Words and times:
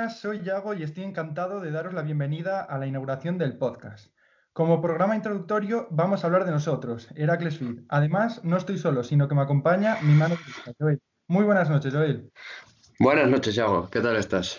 Buenas, 0.00 0.18
soy 0.18 0.40
Yago 0.42 0.72
y 0.72 0.82
estoy 0.82 1.04
encantado 1.04 1.60
de 1.60 1.70
daros 1.70 1.92
la 1.92 2.00
bienvenida 2.00 2.62
a 2.62 2.78
la 2.78 2.86
inauguración 2.86 3.36
del 3.36 3.58
podcast. 3.58 4.10
Como 4.54 4.80
programa 4.80 5.14
introductorio 5.14 5.88
vamos 5.90 6.24
a 6.24 6.26
hablar 6.26 6.46
de 6.46 6.52
nosotros, 6.52 7.08
Heracles 7.16 7.58
Fit. 7.58 7.80
Además, 7.90 8.42
no 8.42 8.56
estoy 8.56 8.78
solo, 8.78 9.04
sino 9.04 9.28
que 9.28 9.34
me 9.34 9.42
acompaña 9.42 9.98
mi 10.00 10.14
mano 10.14 10.36
derecha, 10.36 10.72
Joel. 10.78 11.02
Muy 11.26 11.44
buenas 11.44 11.68
noches, 11.68 11.92
Joel. 11.92 12.32
Buenas 12.98 13.28
noches, 13.28 13.54
Yago. 13.54 13.90
¿Qué 13.90 14.00
tal 14.00 14.16
estás? 14.16 14.58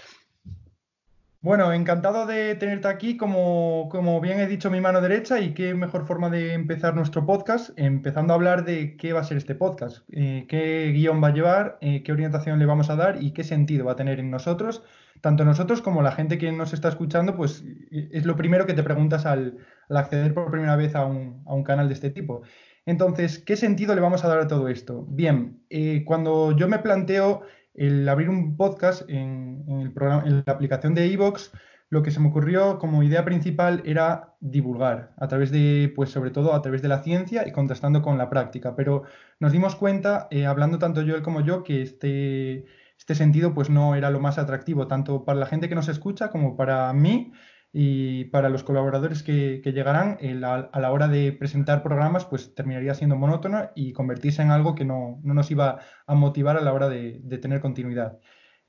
Bueno, 1.42 1.74
encantado 1.74 2.28
de 2.28 2.54
tenerte 2.54 2.88
aquí, 2.88 3.18
como, 3.18 3.90
como 3.90 4.22
bien 4.22 4.40
he 4.40 4.46
dicho, 4.46 4.70
mi 4.70 4.80
mano 4.80 5.02
derecha, 5.02 5.40
y 5.40 5.56
qué 5.56 5.74
mejor 5.74 6.06
forma 6.06 6.30
de 6.30 6.54
empezar 6.54 6.94
nuestro 6.94 7.26
podcast, 7.26 7.72
empezando 7.78 8.34
a 8.34 8.36
hablar 8.36 8.64
de 8.64 8.96
qué 8.96 9.12
va 9.12 9.22
a 9.22 9.24
ser 9.24 9.38
este 9.38 9.56
podcast, 9.56 10.04
eh, 10.12 10.46
qué 10.48 10.92
guion 10.94 11.20
va 11.24 11.30
a 11.30 11.34
llevar, 11.34 11.80
eh, 11.82 12.04
qué 12.04 12.12
orientación 12.12 12.60
le 12.60 12.68
vamos 12.68 12.92
a 12.92 12.96
dar 12.96 13.24
y 13.24 13.32
qué 13.32 13.44
sentido 13.44 13.86
va 13.86 13.94
a 13.94 13.96
tener 13.96 14.20
en 14.20 14.30
nosotros, 14.30 14.84
tanto 15.20 15.44
nosotros 15.46 15.82
como 15.82 16.02
la 16.02 16.12
gente 16.12 16.38
que 16.38 16.52
nos 16.52 16.74
está 16.74 16.90
escuchando, 16.90 17.36
pues 17.36 17.64
eh, 17.92 18.10
es 18.12 18.26
lo 18.26 18.36
primero 18.36 18.66
que 18.66 18.74
te 18.74 18.84
preguntas 18.84 19.26
al, 19.26 19.58
acceder 19.90 20.34
por 20.34 20.50
primera 20.50 20.76
vez 20.76 20.96
a 20.96 21.06
un, 21.06 21.64
canal 21.64 21.88
de 21.88 21.94
este 21.94 22.10
tipo. 22.10 22.44
Entonces, 22.86 23.40
¿qué 23.40 23.56
sentido 23.58 23.94
le 23.94 24.02
vamos 24.02 24.24
a 24.24 24.28
dar 24.28 24.40
a 24.40 24.48
todo 24.48 24.68
esto? 24.70 25.06
Bien, 25.10 25.62
cuando 26.06 26.56
yo 26.56 26.68
me 26.68 26.80
planteo 26.80 27.42
el 27.74 28.08
abrir 28.08 28.30
un 28.30 28.58
podcast 28.58 29.04
en 29.10 29.94
la 29.96 30.54
aplicación 30.54 30.96
de 30.96 31.06
Evox, 31.12 31.52
lo 31.92 32.04
que 32.04 32.12
se 32.12 32.22
me 32.22 32.30
ocurrió 32.30 32.80
como 32.80 33.04
idea 33.04 33.26
principal 33.26 33.84
era 33.86 34.34
divulgar, 34.40 35.14
a 35.18 35.28
través 35.28 35.52
de, 35.52 35.92
pues 35.94 36.10
sobre 36.10 36.32
todo 36.32 36.54
a 36.54 36.62
través 36.62 36.82
de 36.82 36.88
la 36.88 37.04
ciencia 37.04 37.46
y 37.46 37.52
contrastando 37.52 38.02
con 38.02 38.18
la 38.18 38.30
práctica. 38.30 38.78
Pero 38.78 39.04
nos 39.42 39.52
dimos 39.52 39.76
cuenta, 39.76 40.30
eh, 40.32 40.46
hablando 40.46 40.80
tanto 40.80 41.02
Joel 41.02 41.22
como 41.22 41.42
yo, 41.42 41.64
que 41.64 41.82
este, 41.82 42.64
este 43.02 43.16
sentido 43.16 43.56
pues 43.56 43.72
no 43.72 43.96
era 43.96 44.12
lo 44.12 44.20
más 44.20 44.38
atractivo, 44.38 44.86
tanto 44.86 45.26
para 45.26 45.40
la 45.40 45.48
gente 45.48 45.68
que 45.68 45.74
nos 45.74 45.88
escucha 45.88 46.30
como 46.30 46.56
para 46.56 46.94
mí 46.94 47.32
y 47.74 48.26
para 48.26 48.48
los 48.50 48.64
colaboradores 48.64 49.24
que, 49.24 49.60
que 49.64 49.74
llegarán 49.74 50.20
a, 50.44 50.80
la 50.80 50.92
hora 50.92 51.08
de 51.08 51.32
presentar 51.32 51.82
programas 51.82 52.26
pues 52.26 52.54
terminaría 52.54 52.94
siendo 52.94 53.16
monótono 53.16 53.72
y 53.74 53.94
convertirse 53.94 54.44
en 54.44 54.52
algo 54.52 54.76
que 54.76 54.86
no, 54.86 55.20
no 55.24 55.34
nos 55.34 55.50
iba 55.50 55.80
a 56.06 56.14
motivar 56.14 56.58
a 56.58 56.62
la 56.62 56.74
hora 56.74 56.90
de, 56.90 57.20
de 57.24 57.38
tener 57.40 57.60
continuidad. 57.60 58.20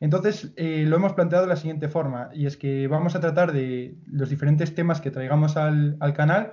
Entonces 0.00 0.55
eh, 0.56 0.86
lo 0.89 0.96
hemos 0.96 1.12
planteado 1.12 1.44
de 1.44 1.50
la 1.50 1.56
siguiente 1.56 1.91
forma 1.91 2.30
y 2.33 2.46
es 2.46 2.56
que 2.56 2.89
vamos 2.89 3.14
a 3.14 3.20
tratar 3.20 3.52
de 3.52 3.98
los 4.06 4.30
diferentes 4.30 4.74
temas 4.74 5.02
que 5.02 5.11
traigamos 5.11 5.58
al, 5.58 5.98
al 6.00 6.14
canal 6.14 6.52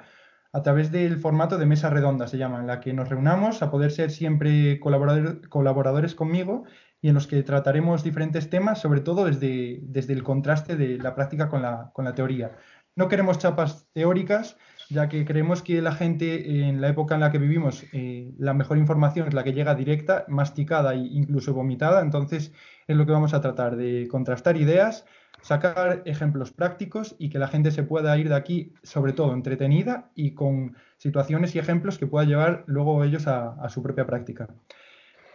a 0.52 0.64
través 0.64 0.92
del 0.92 1.18
formato 1.18 1.58
de 1.58 1.66
mesa 1.66 1.90
redonda, 1.90 2.28
se 2.28 2.38
llama, 2.38 2.60
en 2.60 2.68
la 2.68 2.80
que 2.82 2.92
nos 2.92 3.08
reunamos 3.08 3.62
a 3.62 3.72
poder 3.72 3.92
ser 3.92 4.12
siempre 4.12 4.80
colaborador, 4.80 5.48
colaboradores 5.48 6.16
conmigo 6.16 6.66
y 7.02 7.10
en 7.10 7.16
los 7.16 7.28
que 7.28 7.44
trataremos 7.44 8.04
diferentes 8.04 8.50
temas, 8.50 8.80
sobre 8.80 9.02
todo 9.02 9.26
desde, 9.26 9.80
desde 9.84 10.14
el 10.14 10.24
contraste 10.24 10.76
de 10.76 10.98
la 10.98 11.16
práctica 11.16 11.50
con 11.50 11.62
la, 11.62 11.92
con 11.94 12.06
la 12.06 12.14
teoría. 12.14 12.52
No 12.96 13.08
queremos 13.08 13.38
chapas 13.38 13.88
teóricas, 13.94 14.58
ya 14.90 15.08
que 15.08 15.24
creemos 15.24 15.62
que 15.62 15.82
la 15.82 15.94
gente 15.94 16.68
en 16.68 16.82
la 16.82 16.90
época 16.90 17.16
en 17.16 17.22
la 17.22 17.32
que 17.32 17.38
vivimos, 17.38 17.86
eh, 17.94 18.34
la 18.38 18.54
mejor 18.54 18.78
información 18.78 19.28
es 19.28 19.34
la 19.34 19.44
que 19.44 19.54
llega 19.54 19.76
directa, 19.76 20.26
masticada 20.28 20.94
e 20.94 20.98
incluso 20.98 21.54
vomitada, 21.54 22.02
entonces 22.02 22.52
es 22.88 22.98
lo 22.98 23.06
que 23.06 23.12
vamos 23.12 23.34
a 23.34 23.40
tratar, 23.40 23.78
de 23.78 24.08
contrastar 24.10 24.58
ideas, 24.58 25.06
sacar 25.42 26.02
ejemplos 26.06 26.52
prácticos 26.52 27.16
y 27.20 27.30
que 27.30 27.40
la 27.40 27.48
gente 27.48 27.72
se 27.72 27.84
pueda 27.84 28.18
ir 28.18 28.28
de 28.28 28.36
aquí, 28.36 28.74
sobre 28.84 29.14
todo 29.14 29.34
entretenida 29.34 30.10
y 30.16 30.34
con 30.34 30.76
situaciones 30.98 31.56
y 31.56 31.60
ejemplos 31.60 31.98
que 31.98 32.08
pueda 32.08 32.26
llevar 32.26 32.64
luego 32.66 33.04
ellos 33.06 33.28
a, 33.28 33.52
a 33.64 33.70
su 33.70 33.82
propia 33.82 34.06
práctica. 34.06 34.50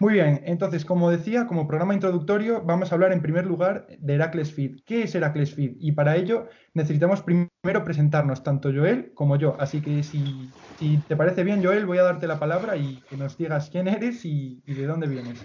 Muy 0.01 0.15
bien, 0.15 0.43
entonces, 0.45 0.85
como 0.85 1.11
decía, 1.11 1.47
como 1.47 1.69
programa 1.69 1.95
introductorio, 1.95 2.63
vamos 2.63 2.91
a 2.91 2.97
hablar 2.97 3.13
en 3.13 3.23
primer 3.23 3.47
lugar 3.47 3.87
de 3.99 4.15
Heracles 4.15 4.53
Feed. 4.53 4.81
¿Qué 4.85 5.05
es 5.05 5.15
Heracles 5.15 5.55
Feed? 5.55 5.77
Y 5.79 5.93
para 5.93 6.17
ello 6.17 6.49
necesitamos 6.73 7.23
primero 7.23 7.85
presentarnos 7.85 8.43
tanto 8.43 8.73
Joel 8.73 9.13
como 9.15 9.37
yo. 9.37 9.57
Así 9.61 9.81
que 9.81 10.03
si, 10.03 10.51
si 10.81 10.99
te 11.07 11.15
parece 11.15 11.45
bien, 11.45 11.65
Joel, 11.65 11.87
voy 11.87 11.99
a 11.99 12.03
darte 12.03 12.27
la 12.27 12.41
palabra 12.41 12.77
y 12.77 13.03
que 13.09 13.17
nos 13.17 13.39
digas 13.39 13.71
quién 13.71 13.87
eres 13.87 14.25
y, 14.25 14.63
de 14.67 14.87
dónde 14.87 15.07
vienes. 15.07 15.45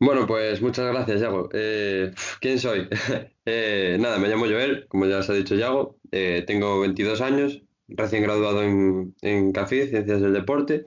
Bueno, 0.00 0.26
pues 0.26 0.62
muchas 0.62 0.90
gracias, 0.90 1.20
Yago. 1.20 1.50
Eh, 1.52 2.12
¿Quién 2.40 2.58
soy? 2.58 2.88
eh, 3.44 3.98
nada, 4.00 4.18
me 4.18 4.28
llamo 4.28 4.46
Joel, 4.46 4.86
como 4.88 5.04
ya 5.04 5.18
os 5.18 5.28
ha 5.28 5.34
dicho 5.34 5.56
Yago. 5.56 5.98
Eh, 6.10 6.42
tengo 6.46 6.80
22 6.80 7.20
años, 7.20 7.62
recién 7.88 8.22
graduado 8.22 8.62
en, 8.62 9.14
en 9.20 9.52
CAFID, 9.52 9.90
Ciencias 9.90 10.22
del 10.22 10.32
Deporte. 10.32 10.86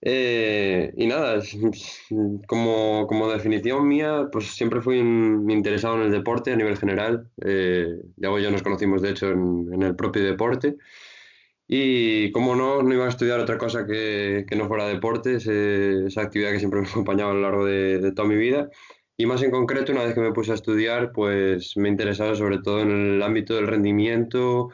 Eh, 0.00 0.92
y 0.96 1.06
nada, 1.06 1.42
como, 2.46 3.06
como, 3.08 3.30
definición 3.30 3.88
mía, 3.88 4.28
pues 4.30 4.46
siempre 4.46 4.80
fui 4.80 5.00
un, 5.00 5.50
interesado 5.50 5.96
en 5.96 6.02
el 6.02 6.12
deporte 6.12 6.52
a 6.52 6.56
nivel 6.56 6.76
general. 6.76 7.28
Eh, 7.44 8.00
Yago 8.16 8.38
y 8.38 8.42
yo 8.42 8.50
nos 8.50 8.62
conocimos, 8.62 9.02
de 9.02 9.10
hecho, 9.10 9.30
en, 9.30 9.72
en, 9.72 9.82
el 9.82 9.96
propio 9.96 10.22
deporte. 10.24 10.76
Y 11.66 12.32
como 12.32 12.56
no, 12.56 12.82
no 12.82 12.94
iba 12.94 13.06
a 13.06 13.08
estudiar 13.10 13.40
otra 13.40 13.58
cosa 13.58 13.86
que, 13.86 14.46
que 14.48 14.56
no 14.56 14.68
fuera 14.68 14.86
deporte, 14.88 15.34
ese, 15.36 16.06
esa 16.06 16.22
actividad 16.22 16.52
que 16.52 16.60
siempre 16.60 16.80
me 16.80 16.86
ha 16.88 16.90
acompañado 16.90 17.30
a 17.30 17.34
lo 17.34 17.40
largo 17.42 17.64
de, 17.66 17.98
de, 17.98 18.12
toda 18.12 18.28
mi 18.28 18.36
vida. 18.36 18.70
Y 19.16 19.26
más 19.26 19.42
en 19.42 19.50
concreto, 19.50 19.92
una 19.92 20.04
vez 20.04 20.14
que 20.14 20.20
me 20.20 20.32
puse 20.32 20.52
a 20.52 20.54
estudiar, 20.54 21.12
pues 21.12 21.76
me 21.76 21.88
interesaba 21.88 22.34
sobre 22.36 22.58
todo 22.58 22.80
en 22.82 22.90
el 23.16 23.22
ámbito 23.22 23.54
del 23.56 23.66
rendimiento 23.66 24.70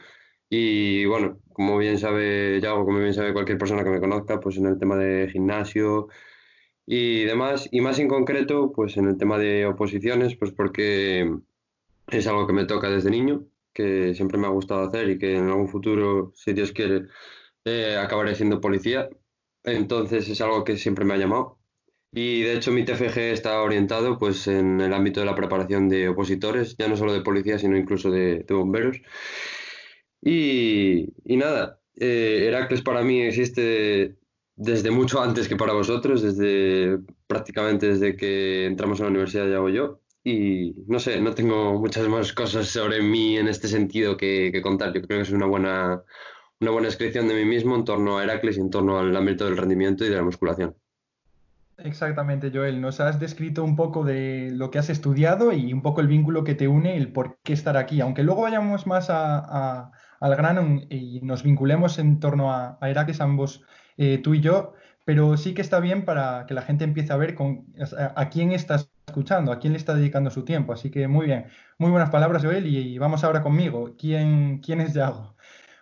y 0.49 1.05
bueno, 1.05 1.39
como 1.53 1.77
bien 1.77 1.97
sabe 1.99 2.59
Yago, 2.61 2.85
como 2.85 2.99
bien 2.99 3.13
sabe 3.13 3.33
cualquier 3.33 3.57
persona 3.57 3.83
que 3.83 3.89
me 3.89 3.99
conozca, 3.99 4.39
pues 4.39 4.57
en 4.57 4.67
el 4.67 4.79
tema 4.79 4.97
de 4.97 5.29
gimnasio 5.31 6.07
y 6.85 7.25
demás, 7.25 7.69
y 7.71 7.81
más 7.81 7.99
en 7.99 8.07
concreto, 8.09 8.71
pues 8.73 8.97
en 8.97 9.07
el 9.07 9.17
tema 9.17 9.37
de 9.39 9.65
oposiciones, 9.65 10.35
pues 10.37 10.51
porque 10.51 11.31
es 12.07 12.27
algo 12.27 12.47
que 12.47 12.53
me 12.53 12.65
toca 12.65 12.89
desde 12.89 13.09
niño, 13.11 13.45
que 13.73 14.13
siempre 14.15 14.37
me 14.37 14.47
ha 14.47 14.49
gustado 14.51 14.87
hacer 14.87 15.09
y 15.09 15.17
que 15.19 15.35
en 15.37 15.49
algún 15.49 15.67
futuro, 15.69 16.31
si 16.35 16.53
Dios 16.53 16.71
quiere, 16.71 17.07
eh, 17.65 17.97
acabaré 17.97 18.35
siendo 18.35 18.61
policía. 18.61 19.09
Entonces 19.63 20.29
es 20.29 20.41
algo 20.41 20.63
que 20.63 20.77
siempre 20.77 21.05
me 21.05 21.15
ha 21.15 21.17
llamado. 21.17 21.59
Y 22.13 22.41
de 22.43 22.55
hecho 22.55 22.71
mi 22.71 22.85
TFG 22.85 23.33
está 23.33 23.61
orientado 23.61 24.17
pues 24.19 24.47
en 24.47 24.81
el 24.81 24.93
ámbito 24.93 25.19
de 25.21 25.25
la 25.27 25.35
preparación 25.35 25.89
de 25.89 26.09
opositores, 26.09 26.75
ya 26.77 26.87
no 26.87 26.97
solo 26.97 27.13
de 27.13 27.21
policía, 27.21 27.59
sino 27.59 27.77
incluso 27.77 28.11
de, 28.11 28.39
de 28.47 28.53
bomberos. 28.53 28.97
Y, 30.27 31.13
nada, 31.37 31.79
eh, 31.95 32.45
Heracles 32.47 32.81
para 32.81 33.03
mí 33.03 33.21
existe 33.21 34.17
desde 34.55 34.89
mucho 34.89 35.21
antes 35.21 35.47
que 35.47 35.55
para 35.55 35.73
vosotros, 35.73 36.23
desde 36.23 36.97
prácticamente 37.27 37.89
desde 37.89 38.15
que 38.15 38.65
entramos 38.65 38.99
a 38.99 39.03
la 39.03 39.09
universidad 39.09 39.47
ya 39.47 39.57
hago 39.57 39.69
yo. 39.69 40.01
Y 40.23 40.73
no 40.87 40.97
sé, 40.97 41.21
no 41.21 41.35
tengo 41.35 41.79
muchas 41.79 42.07
más 42.07 42.33
cosas 42.33 42.67
sobre 42.67 43.03
mí 43.03 43.37
en 43.37 43.47
este 43.47 43.67
sentido 43.67 44.17
que, 44.17 44.59
contar. 44.63 44.91
Yo 44.93 45.03
creo 45.03 45.19
que 45.19 45.21
es 45.21 45.31
una 45.31 45.45
buena, 45.45 46.01
una 46.59 46.71
buena 46.71 46.87
descripción 46.87 47.27
de 47.27 47.35
mí 47.35 47.45
mismo 47.45 47.75
en 47.75 47.85
torno 47.85 48.17
a 48.17 48.23
Heracles 48.23 48.57
y 48.57 48.61
en 48.61 48.71
torno 48.71 48.97
al 48.97 49.15
ámbito 49.15 49.45
del 49.45 49.57
rendimiento 49.57 50.05
y 50.05 50.09
de 50.09 50.15
la 50.15 50.23
musculación. 50.23 50.75
Exactamente, 51.77 52.49
Joel. 52.51 52.81
Nos 52.81 52.99
has 52.99 53.19
descrito 53.19 53.63
un 53.63 53.75
poco 53.75 54.03
de 54.03 54.49
lo 54.51 54.71
que 54.71 54.79
has 54.79 54.89
estudiado 54.89 55.53
y 55.53 55.71
un 55.71 55.83
poco 55.83 56.01
el 56.01 56.07
vínculo 56.07 56.43
que 56.43 56.55
te 56.55 56.67
une, 56.67 56.97
el 56.97 57.11
por 57.11 57.37
qué 57.43 57.53
estar 57.53 57.77
aquí. 57.77 58.01
Aunque 58.01 58.23
luego 58.23 58.41
vayamos 58.41 58.87
más 58.87 59.11
a 59.11 59.91
al 60.19 60.35
grano 60.35 60.81
y 60.89 61.21
nos 61.21 61.43
vinculemos 61.43 61.99
en 61.99 62.19
torno 62.19 62.53
a, 62.53 62.77
a 62.81 62.89
Heracles, 62.89 63.21
ambos, 63.21 63.63
eh, 63.97 64.19
tú 64.19 64.33
y 64.33 64.41
yo, 64.41 64.73
pero 65.05 65.37
sí 65.37 65.53
que 65.53 65.61
está 65.61 65.79
bien 65.79 66.03
para 66.05 66.45
que 66.47 66.53
la 66.53 66.61
gente 66.63 66.83
empiece 66.83 67.13
a 67.13 67.17
ver 67.17 67.35
con, 67.35 67.65
a, 67.97 68.19
a, 68.19 68.29
quién 68.29 68.51
estás 68.51 68.89
escuchando, 69.07 69.51
a 69.51 69.59
quién 69.59 69.73
le 69.73 69.79
está 69.79 69.93
dedicando 69.93 70.31
su 70.31 70.43
tiempo. 70.43 70.73
Así 70.73 70.89
que 70.89 71.07
muy 71.07 71.27
bien, 71.27 71.45
muy 71.77 71.91
buenas 71.91 72.09
palabras, 72.09 72.43
Joel, 72.43 72.65
y, 72.67 72.77
y 72.77 72.97
vamos 72.97 73.23
ahora 73.23 73.41
conmigo. 73.41 73.95
¿Quién, 73.97 74.59
quién 74.59 74.81
es 74.81 74.93
Yago? 74.93 75.35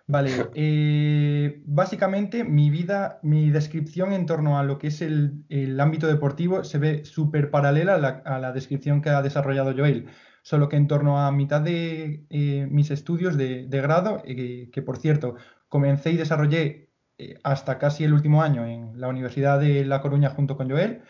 Vale, 0.05 0.31
eh, 0.55 1.61
básicamente 1.65 2.43
mi 2.43 2.69
vida, 2.69 3.19
mi 3.23 3.49
descripción 3.49 4.13
en 4.13 4.25
torno 4.25 4.59
a 4.59 4.63
lo 4.63 4.77
que 4.77 4.87
es 4.87 5.01
el, 5.01 5.45
el 5.49 5.79
ámbito 5.79 6.07
deportivo 6.07 6.63
se 6.63 6.77
ve 6.77 7.05
súper 7.05 7.49
paralela 7.49 7.95
a 7.95 7.97
la, 7.97 8.09
a 8.25 8.39
la 8.39 8.51
descripción 8.51 9.01
que 9.01 9.09
ha 9.09 9.21
desarrollado 9.21 9.73
Joel 9.75 10.07
solo 10.43 10.69
que 10.69 10.75
en 10.75 10.87
torno 10.87 11.19
a 11.19 11.31
mitad 11.31 11.61
de 11.61 12.27
eh, 12.29 12.67
mis 12.69 12.91
estudios 12.91 13.35
de, 13.37 13.65
grado, 13.71 14.21
eh, 14.25 14.69
que 14.71 14.81
por 14.83 14.97
cierto 14.97 15.35
comencé 15.69 16.11
y 16.11 16.17
desarrollé 16.17 16.91
eh, 17.17 17.39
hasta 17.43 17.79
casi 17.79 18.03
el 18.03 18.13
último 18.13 18.43
año 18.43 18.65
en 18.65 18.99
la 18.99 19.07
Universidad 19.07 19.59
de 19.59 19.85
La 19.85 20.01
Coruña 20.01 20.29
junto 20.29 20.57
con 20.57 20.69
Joel, 20.69 21.01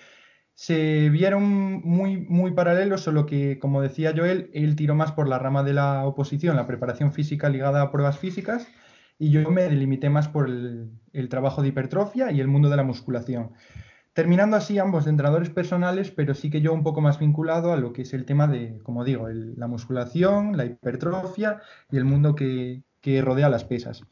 se 0.53 1.09
vieron 1.09 1.43
muy, 1.43 2.17
muy 2.17 2.51
paralelos, 2.51 3.01
solo 3.01 3.25
que, 3.25 3.57
como 3.59 3.81
decía 3.81 4.13
Joel, 4.15 4.51
él 4.53 4.75
tiró 4.75 4.95
más 4.95 5.11
por 5.11 5.27
la 5.27 5.39
rama 5.39 5.63
de 5.63 5.73
la 5.73 6.05
oposición, 6.05 6.55
la 6.55 6.67
preparación 6.67 7.11
física 7.11 7.49
ligada 7.49 7.81
a 7.81 7.91
pruebas 7.91 8.19
físicas, 8.19 8.67
y 9.17 9.31
yo 9.31 9.49
me 9.49 9.63
delimité 9.63 10.09
más 10.09 10.27
por 10.27 10.47
el, 10.49 11.29
trabajo 11.29 11.61
de 11.61 11.69
hipertrofia 11.69 12.31
y 12.31 12.39
el 12.39 12.47
mundo 12.47 12.69
de 12.69 12.77
la 12.77 12.83
musculación. 12.83 13.51
Terminando 14.13 14.57
así 14.57 14.77
ambos 14.77 15.05
de 15.05 15.11
entrenadores 15.11 15.49
personales, 15.49 16.11
pero 16.11 16.35
sí 16.35 16.51
que 16.51 16.61
yo 16.61 16.71
un 16.71 16.83
poco 16.83 17.01
más 17.01 17.19
vinculado 17.19 17.73
a 17.73 17.77
lo 17.77 17.93
que 17.93 18.03
es 18.03 18.13
el 18.13 18.25
tema 18.25 18.47
de, 18.47 18.79
como 18.83 19.03
digo, 19.03 19.27
la 19.29 19.67
musculación, 19.67 20.55
la 20.55 20.65
hipertrofia 20.65 21.61
y 21.91 21.97
el 21.97 22.05
mundo 22.05 22.35
que, 22.35 22.83
que 23.01 23.21
rodea 23.21 23.49
las 23.49 23.65
pesas. 23.65 24.03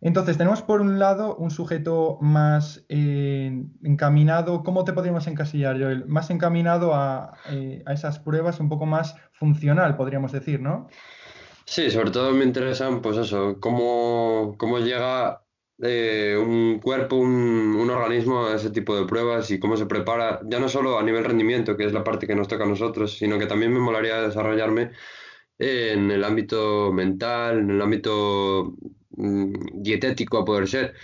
Entonces, 0.00 0.36
tenemos 0.36 0.60
por 0.60 0.82
un 0.82 0.98
lado 0.98 1.36
un 1.36 1.50
sujeto 1.50 2.18
más 2.20 2.84
eh, 2.88 3.64
encaminado, 3.82 4.62
¿cómo 4.62 4.84
te 4.84 4.92
podríamos 4.92 5.26
encasillar, 5.26 5.80
Joel? 5.80 6.06
Más 6.06 6.28
encaminado 6.30 6.92
eh, 7.50 7.82
a, 7.86 7.92
esas 7.92 8.18
pruebas, 8.18 8.60
un 8.60 8.68
poco 8.68 8.84
más 8.84 9.16
funcional, 9.32 9.96
podríamos 9.96 10.32
decir, 10.32 10.60
¿no? 10.60 10.88
Sí, 11.64 11.90
sobre 11.90 12.10
todo 12.10 12.32
me 12.32 12.44
interesan, 12.44 13.00
pues 13.00 13.16
eso, 13.16 13.58
cómo, 13.58 14.54
cómo 14.58 14.78
llega 14.78 15.42
eh, 15.82 16.36
un 16.38 16.80
cuerpo, 16.80 17.16
un, 17.16 17.90
organismo 17.90 18.46
a 18.46 18.56
ese 18.56 18.70
tipo 18.70 18.96
de 18.96 19.06
pruebas 19.06 19.50
y 19.50 19.58
cómo 19.58 19.76
se 19.76 19.86
prepara, 19.86 20.40
ya 20.44 20.58
no 20.58 20.68
solo 20.68 20.98
a 20.98 21.02
nivel 21.02 21.24
rendimiento, 21.24 21.76
que 21.76 21.84
es 21.84 21.92
la 21.92 22.04
parte 22.04 22.26
que 22.26 22.34
nos 22.34 22.48
toca 22.48 22.64
a 22.64 22.68
nosotros, 22.68 23.16
sino 23.16 23.38
que 23.38 23.46
también 23.46 23.72
me 23.72 23.80
molaría 23.80 24.20
desarrollarme 24.20 24.90
en 25.58 26.10
el 26.10 26.24
ámbito 26.24 26.92
mental, 26.92 27.60
en 27.60 27.70
el 27.70 27.82
ámbito 27.82 28.76
Mm, 29.16 29.82
dietético 29.82 30.38
a 30.38 30.44
poder 30.44 30.68
ser. 30.68 30.94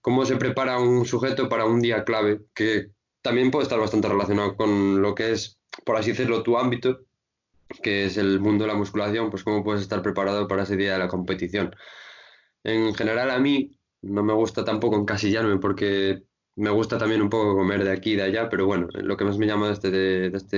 Cómo 0.00 0.24
se 0.26 0.36
prepara 0.36 0.78
un 0.78 1.06
sujeto 1.06 1.48
para 1.48 1.66
un 1.66 1.80
día 1.80 2.04
clave, 2.04 2.40
que 2.54 2.90
también 3.22 3.50
puede 3.50 3.64
estar 3.64 3.78
bastante 3.78 4.08
relacionado 4.08 4.56
con 4.56 5.02
lo 5.02 5.14
que 5.14 5.32
es, 5.32 5.58
por 5.84 5.96
así 5.96 6.10
decirlo, 6.10 6.42
tu 6.42 6.58
ámbito, 6.58 7.00
que 7.82 8.06
es 8.06 8.16
el 8.16 8.40
mundo 8.40 8.64
de 8.64 8.68
la 8.72 8.78
musculación, 8.78 9.30
pues 9.30 9.44
cómo 9.44 9.64
puedes 9.64 9.82
estar 9.82 10.02
preparado 10.02 10.48
para 10.48 10.64
ese 10.64 10.76
día 10.76 10.94
de 10.94 10.98
la 11.00 11.08
competición. 11.08 11.74
En 12.64 12.94
general 12.94 13.30
a 13.30 13.38
mí 13.38 13.78
no 14.02 14.22
me 14.22 14.32
gusta 14.32 14.64
tampoco 14.64 14.96
encasillarme 14.96 15.58
porque 15.58 16.24
me 16.56 16.70
gusta 16.70 16.98
también 16.98 17.22
un 17.22 17.30
poco 17.30 17.56
comer 17.56 17.84
de 17.84 17.92
aquí 17.92 18.12
y 18.12 18.16
de 18.16 18.22
allá, 18.22 18.48
pero 18.48 18.66
bueno, 18.66 18.88
lo 18.92 19.16
que 19.16 19.24
más 19.24 19.38
me 19.38 19.46
llama 19.46 19.68
de 19.68 19.72
este, 19.72 19.90
de, 19.90 20.26
este, 20.36 20.56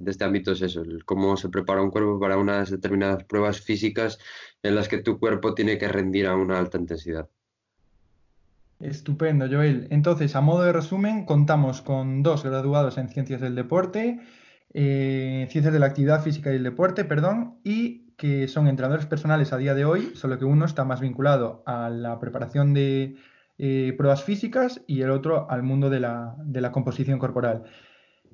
de 0.00 0.10
este 0.10 0.24
ámbito 0.24 0.52
es 0.52 0.62
eso, 0.62 0.82
el 0.82 1.04
cómo 1.04 1.36
se 1.36 1.48
prepara 1.48 1.82
un 1.82 1.90
cuerpo 1.90 2.18
para 2.18 2.38
unas 2.38 2.70
determinadas 2.70 3.24
pruebas 3.24 3.60
físicas 3.60 4.18
en 4.62 4.74
las 4.74 4.88
que 4.88 4.98
tu 4.98 5.18
cuerpo 5.18 5.54
tiene 5.54 5.78
que 5.78 5.88
rendir 5.88 6.26
a 6.26 6.36
una 6.36 6.58
alta 6.58 6.78
intensidad. 6.78 7.28
Estupendo, 8.80 9.46
Joel. 9.48 9.86
Entonces, 9.90 10.34
a 10.34 10.40
modo 10.40 10.64
de 10.64 10.72
resumen, 10.72 11.24
contamos 11.24 11.80
con 11.80 12.22
dos 12.22 12.42
graduados 12.42 12.98
en 12.98 13.08
Ciencias 13.08 13.40
del 13.40 13.54
Deporte, 13.54 14.20
eh, 14.72 15.46
Ciencias 15.50 15.72
de 15.72 15.78
la 15.78 15.86
Actividad 15.86 16.22
Física 16.22 16.52
y 16.52 16.56
el 16.56 16.64
Deporte, 16.64 17.04
perdón, 17.04 17.60
y 17.62 18.03
que 18.16 18.48
son 18.48 18.66
entrenadores 18.68 19.06
personales 19.06 19.52
a 19.52 19.58
día 19.58 19.74
de 19.74 19.84
hoy, 19.84 20.12
solo 20.14 20.38
que 20.38 20.44
uno 20.44 20.64
está 20.64 20.84
más 20.84 21.00
vinculado 21.00 21.62
a 21.66 21.90
la 21.90 22.18
preparación 22.18 22.74
de 22.74 23.16
eh, 23.58 23.94
pruebas 23.96 24.24
físicas 24.24 24.82
y 24.86 25.02
el 25.02 25.10
otro 25.10 25.50
al 25.50 25.62
mundo 25.62 25.90
de 25.90 26.00
la, 26.00 26.34
de 26.38 26.60
la 26.60 26.72
composición 26.72 27.18
corporal. 27.18 27.64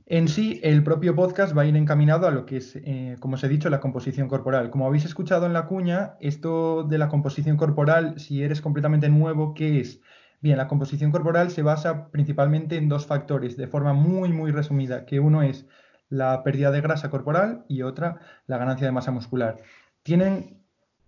En 0.07 0.27
sí, 0.27 0.59
el 0.65 0.83
propio 0.83 1.15
podcast 1.15 1.57
va 1.57 1.63
a 1.63 1.67
ir 1.67 1.77
encaminado 1.77 2.27
a 2.27 2.33
lo 2.33 2.45
que 2.45 2.57
es, 2.57 2.75
eh, 2.75 3.17
como 3.21 3.35
os 3.35 3.45
he 3.45 3.49
dicho, 3.49 3.71
la 3.71 3.79
composición 3.79 4.27
corporal. 4.27 4.71
Como 4.71 4.87
habéis 4.87 5.05
escuchado 5.05 5.47
en 5.47 5.53
la 5.53 5.67
cuña, 5.67 6.17
esto 6.21 6.83
de 6.83 6.99
la 6.99 7.09
composición 7.09 7.57
corporal, 7.57 8.19
si 8.19 8.43
eres 8.43 8.61
completamente 8.61 9.09
nuevo, 9.09 9.55
¿qué 9.55 9.79
es? 9.79 10.01
Bien, 10.41 10.57
la 10.57 10.67
composición 10.67 11.13
corporal 11.13 11.51
se 11.51 11.63
basa 11.63 12.11
principalmente 12.11 12.77
en 12.77 12.89
dos 12.89 13.07
factores, 13.07 13.57
de 13.57 13.69
forma 13.69 13.93
muy, 13.93 14.33
muy 14.33 14.51
resumida, 14.51 15.05
que 15.05 15.21
uno 15.21 15.43
es 15.43 15.69
la 16.11 16.43
pérdida 16.43 16.71
de 16.71 16.83
grasa 16.83 17.09
corporal 17.09 17.65
y 17.69 17.83
otra 17.83 18.21
la 18.47 18.59
ganancia 18.59 18.87
de 18.87 18.93
masa 18.93 19.11
muscular. 19.11 19.59
Tienen 20.03 20.63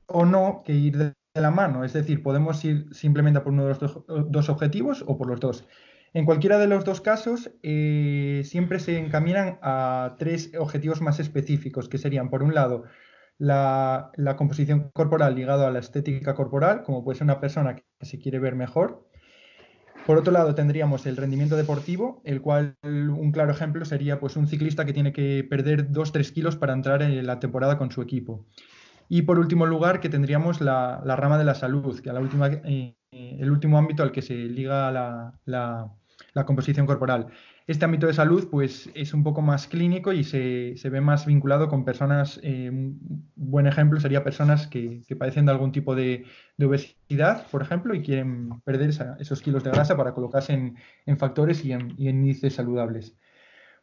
o 0.06 0.25
no 0.25 0.62
que 0.64 0.72
ir 0.72 0.96
de 0.96 1.14
la 1.34 1.50
mano, 1.50 1.84
es 1.84 1.93
decir, 1.93 2.22
podemos 2.22 2.64
ir 2.64 2.87
simplemente 2.93 3.40
por 3.40 3.52
uno 3.52 3.66
de 3.66 3.76
los 3.78 4.04
dos 4.31 4.49
objetivos 4.49 5.04
o 5.06 5.19
por 5.19 5.28
los 5.28 5.40
dos. 5.40 5.66
En 6.14 6.26
cualquiera 6.26 6.58
de 6.58 6.66
los 6.66 6.84
dos 6.84 7.00
casos, 7.00 7.50
eh, 7.62 8.43
siempre 8.44 8.78
se 8.81 8.99
encaminan 8.99 9.58
a 9.62 10.16
tres 10.19 10.52
objetivos 10.58 11.00
más 11.00 11.20
específicos, 11.20 11.88
que 11.88 11.96
serían, 11.96 12.28
por 12.28 12.43
un 12.43 12.54
lado, 12.54 12.84
la, 13.38 14.12
composición 14.37 14.90
corporal 14.93 15.34
ligada 15.34 15.69
a 15.69 15.70
la 15.70 15.78
estética 15.78 16.34
corporal, 16.34 16.82
como 16.82 17.02
puede 17.02 17.19
ser 17.19 17.25
una 17.25 17.40
persona 17.40 17.76
que 17.76 17.84
se 18.02 18.19
quiere 18.19 18.38
ver 18.38 18.54
mejor. 18.54 19.08
Por 20.06 20.19
otro 20.19 20.32
lado, 20.32 20.54
tendríamos 20.54 21.06
el 21.06 21.16
rendimiento 21.16 21.56
deportivo, 21.56 22.20
el 22.25 22.40
cual 22.40 22.76
un 22.82 23.31
claro 23.31 23.52
ejemplo 23.52 23.84
sería 23.84 24.19
pues, 24.19 24.37
un 24.37 24.49
ciclista 24.49 24.84
que 24.84 24.93
tiene 24.93 25.12
que 25.12 25.46
perder 25.49 25.90
2-3 25.90 26.32
kilos 26.32 26.56
para 26.56 26.72
entrar 26.72 27.02
en 27.02 27.26
la 27.26 27.38
temporada 27.38 27.78
con 27.78 27.90
su 27.93 28.02
equipo. 28.02 28.44
Y 29.08 29.22
por 29.22 29.38
último 29.38 29.66
lugar, 29.66 30.00
que 30.00 30.08
tendríamos 30.08 30.60
la, 30.60 31.00
rama 31.04 31.38
de 31.38 31.44
la 31.44 31.54
salud, 31.54 32.00
que 32.00 32.10
a 32.10 32.12
la 32.12 32.20
eh, 32.64 32.96
el 33.12 33.50
último 33.50 33.78
ámbito 33.78 34.02
al 34.02 34.10
que 34.10 34.22
se 34.22 34.34
liga 34.34 34.90
la 34.90 35.90
la 36.34 36.44
composición 36.44 36.87
corporal. 36.87 37.28
Este 37.67 37.85
ámbito 37.85 38.06
de 38.06 38.14
salud 38.14 38.49
pues, 38.50 38.91
es 38.94 39.14
un 39.14 39.23
poco 39.23 39.41
más 39.41 39.69
clínico 39.69 40.12
y 40.12 40.25
se, 40.25 40.75
ve 40.91 41.00
más 41.00 41.26
vinculado 41.26 41.69
con 41.69 41.85
personas, 41.85 42.41
eh, 42.43 42.70
un 42.70 43.31
buen 43.37 43.67
ejemplo 43.67 44.00
sería 44.00 44.25
personas 44.25 44.67
que, 44.67 45.03
padecen 45.19 45.47
de 45.47 45.53
algún 45.53 45.73
tipo 45.73 45.94
de, 45.94 46.25
obesidad, 46.61 47.47
por 47.50 47.62
ejemplo, 47.62 47.94
y 47.94 48.03
quieren 48.03 48.61
perder 48.62 48.91
esos 49.19 49.43
kilos 49.43 49.62
de 49.64 49.70
grasa 49.70 49.97
para 49.97 50.12
colocarse 50.12 50.53
en, 50.53 51.19
factores 51.19 51.64
y 51.64 51.73
en, 51.73 51.94
índices 51.99 52.55
saludables. 52.55 53.17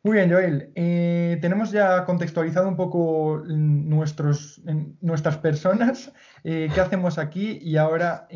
Muy 0.04 0.18
bien, 0.18 0.32
Joel. 0.32 0.72
Eh, 0.76 1.38
tenemos 1.42 1.72
ya 1.72 2.06
contextualizado 2.06 2.70
un 2.70 2.78
poco 2.78 3.44
nuestros, 3.46 4.62
nuestras 5.02 5.38
personas, 5.38 6.14
eh, 6.44 6.70
qué 6.74 6.82
hacemos 6.82 7.18
aquí 7.18 7.60
y 7.62 7.76
ahora 7.76 8.28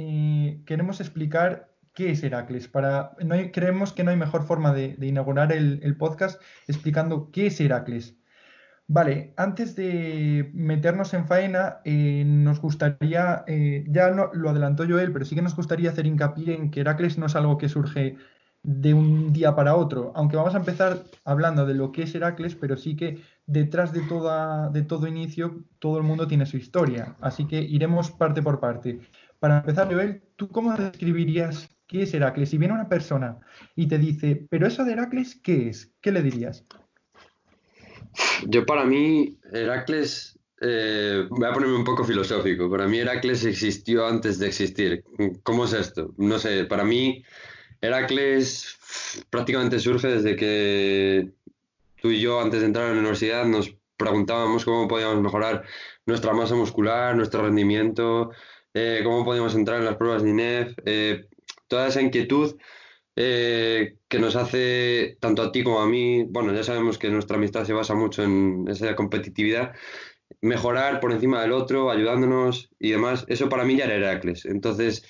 queremos 0.66 1.00
explicar 1.00 1.72
¿Qué 1.94 2.12
es 2.12 2.24
Heracles? 2.24 2.68
Para, 2.68 3.16
no 3.24 3.36
creemos 3.51 3.94
que 3.94 4.04
no 4.04 4.12
hay 4.12 4.18
mejor 4.18 4.44
forma 4.44 4.74
de, 4.74 4.95
inaugurar 5.01 5.51
el, 5.51 5.95
podcast 5.98 6.42
explicando 6.68 7.30
qué 7.31 7.48
es 7.48 7.60
Heracles. 7.62 8.16
Vale, 8.88 9.34
antes 9.38 9.75
de 9.75 10.51
meternos 10.54 11.13
en 11.13 11.25
faena, 11.25 11.80
eh, 11.86 12.24
nos 12.25 12.60
gustaría, 12.60 13.44
eh, 13.48 13.86
ya 13.88 14.10
lo 14.10 14.50
adelantó 14.50 14.86
Joel, 14.88 15.13
pero 15.13 15.25
sí 15.25 15.36
que 15.36 15.42
nos 15.42 15.56
gustaría 15.56 15.92
hacer 15.92 16.06
hincapié 16.06 16.56
en 16.56 16.72
que 16.72 16.81
Heracles 16.81 17.18
no 17.18 17.28
es 17.28 17.36
algo 17.36 17.57
que 17.57 17.69
surge 17.69 18.18
de 18.63 18.94
un 18.94 19.34
día 19.34 19.56
para 19.56 19.75
otro, 19.75 20.13
aunque 20.16 20.38
vamos 20.38 20.56
a 20.56 20.60
empezar 20.60 21.04
hablando 21.25 21.66
de 21.66 21.74
lo 21.74 21.92
que 21.92 22.04
es 22.04 22.16
Heracles, 22.16 22.56
pero 22.56 22.78
sí 22.78 22.95
que 22.95 23.22
detrás 23.45 23.92
de 23.92 24.01
todo 24.84 25.07
inicio 25.07 25.66
todo 25.80 25.98
el 25.98 26.04
mundo 26.04 26.28
tiene 26.28 26.45
su 26.45 26.57
historia, 26.57 27.18
así 27.19 27.45
que 27.45 27.62
iremos 27.62 28.12
parte 28.12 28.42
por 28.42 28.62
parte. 28.62 29.01
Para 29.40 29.57
empezar, 29.57 29.94
Joel, 29.94 30.23
¿tú 30.38 30.47
cómo 30.47 30.73
describirías 30.73 31.69
¿Qué 31.87 32.04
es 32.04 32.13
Heracles? 32.13 32.49
Si 32.49 32.57
viene 32.57 32.73
una 32.73 32.90
persona 32.90 33.40
y 33.75 33.87
te 33.87 33.97
dice, 33.97 34.45
pero 34.49 34.68
eso 34.68 34.83
de 34.83 34.94
Heracles, 34.94 35.40
¿qué 35.42 35.69
es? 35.69 35.92
¿Qué 36.02 36.11
le 36.11 36.21
dirías? 36.21 36.66
Yo 38.47 38.66
para 38.66 38.85
mí, 38.85 39.37
Heracles, 39.52 40.40
eh, 40.61 41.25
voy 41.30 41.47
a 41.47 41.54
ponerme 41.54 41.75
un 41.75 41.83
poco 41.83 42.04
filosófico, 42.04 42.69
para 42.69 42.87
mí 42.87 42.99
Heracles 42.99 43.44
existió 43.45 44.07
antes 44.07 44.40
de 44.40 44.47
existir. 44.47 45.04
¿Cómo 45.44 45.66
es 45.66 45.73
esto? 45.73 46.13
No 46.18 46.40
sé, 46.40 46.66
para 46.66 46.83
mí 46.83 47.23
Heracles 47.81 48.78
prácticamente 49.30 49.80
surge 49.80 50.07
desde 50.07 50.35
que 50.35 51.31
tú 52.02 52.11
y 52.11 52.21
yo 52.21 52.40
antes 52.40 52.61
de 52.61 52.68
entrar 52.68 52.85
a 52.85 52.94
la 52.94 52.99
universidad 52.99 53.45
nos 53.45 53.75
preguntábamos 53.97 54.66
cómo 54.66 54.87
podíamos 54.87 55.21
mejorar 55.21 55.63
nuestra 56.06 56.33
masa 56.33 56.56
muscular, 56.56 57.16
nuestro 57.16 57.44
rendimiento, 57.44 58.31
eh, 58.73 59.02
cómo 59.04 59.23
podíamos 59.23 59.56
entrar 59.56 59.80
en 59.80 59.85
las 59.85 59.97
pruebas 59.97 60.23
de 60.23 60.30
INEF. 60.30 60.73
Eh, 60.85 61.28
toda 61.67 61.87
esa 61.87 62.01
inquietud 62.01 62.55
eh, 63.15 63.97
que 64.07 64.19
nos 64.19 64.35
hace 64.35 65.17
tanto 65.19 65.43
a 65.43 65.51
ti 65.51 65.63
como 65.63 65.79
a 65.81 65.87
mí, 65.87 66.23
bueno, 66.23 66.53
ya 66.53 66.63
sabemos 66.63 66.97
que 66.97 67.09
nuestra 67.09 67.37
amistad 67.37 67.63
se 67.65 67.73
basa 67.73 67.93
mucho 67.93 68.23
en 68.23 68.65
esa 68.67 68.95
competitividad, 68.95 69.73
mejorar 70.41 70.99
por 70.99 71.11
encima 71.11 71.41
del 71.41 71.51
otro, 71.51 71.91
ayudándonos 71.91 72.69
y 72.79 72.91
demás, 72.91 73.25
eso 73.27 73.49
para 73.49 73.65
mí 73.65 73.77
ya 73.77 73.85
era 73.85 73.95
Heracles. 73.95 74.45
Entonces, 74.45 75.05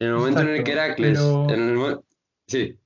en 0.00 0.08
el 0.08 0.14
momento 0.14 0.40
en 0.40 0.48
el 0.48 0.64
que 0.64 0.72
Heracles... 0.72 1.20
Sí. 2.48 2.76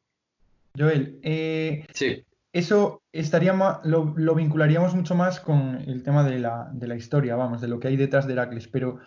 Joel, 0.78 1.18
eh, 1.22 1.86
sí. 1.94 2.22
eso 2.52 3.02
estaría 3.12 3.54
lo, 3.84 4.12
lo, 4.14 4.34
vincularíamos 4.34 4.94
mucho 4.94 5.14
más 5.14 5.40
con 5.40 5.76
el 5.86 6.02
tema 6.02 6.22
de 6.22 6.38
la, 6.38 6.68
de 6.74 6.86
la 6.86 6.96
historia, 6.96 7.34
vamos, 7.34 7.62
de 7.62 7.68
lo 7.68 7.80
que 7.80 7.88
hay 7.88 7.96
detrás 7.96 8.26
de 8.26 8.34
Heracles, 8.34 8.68
pero 8.68 9.00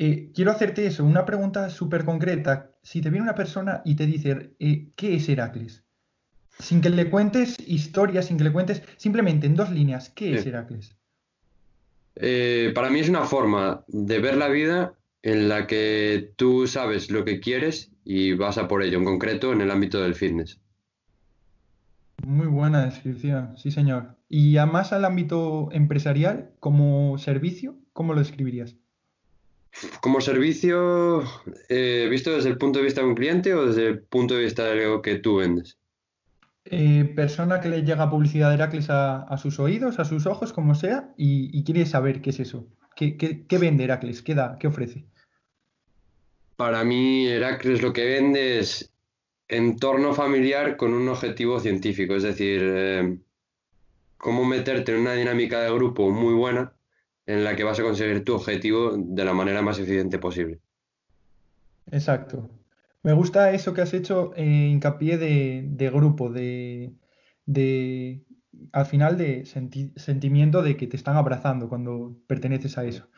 eh, 0.00 0.30
quiero 0.32 0.52
hacerte 0.52 0.86
eso, 0.86 1.04
una 1.04 1.26
pregunta 1.26 1.68
súper 1.70 2.04
concreta. 2.04 2.70
Si 2.84 3.02
te 3.02 3.10
viene 3.10 3.24
una 3.24 3.34
persona 3.34 3.82
y 3.84 3.96
te 3.96 4.06
dice, 4.06 4.54
eh, 4.60 4.92
¿qué 4.94 5.16
es 5.16 5.28
Heracles? 5.28 5.82
Sin 6.60 6.80
que 6.80 6.88
le 6.88 7.10
cuentes 7.10 7.56
historia, 7.66 8.22
sin 8.22 8.38
que 8.38 8.44
le 8.44 8.52
cuentes, 8.52 8.80
simplemente 8.96 9.48
en 9.48 9.56
dos 9.56 9.70
líneas, 9.70 10.10
¿qué 10.10 10.34
es 10.34 10.46
Heracles? 10.46 10.96
Eh, 12.14 12.70
para 12.76 12.90
mí 12.90 13.00
es 13.00 13.08
una 13.08 13.24
forma 13.24 13.84
de 13.88 14.20
ver 14.20 14.36
la 14.36 14.46
vida 14.46 14.94
en 15.22 15.48
la 15.48 15.66
que 15.66 16.32
tú 16.36 16.68
sabes 16.68 17.10
lo 17.10 17.24
que 17.24 17.40
quieres 17.40 17.90
y 18.04 18.34
vas 18.34 18.56
a 18.56 18.68
por 18.68 18.84
ello, 18.84 18.98
en 18.98 19.04
concreto 19.04 19.52
en 19.52 19.62
el 19.62 19.70
ámbito 19.72 20.00
del 20.00 20.14
fitness. 20.14 20.60
Muy 22.24 22.46
buena 22.46 22.84
descripción, 22.84 23.58
sí, 23.58 23.72
señor. 23.72 24.16
Y 24.28 24.58
además 24.58 24.92
al 24.92 25.04
ámbito 25.04 25.70
empresarial, 25.72 26.52
como 26.60 27.18
servicio, 27.18 27.76
¿cómo 27.92 28.14
lo 28.14 28.20
describirías? 28.20 28.76
Como 30.00 30.20
servicio, 30.20 31.22
eh, 31.68 32.08
¿visto 32.10 32.34
desde 32.34 32.48
el 32.48 32.58
punto 32.58 32.78
de 32.78 32.84
vista 32.86 33.00
de 33.00 33.06
un 33.08 33.14
cliente 33.14 33.54
o 33.54 33.66
desde 33.66 33.86
el 33.86 34.02
punto 34.02 34.34
de 34.34 34.44
vista 34.44 34.64
de 34.64 34.72
algo 34.84 35.02
que 35.02 35.16
tú 35.18 35.36
vendes? 35.36 35.78
Eh, 36.64 37.04
persona 37.16 37.60
que 37.60 37.68
le 37.68 37.82
llega 37.82 38.10
publicidad 38.10 38.48
de 38.50 38.54
Heracles 38.56 38.90
a, 38.90 39.22
a 39.22 39.38
sus 39.38 39.58
oídos, 39.58 39.98
a 39.98 40.04
sus 40.04 40.26
ojos, 40.26 40.52
como 40.52 40.74
sea, 40.76 41.12
y, 41.16 41.50
y 41.58 41.64
quiere 41.64 41.84
saber 41.86 42.20
qué 42.20 42.30
es 42.30 42.40
eso. 42.40 42.68
¿Qué, 42.94 43.16
qué- 43.16 43.46
qué 43.46 43.58
vende 43.58 43.84
Heracles? 43.84 44.22
¿Qué 44.22 44.34
da? 44.34 44.56
¿Qué 44.58 44.66
ofrece? 44.68 45.06
Para 46.56 46.84
mí, 46.84 47.26
Heracles 47.26 47.80
lo 47.82 47.92
que 47.94 48.04
vende 48.04 48.58
es 48.58 48.92
entorno 49.48 50.14
familiar 50.14 50.76
con 50.76 50.92
un 50.94 51.08
objetivo 51.08 51.60
científico, 51.60 52.14
es 52.16 52.22
decir, 52.24 52.60
eh, 52.64 53.18
cómo 54.18 54.44
meterte 54.44 54.92
en 54.94 55.00
una 55.00 55.14
dinámica 55.14 55.60
de 55.62 55.72
grupo 55.72 56.10
muy 56.10 56.34
buena 56.34 56.77
en 57.28 57.44
la 57.44 57.54
que 57.54 57.62
vas 57.62 57.78
a 57.78 57.82
conseguir 57.82 58.24
tu 58.24 58.34
objetivo 58.34 58.96
de 58.96 59.22
la 59.22 59.34
manera 59.34 59.60
más 59.60 59.78
eficiente 59.78 60.18
posible. 60.18 60.60
Exacto. 61.90 62.48
Me 63.02 63.12
gusta 63.12 63.52
eso 63.52 63.74
que 63.74 63.82
has 63.82 63.92
hecho, 63.92 64.32
eh, 64.34 64.68
hincapié 64.72 65.18
de, 65.18 65.62
de 65.66 65.90
grupo, 65.90 66.30
de, 66.30 66.94
de, 67.44 68.24
al 68.72 68.86
final 68.86 69.18
de 69.18 69.44
senti- 69.44 69.92
sentimiento 69.96 70.62
de 70.62 70.78
que 70.78 70.86
te 70.86 70.96
están 70.96 71.16
abrazando 71.16 71.68
cuando 71.68 72.16
perteneces 72.26 72.78
a 72.78 72.86
eso. 72.86 73.10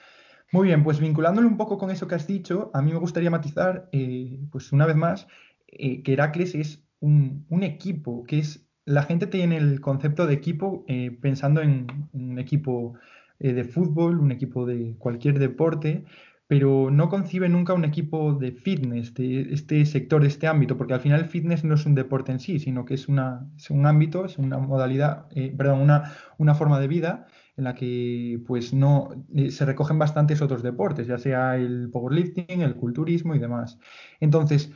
Muy 0.50 0.66
bien, 0.66 0.82
pues 0.82 0.98
vinculándolo 0.98 1.46
un 1.46 1.56
poco 1.56 1.78
con 1.78 1.92
eso 1.92 2.08
que 2.08 2.16
has 2.16 2.26
dicho, 2.26 2.72
a 2.74 2.82
mí 2.82 2.92
me 2.92 2.98
gustaría 2.98 3.30
matizar, 3.30 3.88
eh, 3.92 4.40
pues 4.50 4.72
una 4.72 4.86
vez 4.86 4.96
más, 4.96 5.28
eh, 5.68 6.02
que 6.02 6.14
Heracles 6.14 6.56
es 6.56 6.82
un, 6.98 7.46
equipo, 7.62 8.24
que 8.24 8.40
es, 8.40 8.66
la 8.84 9.04
gente 9.04 9.28
tiene 9.28 9.56
el 9.56 9.80
concepto 9.80 10.26
de 10.26 10.34
equipo 10.34 10.84
pensando 11.20 11.62
en 11.62 11.86
un 12.12 12.40
equipo 12.40 12.98
eh, 13.40 13.52
de 13.52 13.64
fútbol, 13.64 14.20
un 14.20 14.32
equipo 14.32 14.66
de 14.66 14.94
cualquier 14.98 15.38
deporte, 15.38 16.04
pero 16.46 16.90
no 16.90 17.08
concibe 17.08 17.48
nunca 17.48 17.74
un 17.74 17.84
equipo 17.84 18.34
de 18.34 18.52
fitness, 18.52 19.14
de 19.14 19.52
este 19.52 19.86
sector, 19.86 20.20
de 20.22 20.28
este 20.28 20.46
ámbito, 20.48 20.76
porque 20.76 20.94
al 20.94 21.00
final 21.00 21.20
el 21.20 21.26
fitness 21.26 21.64
no 21.64 21.74
es 21.76 21.86
un 21.86 21.94
deporte 21.94 22.32
en 22.32 22.40
sí, 22.40 22.58
sino 22.58 22.84
que 22.84 22.94
es 22.94 23.08
una, 23.08 23.48
es 23.56 23.70
un 23.70 23.86
ámbito, 23.86 24.24
es 24.24 24.36
una 24.36 24.58
modalidad, 24.58 25.26
eh, 25.30 25.54
perdón, 25.56 25.80
una, 25.80 26.12
una 26.38 26.54
forma 26.54 26.80
de 26.80 26.88
vida 26.88 27.26
en 27.56 27.64
la 27.64 27.74
que 27.74 28.42
pues 28.46 28.74
no 28.74 29.10
eh, 29.34 29.50
se 29.50 29.64
recogen 29.64 29.98
bastantes 29.98 30.42
otros 30.42 30.62
deportes, 30.62 31.06
ya 31.06 31.18
sea 31.18 31.56
el 31.56 31.88
powerlifting, 31.90 32.62
el 32.62 32.74
culturismo 32.74 33.34
y 33.34 33.38
demás. 33.38 33.78
Entonces, 34.18 34.72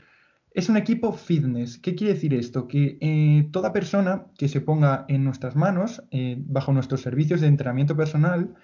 es 0.54 0.68
un 0.68 0.76
equipo 0.76 1.12
fitness. 1.12 1.78
¿Qué 1.78 1.96
quiere 1.96 2.14
decir 2.14 2.32
esto? 2.32 2.68
Que 2.68 2.96
eh, 3.00 3.48
toda 3.50 3.72
persona 3.72 4.26
que 4.38 4.48
se 4.48 4.60
ponga 4.60 5.04
en 5.08 5.24
nuestras 5.24 5.56
manos, 5.56 6.04
eh, 6.12 6.36
bajo 6.38 6.72
nuestros 6.72 7.00
servicios 7.02 7.40
de 7.40 7.48
entrenamiento 7.48 7.96
personal, 7.96 8.54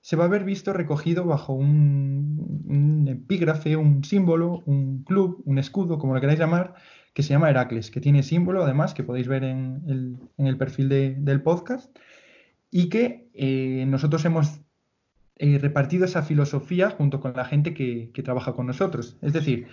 se 0.00 0.16
va 0.16 0.24
a 0.24 0.28
ver 0.28 0.44
visto 0.44 0.72
recogido 0.72 1.24
bajo 1.26 1.52
un, 1.52 3.06
epígrafe, 3.08 3.76
un 3.76 4.02
símbolo, 4.04 4.62
un 4.66 5.04
club, 5.04 5.42
un 5.44 5.58
escudo, 5.58 5.98
como 5.98 6.14
lo 6.14 6.20
queráis 6.20 6.38
llamar, 6.38 6.74
que 7.12 7.22
se 7.22 7.30
llama 7.30 7.50
Heracles, 7.50 7.90
que 7.90 8.00
tiene 8.00 8.22
símbolo 8.22 8.64
además, 8.64 8.94
que 8.94 9.04
podéis 9.04 9.28
ver 9.28 9.44
en 9.44 10.18
el, 10.38 10.56
perfil 10.56 10.88
de- 10.88 11.14
del 11.14 11.42
podcast 11.42 11.94
y 12.70 12.88
que 12.88 13.28
eh, 13.34 13.84
nosotros 13.86 14.24
hemos 14.24 14.60
repartido 15.38 16.04
esa 16.06 16.22
filosofía 16.22 16.90
junto 16.90 17.20
con 17.20 17.34
la 17.34 17.44
gente 17.44 17.74
que 17.74 18.22
trabaja 18.24 18.54
con 18.54 18.66
nosotros. 18.66 19.18
Es 19.20 19.32
decir, 19.32 19.66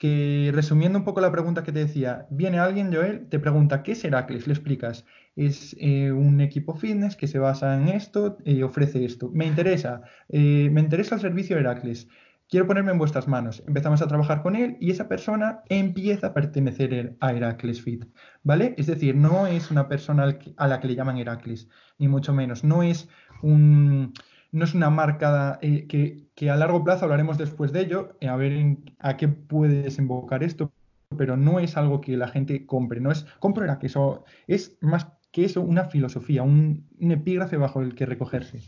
que 0.00 0.50
resumiendo 0.54 0.98
un 0.98 1.04
poco 1.04 1.20
la 1.20 1.30
pregunta 1.30 1.62
que 1.62 1.72
te 1.72 1.80
decía, 1.80 2.26
viene 2.30 2.58
alguien, 2.58 2.90
Joel, 2.90 3.28
te 3.28 3.38
pregunta, 3.38 3.82
¿qué 3.82 3.92
es 3.92 4.02
Heracles? 4.02 4.46
Le 4.46 4.54
explicas, 4.54 5.04
es 5.36 5.76
eh, 5.78 6.10
un 6.10 6.40
equipo 6.40 6.74
fitness 6.74 7.16
que 7.16 7.26
se 7.26 7.38
basa 7.38 7.76
en 7.76 7.88
esto, 7.88 8.38
y 8.46 8.62
ofrece 8.62 9.04
esto. 9.04 9.30
Me 9.34 9.44
interesa, 9.44 10.00
eh, 10.30 10.70
me 10.72 10.80
interesa 10.80 11.16
el 11.16 11.20
servicio 11.20 11.54
de 11.54 11.60
Heracles. 11.60 12.08
Quiero 12.48 12.66
ponerme 12.66 12.92
en 12.92 12.98
vuestras 12.98 13.28
manos. 13.28 13.62
Empezamos 13.66 14.00
a 14.00 14.08
trabajar 14.08 14.40
con 14.40 14.56
él 14.56 14.78
y 14.80 14.90
esa 14.90 15.06
persona 15.06 15.60
empieza 15.68 16.28
a 16.28 16.34
pertenecer 16.34 17.18
a 17.20 17.32
Heracles 17.32 17.82
Fit, 17.82 18.06
¿vale? 18.42 18.74
Es 18.78 18.86
decir, 18.86 19.14
no 19.14 19.46
es 19.46 19.70
una 19.70 19.86
persona 19.86 20.38
a 20.56 20.66
la 20.66 20.80
que 20.80 20.88
le 20.88 20.94
llaman 20.94 21.18
Heracles, 21.18 21.68
ni 21.98 22.08
mucho 22.08 22.32
menos. 22.32 22.64
No 22.64 22.82
es 22.82 23.06
un, 23.42 24.14
no 24.52 24.64
es 24.64 24.74
una 24.74 24.90
marca 24.90 25.58
eh, 25.62 25.86
que, 25.86 26.28
que 26.34 26.50
a 26.50 26.56
largo 26.56 26.84
plazo 26.84 27.04
hablaremos 27.04 27.38
después 27.38 27.72
de 27.72 27.80
ello, 27.80 28.16
eh, 28.20 28.28
a 28.28 28.36
ver 28.36 28.52
en- 28.52 28.84
a 28.98 29.16
qué 29.16 29.28
puede 29.28 29.82
desembocar 29.82 30.42
esto, 30.42 30.72
pero 31.16 31.36
no 31.36 31.60
es 31.60 31.76
algo 31.76 32.00
que 32.00 32.16
la 32.16 32.28
gente 32.28 32.66
compre, 32.66 33.00
no 33.00 33.10
es 33.10 33.24
compro 33.40 33.64
Heracles, 33.64 33.96
o 33.96 34.24
es 34.46 34.76
más 34.80 35.08
que 35.32 35.44
eso 35.44 35.60
una 35.62 35.84
filosofía, 35.84 36.42
un, 36.42 36.88
epígrafe 36.98 37.56
bajo 37.56 37.82
el 37.82 37.94
que 37.94 38.06
recogerse. 38.06 38.60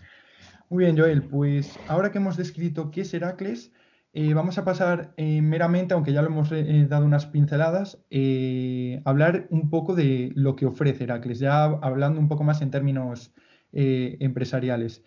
Muy 0.68 0.84
bien, 0.84 0.96
Joel, 0.96 1.24
pues 1.28 1.82
ahora 1.86 2.10
que 2.12 2.18
hemos 2.18 2.36
descrito 2.36 2.90
qué 2.90 3.02
es 3.02 3.12
Heracles, 3.14 3.72
eh, 4.14 4.34
vamos 4.34 4.58
a 4.58 4.64
pasar 4.64 5.14
meramente, 5.16 5.94
aunque 5.94 6.12
ya 6.12 6.22
lo 6.22 6.28
hemos 6.28 6.50
dado 6.88 7.04
unas 7.04 7.26
pinceladas, 7.26 7.96
a 7.96 9.08
hablar 9.10 9.46
un 9.50 9.70
poco 9.70 9.94
de 9.94 10.32
lo 10.34 10.54
que 10.56 10.66
ofrece 10.66 11.04
Heracles, 11.04 11.38
ya 11.40 11.64
hablando 11.64 12.20
un 12.20 12.28
poco 12.28 12.44
más 12.44 12.62
en 12.62 12.70
términos 12.70 13.32
empresariales. 13.72 15.02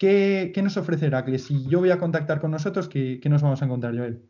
¿Qué, 0.00 0.50
nos 0.62 0.78
ofrece 0.78 1.06
Heracles? 1.06 1.44
Si 1.44 1.68
yo 1.68 1.78
voy 1.78 1.90
a 1.90 1.98
contactar 1.98 2.40
con 2.40 2.50
nosotros, 2.50 2.88
¿qué, 2.88 3.20
nos 3.26 3.42
vamos 3.42 3.60
a 3.60 3.66
encontrar, 3.66 3.94
Joel? 3.94 4.22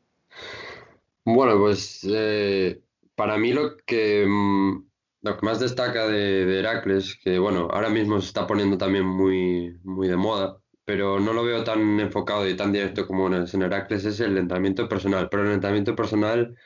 Bueno, 1.25 1.59
pues 1.59 2.05
eh, 2.11 2.83
para 3.15 3.39
mí 3.39 3.53
lo 3.53 3.77
que, 3.77 4.27
mm, 4.27 4.85
lo 5.23 5.37
que 5.37 5.47
más 5.47 5.61
destaca 5.61 6.09
de, 6.09 6.45
de 6.45 6.59
Heracles, 6.59 7.17
que 7.23 7.39
bueno, 7.39 7.69
ahora 7.71 7.89
mismo 7.89 8.21
se 8.21 8.27
está 8.27 8.49
poniendo 8.49 8.79
también 8.79 9.07
muy, 9.07 9.79
muy 9.85 10.09
de 10.09 10.17
moda, 10.17 10.59
pero 10.85 11.21
no 11.21 11.33
lo 11.33 11.45
veo 11.45 11.62
tan 11.62 12.00
enfocado 12.00 12.49
y 12.49 12.57
tan 12.57 12.73
directo 12.73 13.07
como 13.07 13.29
en, 13.29 13.47
en 13.53 13.62
Heracles, 13.62 14.05
es 14.05 14.19
el 14.19 14.39
entrenamiento 14.39 14.89
personal. 14.89 15.29
Pero 15.31 15.45
el 15.45 15.53
entrenamiento 15.53 15.95
personal, 15.95 16.57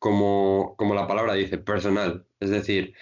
como, 0.00 0.74
como 0.76 0.94
la 0.96 1.06
palabra 1.06 1.34
dice, 1.34 1.58
personal. 1.58 2.26
Es 2.40 2.50
decir, 2.50 2.94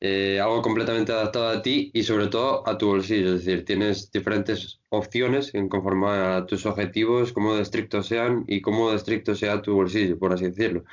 eh, 0.00 0.40
algo 0.40 0.62
completamente 0.62 1.12
adaptado 1.12 1.48
a 1.48 1.62
ti 1.62 1.90
y 1.94 2.02
sobre 2.02 2.28
todo 2.28 2.66
a 2.68 2.78
tu 2.78 2.88
bolsillo. 2.88 3.34
Es 3.34 3.44
decir, 3.44 3.64
tienes 3.64 4.10
diferentes 4.10 4.80
opciones 4.88 5.54
en 5.54 5.68
conforme 5.68 6.08
a 6.08 6.46
tus 6.46 6.66
objetivos, 6.66 7.32
cómo 7.32 7.54
de 7.54 7.62
estrictos 7.62 8.06
sean 8.06 8.44
y 8.48 8.60
cómo 8.62 8.92
estricto 8.92 9.34
sea 9.34 9.62
tu 9.62 9.74
bolsillo, 9.74 10.18
por 10.18 10.32
así 10.32 10.46
decirlo. 10.46 10.84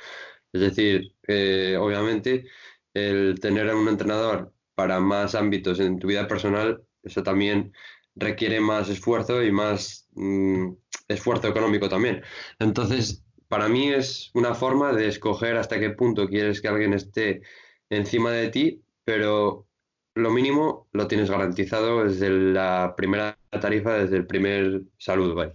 Es 0.52 0.60
decir, 0.60 1.14
eh, 1.28 1.76
obviamente, 1.80 2.44
el 2.94 3.38
tener 3.40 3.68
a 3.70 3.76
un 3.76 3.88
entrenador 3.88 4.52
para 4.74 5.00
más 5.00 5.34
ámbitos 5.34 5.80
en 5.80 5.98
tu 5.98 6.08
vida 6.08 6.26
personal, 6.28 6.82
eso 7.02 7.22
también 7.22 7.72
requiere 8.14 8.60
más 8.60 8.88
esfuerzo 8.88 9.42
y 9.42 9.52
más 9.52 10.08
mm, 10.14 10.72
esfuerzo 11.08 11.48
económico 11.48 11.88
también. 11.88 12.22
Entonces, 12.58 13.24
para 13.48 13.68
mí 13.68 13.88
es 13.90 14.30
una 14.34 14.54
forma 14.54 14.92
de 14.92 15.08
escoger 15.08 15.56
hasta 15.56 15.80
qué 15.80 15.90
punto 15.90 16.28
quieres 16.28 16.60
que 16.60 16.68
alguien 16.68 16.92
esté 16.94 17.42
encima 17.90 18.32
de 18.32 18.48
ti, 18.48 18.82
pero 19.08 19.66
lo 20.16 20.30
mínimo 20.30 20.86
lo 20.92 21.06
tienes 21.06 21.30
garantizado 21.30 22.04
desde 22.04 22.28
la 22.28 22.92
primera 22.94 23.38
tarifa, 23.58 23.94
desde 23.94 24.18
el 24.18 24.26
primer 24.26 24.82
saludo, 24.98 25.34
¿vale? 25.34 25.54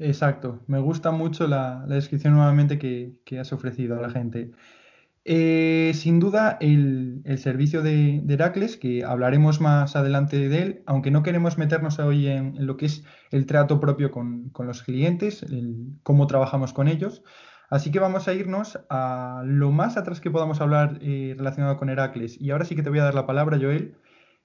Exacto, 0.00 0.64
me 0.66 0.80
gusta 0.80 1.12
mucho 1.12 1.46
la, 1.46 1.84
descripción 1.86 2.34
nuevamente 2.34 2.80
que, 2.80 3.38
has 3.38 3.52
ofrecido 3.52 3.96
a 3.96 4.02
la 4.02 4.10
gente. 4.10 4.50
Eh, 5.24 5.92
sin 5.94 6.18
duda, 6.18 6.58
el, 6.60 7.22
servicio 7.38 7.80
de, 7.80 8.20
de 8.24 8.34
Heracles, 8.34 8.76
que 8.76 9.04
hablaremos 9.04 9.60
más 9.60 9.94
adelante 9.94 10.48
de 10.48 10.62
él, 10.62 10.82
aunque 10.86 11.12
no 11.12 11.22
queremos 11.22 11.58
meternos 11.58 12.00
hoy 12.00 12.26
en, 12.26 12.56
en 12.56 12.66
lo 12.66 12.76
que 12.76 12.86
es 12.86 13.04
el 13.30 13.46
trato 13.46 13.78
propio 13.78 14.10
con, 14.10 14.50
con 14.50 14.66
los 14.66 14.82
clientes, 14.82 15.44
el- 15.44 15.92
cómo 16.02 16.26
trabajamos 16.26 16.72
con 16.72 16.88
ellos. 16.88 17.22
Así 17.70 17.90
que 17.90 17.98
vamos 17.98 18.28
a 18.28 18.34
irnos 18.34 18.78
a 18.90 19.42
lo 19.44 19.70
más 19.72 19.96
atrás 19.96 20.20
que 20.20 20.30
podamos 20.30 20.60
hablar 20.60 20.98
eh, 21.02 21.34
relacionado 21.36 21.76
con 21.76 21.88
Heracles. 21.90 22.40
Y 22.40 22.50
ahora 22.50 22.64
sí 22.64 22.76
que 22.76 22.82
te 22.82 22.90
voy 22.90 22.98
a 23.00 23.04
dar 23.04 23.14
la 23.14 23.26
palabra, 23.26 23.58
Joel. 23.60 23.96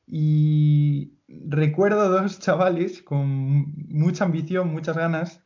Y 0.08 1.13
recuerdo 1.28 2.10
dos 2.10 2.40
chavales 2.42 3.01
con 3.04 3.28
mucha 3.90 4.25
ambición, 4.25 4.70
muchas 4.72 4.98
ganas 4.98 5.44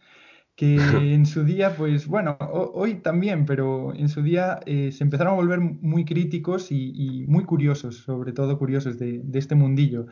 que 0.56 1.14
en 1.16 1.26
su 1.26 1.44
día, 1.44 1.76
pues 1.76 2.08
bueno, 2.08 2.38
ho- 2.40 2.72
hoy 2.74 2.96
también, 3.02 3.46
pero 3.46 3.94
en 3.94 4.10
su 4.10 4.22
día 4.24 4.60
eh, 4.66 4.92
se 4.92 5.04
empezaron 5.04 5.34
a 5.34 5.36
volver 5.38 5.60
muy 5.60 6.06
críticos 6.06 6.72
y, 6.72 6.92
y 6.96 7.28
muy 7.28 7.44
curiosos, 7.46 7.98
sobre 8.00 8.32
todo 8.34 8.58
curiosos 8.58 8.98
de, 8.98 9.22
de 9.24 9.40
este 9.40 9.56
mundillo. 9.56 10.08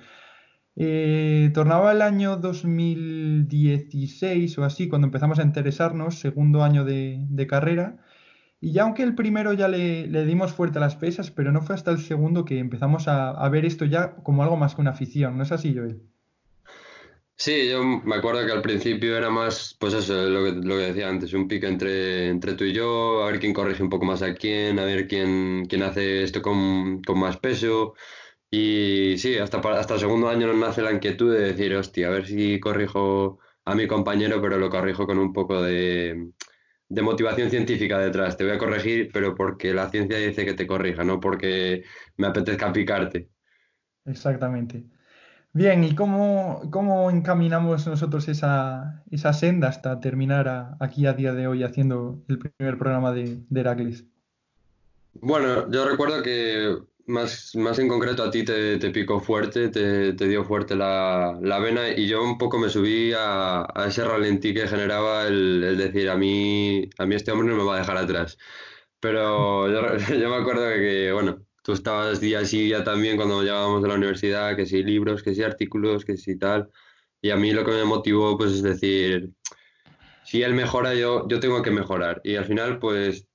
Eh, 0.76 1.52
tornaba 1.54 1.92
el 1.92 2.02
año 2.02 2.38
2016 2.38 4.58
o 4.58 4.64
así, 4.64 4.88
cuando 4.88 5.06
empezamos 5.06 5.38
a 5.40 5.44
interesarnos, 5.44 6.18
segundo 6.20 6.64
año 6.64 6.84
de, 6.84 7.48
carrera, 7.48 7.98
y 8.60 8.72
ya 8.72 8.82
aunque 8.84 9.04
el 9.04 9.14
primero 9.14 9.54
ya 9.54 9.68
le, 9.68 10.08
dimos 10.26 10.54
fuerte 10.54 10.80
a 10.80 10.82
las 10.82 10.96
pesas, 10.96 11.30
pero 11.32 11.52
no 11.52 11.62
fue 11.62 11.76
hasta 11.76 11.92
el 11.92 12.00
segundo 12.00 12.46
que 12.46 12.58
empezamos 12.60 13.08
a, 13.08 13.48
ver 13.50 13.66
esto 13.66 13.86
ya 13.86 14.16
como 14.24 14.44
algo 14.44 14.58
más 14.58 14.76
que 14.76 14.82
una 14.82 14.92
afición, 14.92 15.38
¿no 15.38 15.44
es 15.44 15.52
así, 15.52 15.76
Joel? 15.76 16.02
Sí, 17.36 17.70
yo 17.70 17.84
me 17.84 18.16
acuerdo 18.16 18.46
que 18.46 18.52
al 18.52 18.62
principio 18.62 19.18
era 19.18 19.30
más, 19.30 19.76
pues 19.80 19.94
eso, 19.94 20.30
lo 20.30 20.44
que, 20.44 20.52
lo 20.66 20.78
decía 20.78 21.10
antes, 21.10 21.34
un 21.34 21.48
pique 21.48 21.68
entre, 21.68 22.30
entre 22.30 22.54
tú 22.54 22.64
y 22.64 22.74
yo, 22.74 23.24
a 23.24 23.32
ver 23.32 23.40
quién 23.40 23.54
corrige 23.54 23.84
un 23.84 23.90
poco 23.90 24.06
más 24.06 24.22
a 24.22 24.34
quién, 24.34 24.80
a 24.80 24.86
ver 24.86 25.08
quién, 25.08 25.66
quién 25.68 25.84
hace 25.84 26.24
esto 26.24 26.42
con, 26.42 27.02
con 27.04 27.20
más 27.20 27.38
peso. 27.38 27.96
Y 28.56 29.18
sí, 29.18 29.38
hasta, 29.38 29.58
hasta 29.60 29.96
el 29.96 30.00
segundo 30.00 30.30
año 30.30 30.46
nos 30.48 30.58
nace 30.58 30.82
la 30.84 30.92
inquietud 30.92 31.34
de 31.34 31.42
decir, 31.54 31.76
hostia, 31.76 32.08
a 32.08 32.12
ver 32.12 32.28
si 32.28 32.60
corrijo 32.60 33.40
a 33.66 33.74
mi 33.76 33.88
compañero, 33.88 34.40
pero 34.42 34.58
lo 34.58 34.70
corrijo 34.70 35.08
con 35.08 35.18
un 35.18 35.34
poco 35.34 35.62
de, 35.62 36.32
de 36.90 37.02
motivación 37.02 37.50
científica 37.50 37.98
detrás. 38.00 38.38
Te 38.38 38.44
voy 38.46 38.54
a 38.54 38.60
corregir, 38.60 39.10
pero 39.14 39.34
porque 39.36 39.74
la 39.74 39.90
ciencia 39.90 40.18
dice 40.20 40.46
que 40.46 40.54
te 40.54 40.68
corrija, 40.68 41.04
no 41.04 41.20
porque 41.20 41.84
me 42.18 42.28
apetezca 42.28 42.72
picarte. 42.74 43.30
Exactamente. 44.06 44.86
Bien, 45.54 45.84
¿y 45.84 45.96
cómo, 45.96 46.62
cómo 46.72 47.12
encaminamos 47.12 47.88
nosotros 47.88 48.28
esa, 48.30 49.04
esa 49.12 49.34
senda 49.34 49.70
hasta 49.70 50.00
terminar 50.02 50.48
a- 50.50 50.78
aquí 50.80 51.06
a 51.08 51.14
día 51.14 51.34
de 51.34 51.48
hoy 51.48 51.64
haciendo 51.64 52.24
el 52.30 52.40
primer 52.40 52.78
programa 52.80 53.14
de, 53.14 53.44
de 53.50 53.62
Heracles? 53.62 54.06
Bueno, 55.14 55.70
yo 55.72 55.86
recuerdo 55.88 56.22
que 56.24 56.78
más, 57.08 57.56
más 57.56 57.80
en 57.80 57.88
concreto 57.88 58.24
a 58.24 58.32
ti 58.32 58.44
te, 58.44 58.78
te 58.78 58.92
picó 58.92 59.20
fuerte, 59.20 59.70
te, 59.70 60.14
te 60.14 60.28
dio 60.28 60.44
fuerte 60.46 60.76
la, 60.76 61.38
la 61.42 61.60
vena 61.60 61.90
y 61.90 62.08
yo 62.08 62.24
un 62.24 62.38
poco 62.38 62.58
me 62.60 62.70
subí 62.70 63.14
a, 63.14 63.66
a 63.74 63.88
ese 63.88 64.04
ralentí 64.06 64.54
que 64.54 64.68
generaba 64.68 65.28
el, 65.28 65.64
el 65.64 65.78
decir 65.78 66.10
a 66.10 66.16
mí, 66.18 66.90
a 66.98 67.06
mí 67.06 67.16
este 67.16 67.32
hombre 67.32 67.48
no 67.50 67.56
me 67.58 67.64
va 67.64 67.76
a 67.76 67.80
dejar 67.80 67.98
atrás. 67.98 68.38
Pero 69.00 69.70
yo, 69.72 69.98
yo 70.18 70.30
me 70.30 70.36
acuerdo 70.38 70.68
que, 70.70 70.80
que, 70.80 71.12
bueno, 71.12 71.46
tú 71.64 71.74
estabas 71.74 72.20
día 72.22 72.46
sí 72.46 72.66
día 72.66 72.84
también 72.84 73.18
cuando 73.18 73.42
llegábamos 73.44 73.84
a 73.84 73.88
la 73.88 73.96
universidad, 73.96 74.56
que 74.56 74.66
si 74.66 74.84
libros, 74.84 75.24
que 75.24 75.36
si 75.36 75.44
artículos, 75.44 76.06
que 76.06 76.18
si 76.18 76.38
tal. 76.38 76.70
Y 77.22 77.32
a 77.32 77.38
mí 77.38 77.52
lo 77.54 77.66
que 77.66 77.72
me 77.72 77.86
motivó 77.86 78.38
pues 78.38 78.52
es 78.54 78.64
decir, 78.64 79.32
si 80.24 80.42
él 80.44 80.54
mejora, 80.54 80.94
yo, 80.96 81.28
yo 81.28 81.40
tengo 81.40 81.62
que 81.62 81.72
mejorar. 81.72 82.22
Y 82.24 82.36
al 82.36 82.46
final 82.46 82.80
pues 82.80 83.28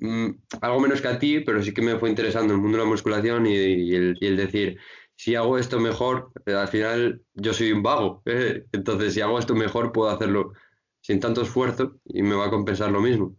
mm, 0.00 0.30
algo 0.60 0.80
menos 0.80 1.00
que 1.00 1.08
a 1.08 1.18
ti, 1.18 1.40
pero 1.40 1.62
sí 1.62 1.72
que 1.74 1.82
me 1.82 1.98
fue 1.98 2.10
interesando 2.10 2.54
el 2.54 2.60
mundo 2.60 2.78
de 2.78 2.84
la 2.84 2.90
musculación 2.90 3.46
y, 3.46 3.54
y 3.54 3.94
el, 3.94 4.18
y 4.20 4.26
el 4.26 4.36
decir, 4.36 4.78
si 5.16 5.34
hago 5.34 5.58
esto 5.58 5.80
mejor, 5.80 6.32
eh, 6.46 6.54
al 6.54 6.68
final 6.68 7.22
yo 7.34 7.52
soy 7.54 7.72
un 7.72 7.82
vago. 7.82 8.22
eh, 8.26 8.66
Entonces, 8.72 9.14
si 9.14 9.20
hago 9.20 9.38
esto 9.38 9.54
mejor, 9.54 9.92
puedo 9.92 10.10
hacerlo 10.10 10.52
sin 11.02 11.20
tanto 11.20 11.42
esfuerzo 11.42 11.98
y 12.04 12.22
me 12.22 12.34
va 12.34 12.46
a 12.46 12.50
compensar 12.50 12.90
lo 12.90 13.00
mismo. 13.00 13.36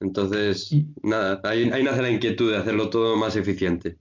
Entonces, 0.00 0.78
nada, 1.02 1.40
ahí, 1.44 1.70
ahí 1.72 1.82
nace 1.84 2.02
la 2.02 2.10
inquietud 2.10 2.50
de 2.50 2.58
hacerlo 2.58 2.90
todo 2.90 3.16
más 3.16 3.36
eficiente. 3.36 3.98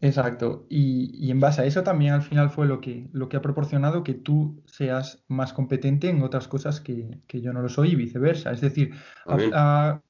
exacto. 0.00 0.66
Y, 0.68 1.10
y 1.26 1.30
en 1.30 1.40
base 1.40 1.62
a 1.62 1.64
eso 1.64 1.82
también 1.82 2.12
al 2.14 2.22
final 2.22 2.50
fue 2.50 2.66
lo 2.66 2.80
que, 2.80 3.08
lo 3.12 3.28
que 3.28 3.36
ha 3.36 3.42
proporcionado 3.42 4.04
que 4.04 4.14
tú 4.14 4.62
seas 4.66 5.24
más 5.28 5.52
competente 5.52 6.08
en 6.10 6.22
otras 6.22 6.48
cosas 6.48 6.80
que, 6.80 7.20
que 7.26 7.40
yo 7.40 7.52
no 7.52 7.62
lo 7.62 7.68
soy 7.68 7.92
y 7.92 7.96
viceversa. 7.96 8.52
Es 8.52 8.60
decir, 8.60 8.94
ha, 9.26 10.02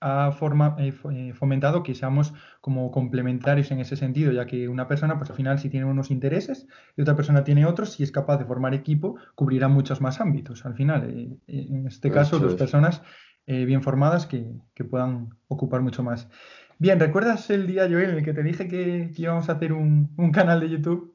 ha- 0.00 0.32
forma- 0.32 0.76
eh, 0.78 0.92
eh, 1.12 1.32
fomentado 1.34 1.82
que 1.82 1.94
seamos 1.94 2.32
como 2.60 2.90
complementarios 2.90 3.70
en 3.70 3.80
ese 3.80 3.96
sentido, 3.96 4.32
ya 4.32 4.46
que 4.46 4.68
una 4.68 4.86
persona, 4.88 5.18
pues 5.18 5.30
al 5.30 5.36
final, 5.36 5.58
si 5.58 5.68
tiene 5.70 5.86
unos 5.86 6.10
intereses 6.10 6.66
y 6.96 7.02
otra 7.02 7.16
persona 7.16 7.44
tiene 7.44 7.66
otros, 7.66 7.92
si 7.92 8.02
es 8.02 8.12
capaz 8.12 8.38
de 8.38 8.44
formar 8.44 8.74
equipo, 8.74 9.16
cubrirá 9.34 9.68
muchos 9.68 10.00
más 10.00 10.20
ámbitos. 10.20 10.64
Al 10.66 10.74
final, 10.74 11.08
eh, 11.10 11.38
en 11.46 11.86
este 11.86 12.10
caso, 12.10 12.38
dos 12.38 12.54
personas 12.58 13.02
eh, 13.46 13.64
bien 13.64 13.82
formadas 13.82 14.26
que, 14.26 14.46
que 14.74 14.84
puedan 14.84 15.30
ocupar 15.48 15.80
mucho 15.82 16.02
más. 16.02 16.28
Bien, 16.78 16.98
¿recuerdas 16.98 17.50
el 17.50 17.66
día, 17.66 17.82
Joel, 17.90 18.10
en 18.10 18.16
el 18.18 18.24
que 18.24 18.32
te 18.32 18.42
dije 18.42 18.68
que, 18.68 19.12
que 19.14 19.22
íbamos 19.22 19.48
a 19.48 19.52
hacer 19.52 19.72
un, 19.72 20.12
un 20.16 20.32
canal 20.32 20.60
de 20.60 20.70
YouTube? 20.70 21.14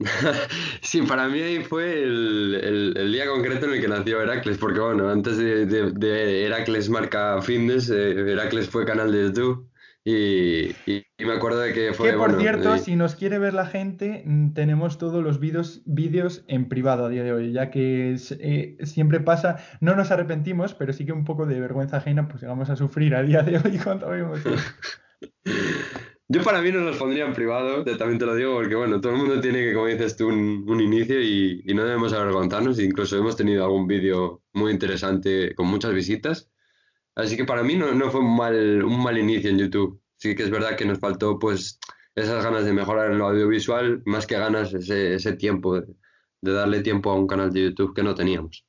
Sí, 0.82 1.02
para 1.02 1.28
mí 1.28 1.40
fue 1.68 2.02
el, 2.02 2.54
el- 2.62 2.94
el 2.96 3.12
día 3.12 3.26
concreto 3.26 3.66
en 3.66 3.74
el 3.74 3.80
que 3.80 3.88
nació 3.88 4.20
Heracles, 4.20 4.58
porque 4.58 4.80
bueno, 4.80 5.08
antes 5.08 5.36
de, 5.38 5.66
de- 5.66 5.92
de 5.92 6.44
Heracles 6.46 6.88
Marca 6.90 7.40
Fitness, 7.42 7.90
eh, 7.90 8.10
Heracles 8.32 8.68
fue 8.68 8.84
canal 8.84 9.12
de 9.12 9.22
YouTube 9.24 9.70
y, 10.06 10.70
y- 10.90 11.06
y 11.16 11.24
me 11.24 11.32
acuerdo 11.32 11.60
de 11.60 11.72
que 11.72 11.86
Que 11.88 11.94
fue, 11.94 12.10
por 12.12 12.18
bueno, 12.28 12.38
cierto, 12.40 12.74
eh, 12.74 12.78
si 12.78 12.94
nos 12.96 13.14
quiere 13.14 13.38
ver 13.38 13.54
la 13.54 13.66
gente, 13.66 14.22
mm, 14.26 14.52
tenemos 14.52 14.98
todos 14.98 15.22
los 15.24 15.40
vídeos, 15.40 15.82
vídeos 15.86 16.44
en 16.48 16.68
privado 16.68 17.06
a 17.06 17.08
día 17.08 17.22
de 17.22 17.32
hoy, 17.32 17.52
ya 17.52 17.70
que 17.70 18.12
es- 18.12 18.36
eh, 18.40 18.76
siempre 18.82 19.20
pasa, 19.20 19.58
no 19.80 19.94
nos 19.96 20.10
arrepentimos, 20.10 20.74
pero 20.74 20.92
sí 20.92 21.06
que 21.06 21.12
un 21.12 21.24
poco 21.24 21.46
de 21.46 21.58
vergüenza 21.60 21.96
ajena, 21.98 22.28
pues 22.28 22.42
llegamos 22.42 22.68
a 22.68 22.76
sufrir 22.76 23.14
a 23.14 23.22
día 23.22 23.42
de 23.42 23.56
hoy 23.58 23.78
cuando 23.84 24.08
vemos. 24.10 24.40
yo 26.28 26.42
para 26.42 26.62
mí 26.62 26.72
no 26.72 26.80
los 26.80 26.96
pondría 26.96 27.26
en 27.26 27.34
privado, 27.34 27.84
también 27.84 28.18
te 28.18 28.26
lo 28.26 28.34
digo, 28.34 28.54
porque 28.54 28.74
bueno, 28.74 29.00
todo 29.00 29.12
el 29.12 29.18
mundo 29.18 29.40
tiene 29.40 29.58
que, 29.60 29.74
como 29.74 29.86
dices 29.86 30.16
tú, 30.16 30.28
un, 30.28 30.64
un 30.68 30.80
inicio 30.80 31.20
y, 31.20 31.62
y 31.66 31.74
no 31.74 31.84
debemos 31.84 32.12
avergonzarnos, 32.12 32.78
incluso 32.80 33.16
hemos 33.18 33.36
tenido 33.36 33.64
algún 33.64 33.86
vídeo 33.86 34.42
muy 34.52 34.72
interesante 34.72 35.54
con 35.54 35.66
muchas 35.66 35.92
visitas. 35.94 36.50
Así 37.14 37.36
que 37.36 37.44
para 37.44 37.62
mí 37.62 37.76
no, 37.76 37.94
no 37.94 38.10
fue 38.10 38.20
un 38.20 38.36
mal, 38.36 38.82
un 38.84 39.02
mal 39.02 39.18
inicio 39.18 39.50
en 39.50 39.58
YouTube. 39.58 40.00
Sí 40.16 40.34
que 40.34 40.44
es 40.44 40.50
verdad 40.50 40.76
que 40.76 40.84
nos 40.84 40.98
faltó 40.98 41.38
pues 41.38 41.78
esas 42.14 42.44
ganas 42.44 42.64
de 42.64 42.72
mejorar 42.72 43.10
en 43.12 43.18
lo 43.18 43.26
audiovisual, 43.28 44.02
más 44.06 44.26
que 44.26 44.38
ganas 44.38 44.72
ese, 44.74 45.14
ese 45.14 45.34
tiempo 45.34 45.80
de, 45.80 45.94
de 46.40 46.52
darle 46.52 46.80
tiempo 46.82 47.10
a 47.10 47.14
un 47.14 47.26
canal 47.26 47.52
de 47.52 47.64
YouTube 47.64 47.94
que 47.94 48.02
no 48.02 48.14
teníamos. 48.14 48.64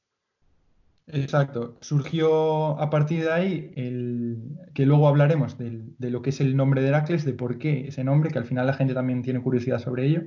Exacto, 1.08 1.78
surgió 1.82 2.80
a 2.80 2.90
partir 2.90 3.24
de 3.24 3.32
ahí 3.32 3.72
el 3.76 4.58
que 4.74 4.88
luego 4.88 5.08
hablaremos 5.08 5.56
de 5.58 6.10
lo 6.10 6.22
que 6.24 6.32
es 6.32 6.42
el 6.42 6.58
nombre 6.58 6.82
de 6.82 6.88
Heracles, 6.88 7.26
de 7.26 7.34
por 7.34 7.60
qué 7.60 7.88
ese 7.88 8.04
nombre, 8.04 8.32
que 8.32 8.40
al 8.40 8.46
final 8.46 8.66
la 8.66 8.74
gente 8.74 8.96
también 8.96 9.22
tiene 9.22 9.42
curiosidad 9.42 9.80
sobre 9.80 10.08
ello. 10.08 10.24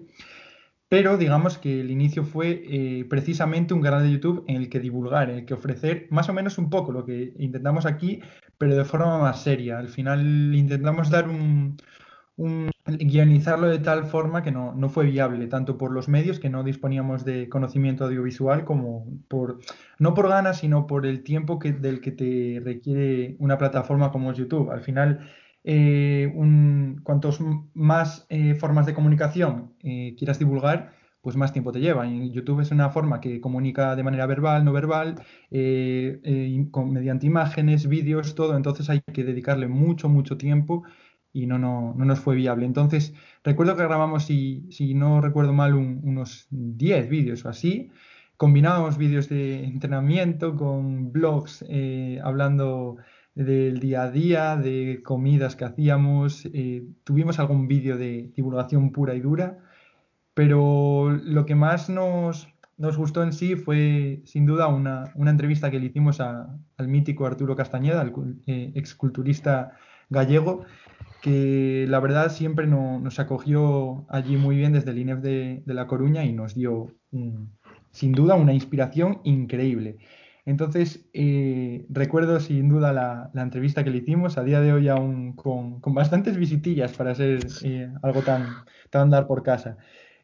Pero 0.88 1.18
digamos 1.18 1.58
que 1.58 1.80
el 1.80 1.90
inicio 1.90 2.24
fue 2.24 2.62
eh, 2.64 3.04
precisamente 3.10 3.74
un 3.74 3.82
canal 3.82 4.02
de 4.02 4.12
YouTube 4.12 4.44
en 4.48 4.56
el 4.56 4.70
que 4.70 4.80
divulgar, 4.80 5.28
en 5.28 5.38
el 5.38 5.44
que 5.44 5.52
ofrecer 5.54 6.06
más 6.10 6.28
o 6.30 6.32
menos 6.32 6.56
un 6.56 6.70
poco 6.70 6.92
lo 6.92 7.04
que 7.04 7.34
intentamos 7.38 7.84
aquí, 7.84 8.20
pero 8.56 8.74
de 8.74 8.84
forma 8.84 9.18
más 9.18 9.42
seria. 9.42 9.78
Al 9.78 9.88
final 9.88 10.54
intentamos 10.54 11.10
dar 11.10 11.28
un, 11.28 11.76
un- 12.38 12.70
guionizarlo 12.86 13.68
de 13.68 13.80
tal 13.80 14.06
forma 14.06 14.42
que 14.42 14.50
no, 14.52 14.74
no 14.74 14.88
fue 14.88 15.04
viable, 15.06 15.46
tanto 15.48 15.76
por 15.78 15.92
los 15.92 16.08
medios, 16.08 16.40
que 16.40 16.48
no 16.50 16.64
disponíamos 16.64 17.24
de 17.24 17.48
conocimiento 17.50 18.04
audiovisual, 18.06 18.64
como 18.64 19.06
por, 19.28 19.60
no 19.98 20.14
por 20.14 20.28
ganas, 20.28 20.58
sino 20.58 20.86
por 20.86 21.04
el 21.06 21.22
tiempo 21.22 21.58
que, 21.58 21.72
del 21.72 22.00
que 22.00 22.12
te 22.12 22.60
requiere 22.64 23.36
una 23.40 23.58
plataforma 23.58 24.10
como 24.12 24.32
YouTube. 24.32 24.70
Al 24.70 24.80
final, 24.82 25.20
eh, 25.64 26.32
un- 26.34 27.00
cuantos 27.04 27.40
más 27.74 28.26
eh, 28.30 28.54
formas 28.54 28.86
de 28.86 28.94
comunicación 28.94 29.74
eh, 29.82 30.14
quieras 30.18 30.38
divulgar, 30.38 30.92
pues 31.20 31.36
más 31.36 31.52
tiempo 31.52 31.72
te 31.72 31.80
lleva. 31.80 32.06
YouTube 32.06 32.60
es 32.60 32.70
una 32.70 32.90
forma 32.90 33.20
que 33.20 33.40
comunica 33.40 33.96
de 33.96 34.02
manera 34.04 34.26
verbal, 34.26 34.64
no 34.64 34.72
verbal, 34.72 35.16
eh, 35.50 36.68
con- 36.70 36.92
mediante 36.92 37.26
imágenes, 37.26 37.88
vídeos, 37.88 38.34
todo. 38.34 38.56
Entonces 38.56 38.88
hay 38.90 39.00
que 39.12 39.24
dedicarle 39.24 39.68
mucho, 39.68 40.08
mucho 40.08 40.36
tiempo 40.38 40.84
y 41.32 41.46
no, 41.46 41.58
no, 41.58 41.94
no 41.96 42.04
nos 42.04 42.20
fue 42.20 42.34
viable. 42.36 42.66
Entonces, 42.66 43.14
recuerdo 43.44 43.76
que 43.76 43.82
grabamos, 43.84 44.24
si, 44.24 44.66
si 44.70 44.94
no 44.94 45.20
recuerdo 45.20 45.52
mal, 45.52 45.74
un- 45.74 46.00
unos 46.04 46.46
10 46.50 47.08
vídeos 47.08 47.44
o 47.44 47.48
así. 47.48 47.90
Combinábamos 48.36 48.98
vídeos 48.98 49.28
de 49.28 49.64
entrenamiento 49.64 50.54
con 50.56 51.12
blogs 51.12 51.64
eh, 51.68 52.20
hablando 52.22 52.96
del 53.34 53.78
día 53.80 54.02
a 54.04 54.10
día, 54.10 54.56
de 54.56 55.00
comidas 55.04 55.56
que 55.56 55.64
hacíamos. 55.64 56.46
eh, 56.52 56.84
tuvimos 57.04 57.38
algún 57.38 57.68
vídeo 57.68 57.96
de 57.98 58.30
divulgación 58.36 58.90
pura 58.92 59.14
y 59.14 59.20
dura, 59.20 59.58
pero 60.34 61.10
lo 61.10 61.46
que 61.46 61.54
más 61.54 61.88
nos, 61.90 62.48
nos 62.76 62.96
gustó 62.96 63.22
en 63.22 63.32
sí 63.32 63.56
fue, 63.56 64.22
sin 64.24 64.46
duda, 64.46 64.68
una, 64.68 65.04
una 65.14 65.30
entrevista 65.30 65.70
que 65.70 65.80
le 65.80 65.86
hicimos 65.86 66.20
a- 66.20 66.56
al 66.76 66.88
mítico 66.88 67.26
Arturo 67.26 67.56
Castañeda, 67.56 68.02
el 68.02 68.12
eh, 68.46 68.72
exculturista 68.74 69.72
gallego, 70.10 70.64
que 71.22 71.86
la 71.88 72.00
verdad 72.00 72.30
siempre 72.30 72.66
no- 72.66 73.00
nos 73.00 73.18
acogió 73.18 74.06
allí 74.08 74.36
muy 74.36 74.56
bien 74.56 74.72
desde 74.72 74.90
el 74.90 74.98
INEF 74.98 75.20
de, 75.20 75.62
de 75.64 75.74
La 75.74 75.86
Coruña 75.86 76.24
y 76.24 76.32
nos 76.32 76.54
dio, 76.54 76.92
un- 77.10 77.52
sin 77.90 78.12
duda, 78.12 78.34
una 78.34 78.52
inspiración 78.52 79.20
increíble. 79.24 79.96
Entonces, 80.46 81.06
eh, 81.12 81.84
recuerdo 81.90 82.40
sin 82.40 82.68
duda 82.68 82.92
la, 82.92 83.30
la 83.34 83.42
entrevista 83.42 83.84
que 83.84 83.90
le 83.90 83.98
hicimos, 83.98 84.38
a 84.38 84.44
día 84.44 84.60
de 84.60 84.72
hoy 84.72 84.88
aún 84.88 85.34
con, 85.34 85.80
con 85.80 85.92
bastantes 85.94 86.36
visitillas 86.38 86.92
para 86.92 87.14
ser 87.14 87.40
eh, 87.64 87.92
algo 88.02 88.22
tan, 88.22 88.46
tan 88.90 89.10
dar 89.10 89.26
por 89.26 89.42
casa. 89.42 89.76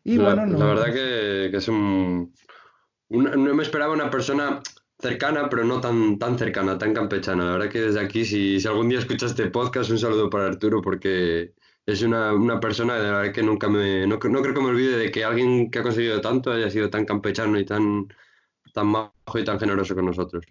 Y 0.02 0.16
La, 0.16 0.34
bueno, 0.34 0.46
la 0.58 0.64
verdad 0.66 0.86
que, 0.94 1.48
que 1.50 1.56
es 1.58 1.68
un, 1.68 2.32
una- 3.10 3.36
no 3.36 3.54
me 3.54 3.62
esperaba 3.62 3.92
una 3.92 4.10
persona 4.10 4.60
cercana, 5.04 5.48
pero 5.50 5.64
no 5.64 5.80
tan, 5.80 6.18
tan 6.18 6.38
cercana, 6.38 6.78
tan 6.78 6.94
campechana. 6.94 7.44
La 7.44 7.52
verdad 7.52 7.68
que 7.70 7.80
desde 7.80 8.00
aquí, 8.00 8.24
si, 8.24 8.58
si 8.58 8.66
algún 8.66 8.88
día 8.88 8.98
escuchas 8.98 9.30
este 9.32 9.50
podcast, 9.50 9.90
un 9.90 9.98
saludo 9.98 10.30
para 10.30 10.46
Arturo, 10.46 10.80
porque 10.80 11.52
es 11.84 12.02
una, 12.02 12.32
una 12.32 12.58
persona 12.58 12.94
de 12.94 13.02
la 13.02 13.18
verdad 13.18 13.32
que 13.32 13.42
nunca 13.42 13.68
me, 13.68 14.06
no, 14.06 14.16
no 14.16 14.42
creo 14.42 14.54
que 14.54 14.60
me 14.60 14.68
olvide 14.68 14.96
de 14.96 15.10
que 15.10 15.22
alguien 15.22 15.70
que 15.70 15.80
ha 15.80 15.82
conseguido 15.82 16.20
tanto 16.20 16.52
haya 16.52 16.70
sido 16.70 16.88
tan 16.88 17.04
campechano 17.04 17.58
y 17.58 17.66
tan, 17.66 18.08
tan 18.72 18.86
majo 18.86 19.38
y 19.38 19.44
tan 19.44 19.60
generoso 19.60 19.94
con 19.94 20.06
nosotros. 20.06 20.46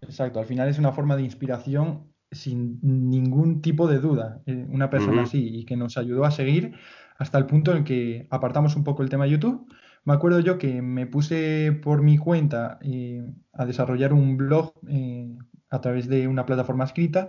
Exacto, 0.00 0.40
al 0.40 0.46
final 0.46 0.68
es 0.68 0.78
una 0.78 0.92
forma 0.92 1.16
de 1.16 1.22
inspiración 1.22 2.12
sin 2.30 2.78
ningún 2.82 3.60
tipo 3.60 3.86
de 3.86 3.98
duda, 3.98 4.42
eh, 4.46 4.66
una 4.70 4.88
persona 4.88 5.22
así 5.22 5.58
y 5.58 5.64
que 5.64 5.76
nos 5.76 5.96
ayudó 5.98 6.24
a 6.24 6.30
seguir 6.30 6.72
hasta 7.18 7.38
el 7.38 7.46
punto 7.46 7.74
en 7.74 7.84
que 7.84 8.26
apartamos 8.30 8.74
un 8.74 8.84
poco 8.84 9.02
el 9.02 9.08
tema 9.08 9.26
YouTube 9.26 9.70
me 10.06 10.14
acuerdo 10.14 10.38
yo 10.38 10.56
que 10.56 10.82
me 10.82 11.06
puse 11.06 11.72
por 11.72 12.00
mi 12.00 12.16
cuenta 12.16 12.78
eh, 12.80 13.24
a 13.52 13.66
desarrollar 13.66 14.12
un 14.12 14.36
blog 14.36 14.72
eh, 14.88 15.36
a 15.68 15.80
través 15.80 16.08
de 16.08 16.28
una 16.28 16.46
plataforma 16.46 16.84
escrita, 16.84 17.26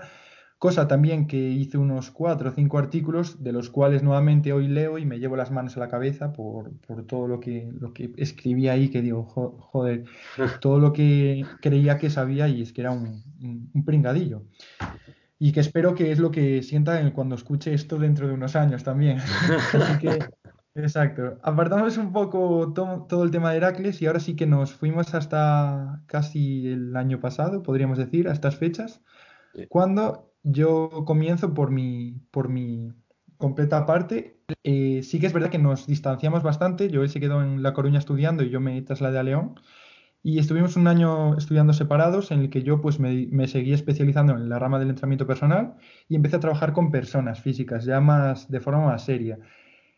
cosa 0.60 0.88
también 0.88 1.26
que 1.26 1.38
hice 1.38 1.80
unos 1.80 2.12
cuatro 2.12 2.50
o 2.50 2.54
cinco 2.54 2.78
artículos, 2.78 3.44
de 3.44 3.52
los 3.52 3.72
cuales 3.72 4.04
nuevamente 4.04 4.54
hoy 4.54 4.68
leo 4.68 5.00
y 5.00 5.08
me 5.08 5.18
llevo 5.18 5.36
las 5.36 5.50
manos 5.50 5.76
a 5.76 5.80
la 5.80 5.88
cabeza 5.88 6.34
por, 6.34 6.72
todo 7.08 7.28
lo 7.28 7.40
que, 7.40 7.68
lo 7.80 7.94
que 7.94 8.12
escribí 8.16 8.68
ahí, 8.68 8.90
que 8.90 9.02
digo, 9.02 9.24
joder, 9.26 10.06
todo 10.62 10.78
lo 10.78 10.94
que 10.94 11.44
creía 11.60 11.98
que 11.98 12.12
sabía 12.12 12.48
y 12.48 12.62
es 12.62 12.74
que 12.74 12.82
era 12.82 12.92
un, 12.92 13.24
un 13.74 13.86
pringadillo 13.86 14.44
y 15.40 15.52
que 15.52 15.60
espero 15.60 15.94
que 15.94 16.12
es 16.12 16.20
lo 16.20 16.32
que 16.32 16.64
sienta 16.64 17.12
cuando 17.14 17.36
escuche 17.36 17.74
esto 17.74 18.00
dentro 18.00 18.28
de 18.28 18.34
unos 18.34 18.56
años 18.56 18.84
también. 18.84 19.20
Así 19.74 20.00
que, 20.00 20.20
exacto. 20.78 21.40
Apartamos 21.44 21.98
un 21.98 22.14
poco 22.14 22.74
todo 22.74 23.24
el 23.24 23.32
tema 23.32 23.52
de 23.52 23.58
Heracles 23.58 24.02
y 24.02 24.06
ahora 24.06 24.20
sí 24.20 24.36
que 24.36 24.46
nos 24.46 24.74
fuimos 24.74 25.14
hasta 25.14 26.02
casi 26.08 26.68
el 26.68 26.96
año 26.96 27.20
pasado, 27.20 27.64
podríamos 27.64 27.98
decir, 27.98 28.30
a 28.30 28.34
estas 28.34 28.56
fechas, 28.58 29.02
cuando 29.70 30.34
yo 30.44 31.04
comienzo 31.06 31.54
por 31.54 31.72
mi, 31.72 32.22
por 32.32 32.50
mi 32.50 32.94
completa 33.38 33.86
parte. 33.86 34.40
Eh, 34.64 35.02
sí 35.04 35.20
que 35.20 35.28
es 35.28 35.34
verdad 35.34 35.50
que 35.50 35.60
nos 35.60 35.88
distanciamos 35.88 36.44
bastante. 36.44 36.90
Yo 36.90 37.04
él 37.04 37.10
se 37.10 37.20
quedó 37.20 37.42
en 37.42 37.64
La 37.64 37.74
Coruña 37.74 38.00
estudiando 38.00 38.44
y 38.44 38.50
yo 38.50 38.60
me 38.60 38.82
trasladé 38.82 39.20
a 39.20 39.24
León 39.24 39.56
y 40.24 40.40
estuvimos 40.40 40.76
un 40.76 40.88
año 40.88 41.38
estudiando 41.38 41.74
separados 41.74 42.32
en 42.32 42.42
el 42.42 42.50
que 42.50 42.64
yo 42.64 42.82
pues 42.82 43.00
me, 43.00 43.48
seguí 43.48 43.74
especializando 43.74 44.34
en 44.34 44.50
la 44.50 44.60
rama 44.60 44.80
del 44.80 44.90
entrenamiento 44.90 45.28
personal 45.28 45.76
y 46.10 46.16
empecé 46.16 46.36
a 46.38 46.40
trabajar 46.40 46.74
con 46.74 46.92
personas 46.92 47.40
físicas, 47.42 47.86
ya 47.86 48.02
más 48.02 48.50
de 48.50 48.60
forma 48.60 48.86
más 48.86 49.06
seria. 49.06 49.40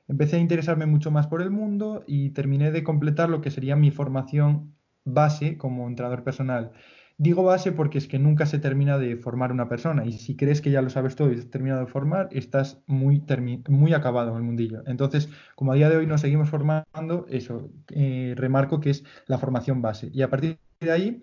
Empecé 0.10 0.38
a 0.38 0.40
interesarme 0.40 0.88
mucho 0.88 1.12
más 1.12 1.28
por 1.28 1.44
el 1.44 1.52
mundo 1.52 2.04
y 2.08 2.32
terminé 2.32 2.72
de 2.72 2.84
completar 2.84 3.30
lo 3.30 3.42
que 3.42 3.52
sería 3.52 3.76
mi 3.76 3.92
formación 3.92 4.74
base 5.06 5.58
como 5.58 5.88
entrenador 5.88 6.24
personal. 6.24 6.72
Digo 7.20 7.44
base 7.44 7.72
porque 7.72 8.00
es 8.00 8.08
que 8.08 8.18
nunca 8.18 8.48
se 8.48 8.58
termina 8.58 8.98
de 8.98 9.18
formar 9.18 9.52
una 9.52 9.70
persona 9.70 10.06
y 10.06 10.14
si 10.14 10.36
crees 10.36 10.62
que 10.62 10.72
ya 10.72 10.82
lo 10.82 10.90
sabes 10.90 11.16
todo 11.16 11.32
y 11.32 11.38
has 11.38 11.52
terminado 11.52 11.82
de 11.82 11.92
formar, 11.92 12.30
estás 12.32 12.82
muy, 12.88 13.22
muy 13.68 13.94
acabado 13.94 14.32
en 14.32 14.38
el 14.38 14.44
mundillo. 14.44 14.82
Entonces, 14.88 15.30
como 15.56 15.74
a 15.74 15.76
día 15.76 15.90
de 15.90 15.98
hoy 15.98 16.08
nos 16.08 16.22
seguimos 16.22 16.50
formando, 16.50 17.28
eso, 17.30 17.70
eh, 17.90 18.34
remarco 18.36 18.80
que 18.80 18.90
es 18.90 19.04
la 19.28 19.38
formación 19.38 19.84
base. 19.84 20.10
Y 20.12 20.24
a 20.24 20.30
partir 20.32 20.58
de 20.80 20.92
ahí 20.92 21.22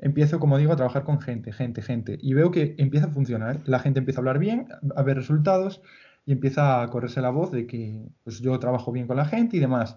empiezo, 0.00 0.40
como 0.40 0.58
digo, 0.58 0.72
a 0.72 0.76
trabajar 0.76 1.04
con 1.04 1.20
gente, 1.20 1.52
gente, 1.52 1.82
gente. 1.82 2.18
Y 2.20 2.34
veo 2.34 2.50
que 2.50 2.74
empieza 2.78 3.06
a 3.06 3.10
funcionar. 3.10 3.60
La 3.64 3.78
gente 3.78 4.00
empieza 4.00 4.18
a 4.18 4.22
hablar 4.22 4.40
bien, 4.40 4.66
a 4.96 5.02
ver 5.02 5.18
resultados 5.18 5.82
y 6.28 6.32
empieza 6.32 6.82
a 6.82 6.88
correrse 6.90 7.22
la 7.22 7.30
voz 7.30 7.50
de 7.50 7.66
que 7.66 8.06
pues, 8.22 8.40
yo 8.40 8.58
trabajo 8.58 8.92
bien 8.92 9.06
con 9.06 9.16
la 9.16 9.24
gente 9.24 9.56
y 9.56 9.60
demás 9.60 9.96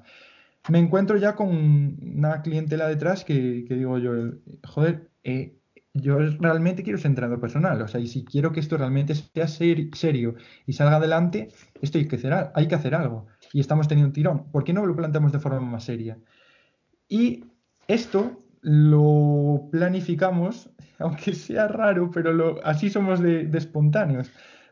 me 0.69 0.79
encuentro 0.79 1.17
ya 1.17 1.35
con 1.35 1.49
una 2.01 2.41
clientela 2.41 2.87
detrás 2.87 3.25
que, 3.25 3.65
que 3.67 3.75
digo 3.75 3.97
yo, 3.97 4.11
joder, 4.63 5.09
eh, 5.23 5.57
yo 5.93 6.19
realmente 6.39 6.83
quiero 6.83 6.97
ser 6.97 7.07
entrenador 7.07 7.39
personal, 7.41 7.81
o 7.81 7.87
sea, 7.87 7.99
y 7.99 8.07
si 8.07 8.23
quiero 8.23 8.51
que 8.51 8.59
esto 8.59 8.77
realmente 8.77 9.15
sea 9.15 9.47
serio 9.47 10.35
y 10.65 10.73
salga 10.73 10.97
adelante, 10.97 11.49
esto 11.81 11.97
hay 11.97 12.07
que, 12.07 12.15
hacer, 12.15 12.51
hay 12.53 12.67
que 12.67 12.75
hacer 12.75 12.95
algo. 12.95 13.27
Y 13.53 13.59
estamos 13.59 13.87
teniendo 13.87 14.07
un 14.07 14.13
tirón. 14.13 14.51
¿Por 14.51 14.63
qué 14.63 14.71
no 14.71 14.85
lo 14.85 14.95
planteamos 14.95 15.31
de 15.33 15.39
forma 15.39 15.59
más 15.59 15.83
seria? 15.83 16.17
Y 17.09 17.43
esto 17.87 18.41
lo 18.61 19.67
planificamos, 19.71 20.69
aunque 20.99 21.33
sea 21.33 21.67
raro, 21.67 22.09
pero 22.11 22.31
lo, 22.31 22.65
así 22.65 22.89
somos 22.89 23.19
de, 23.19 23.49
espontáneos. 23.53 24.31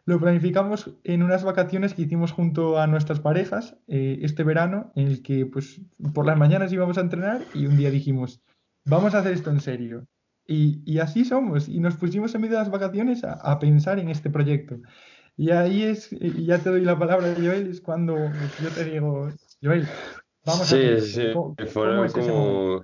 Lo 0.09 0.19
planificamos 0.19 0.89
en 1.03 1.21
unas 1.21 1.43
vacaciones 1.43 1.93
que 1.93 2.01
hicimos 2.01 2.31
junto 2.31 2.79
a 2.79 2.87
nuestras 2.87 3.19
parejas 3.19 3.77
eh, 3.87 4.17
este 4.23 4.43
verano, 4.43 4.91
en 4.95 5.05
el 5.05 5.21
que 5.21 5.45
pues 5.45 5.81
por 6.15 6.25
las 6.25 6.35
mañanas 6.35 6.73
íbamos 6.73 6.97
a 6.97 7.01
entrenar 7.01 7.43
y 7.53 7.67
un 7.67 7.77
día 7.77 7.91
dijimos, 7.91 8.41
vamos 8.85 9.13
a 9.13 9.19
hacer 9.19 9.33
esto 9.33 9.51
en 9.51 9.61
serio. 9.61 10.07
Y, 10.47 10.97
así 10.97 11.25
somos. 11.25 11.69
Y 11.69 11.79
nos 11.79 11.95
pusimos 11.95 12.33
en 12.33 12.41
medio 12.41 12.57
de 12.57 12.63
las 12.63 12.71
vacaciones 12.71 13.23
a, 13.23 13.59
pensar 13.59 13.99
en 13.99 14.09
este 14.09 14.31
proyecto. 14.31 14.77
Y 15.37 15.51
ahí 15.51 15.83
es, 15.83 16.11
y 16.11 16.43
ya 16.43 16.57
te 16.57 16.71
doy 16.71 16.81
la 16.81 16.97
palabra, 16.97 17.31
Joel, 17.37 17.67
es 17.67 17.79
cuando 17.79 18.15
yo 18.15 18.69
te 18.73 18.85
digo, 18.85 19.29
Joel, 19.61 19.87
vamos 20.43 20.73
a 20.73 20.75
Sí, 20.75 21.01
sí, 21.01 21.33
como... 21.33 22.83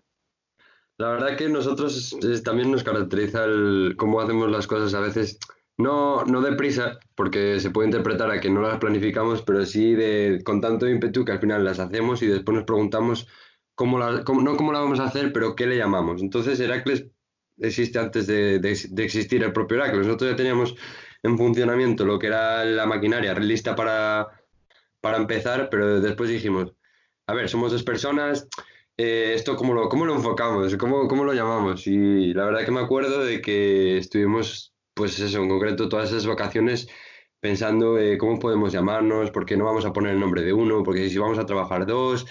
La 1.00 1.10
verdad 1.10 1.36
que 1.36 1.50
nosotros 1.50 2.16
también 2.44 2.72
nos 2.72 2.84
caracteriza 2.84 3.46
el 3.46 3.96
cómo 3.98 4.22
hacemos 4.22 4.52
las 4.52 4.68
cosas 4.68 4.94
a 4.94 5.00
veces, 5.00 5.40
no, 5.78 6.24
no 6.26 6.42
deprisa, 6.42 7.00
porque 7.16 7.60
se 7.60 7.72
puede 7.72 7.88
interpretar 7.88 8.32
a 8.32 8.40
que 8.40 8.50
no 8.50 8.62
las 8.62 8.80
planificamos, 8.80 9.42
pero 9.42 9.66
sí 9.66 9.94
de, 9.94 10.42
con 10.44 10.62
tanto 10.62 10.88
ímpetu 10.88 11.26
que 11.26 11.34
al 11.34 11.40
final 11.40 11.66
las 11.66 11.80
hacemos 11.80 12.22
y 12.22 12.28
después 12.28 12.56
nos 12.56 12.66
preguntamos 12.66 13.28
cómo, 13.76 14.00
la, 14.00 14.24
cómo, 14.24 14.42
no 14.42 14.58
cómo 14.58 14.72
la 14.72 14.80
vamos 14.80 15.00
a 15.00 15.06
hacer, 15.06 15.34
pero 15.34 15.56
qué 15.56 15.68
le 15.68 15.78
llamamos. 15.78 16.22
Entonces 16.22 16.60
Heracles 16.60 17.08
existe 17.58 18.00
antes 18.00 18.28
de, 18.28 18.56
existir 18.98 19.44
el 19.44 19.54
propio 19.54 19.78
Heracles. 19.78 20.08
Nosotros 20.08 20.32
ya 20.32 20.36
teníamos 20.36 20.76
en 21.24 21.38
funcionamiento 21.38 22.06
lo 22.06 22.20
que 22.20 22.28
era 22.28 22.64
la 22.66 22.86
maquinaria 22.86 23.34
lista 23.36 23.76
para, 23.76 24.28
para 25.02 25.18
empezar, 25.18 25.70
pero 25.70 26.00
después 26.02 26.30
dijimos, 26.30 26.74
a 27.28 27.34
ver, 27.34 27.50
somos 27.50 27.72
dos 27.72 27.84
personas, 27.84 28.48
eh, 28.98 29.34
¿esto 29.36 29.56
cómo 29.56 29.74
lo, 29.74 29.90
cómo 29.90 30.06
lo 30.06 30.16
enfocamos? 30.16 30.76
¿Cómo, 30.78 31.08
¿Cómo 31.08 31.24
lo 31.26 31.34
llamamos? 31.34 31.88
Y 31.88 32.34
la 32.34 32.46
verdad 32.46 32.66
que 32.66 32.72
me 32.72 32.82
acuerdo 32.82 33.24
de 33.24 33.42
que 33.42 33.98
estuvimos, 33.98 34.75
pues 34.96 35.20
eso, 35.20 35.44
en 35.44 35.50
concreto 35.50 35.90
todas 35.90 36.10
esas 36.10 36.26
vacaciones 36.26 36.88
pensando 37.40 38.00
eh, 38.00 38.18
cómo 38.18 38.40
podemos 38.40 38.74
llamarnos, 38.74 39.30
por 39.32 39.46
qué 39.46 39.56
no 39.58 39.66
vamos 39.66 39.86
a 39.86 39.94
poner 39.94 40.14
el 40.14 40.20
nombre 40.20 40.42
de 40.42 40.54
uno, 40.54 40.84
porque 40.84 41.10
si 41.10 41.18
vamos 41.20 41.38
a 41.38 41.46
trabajar 41.46 41.86
dos, 41.86 42.26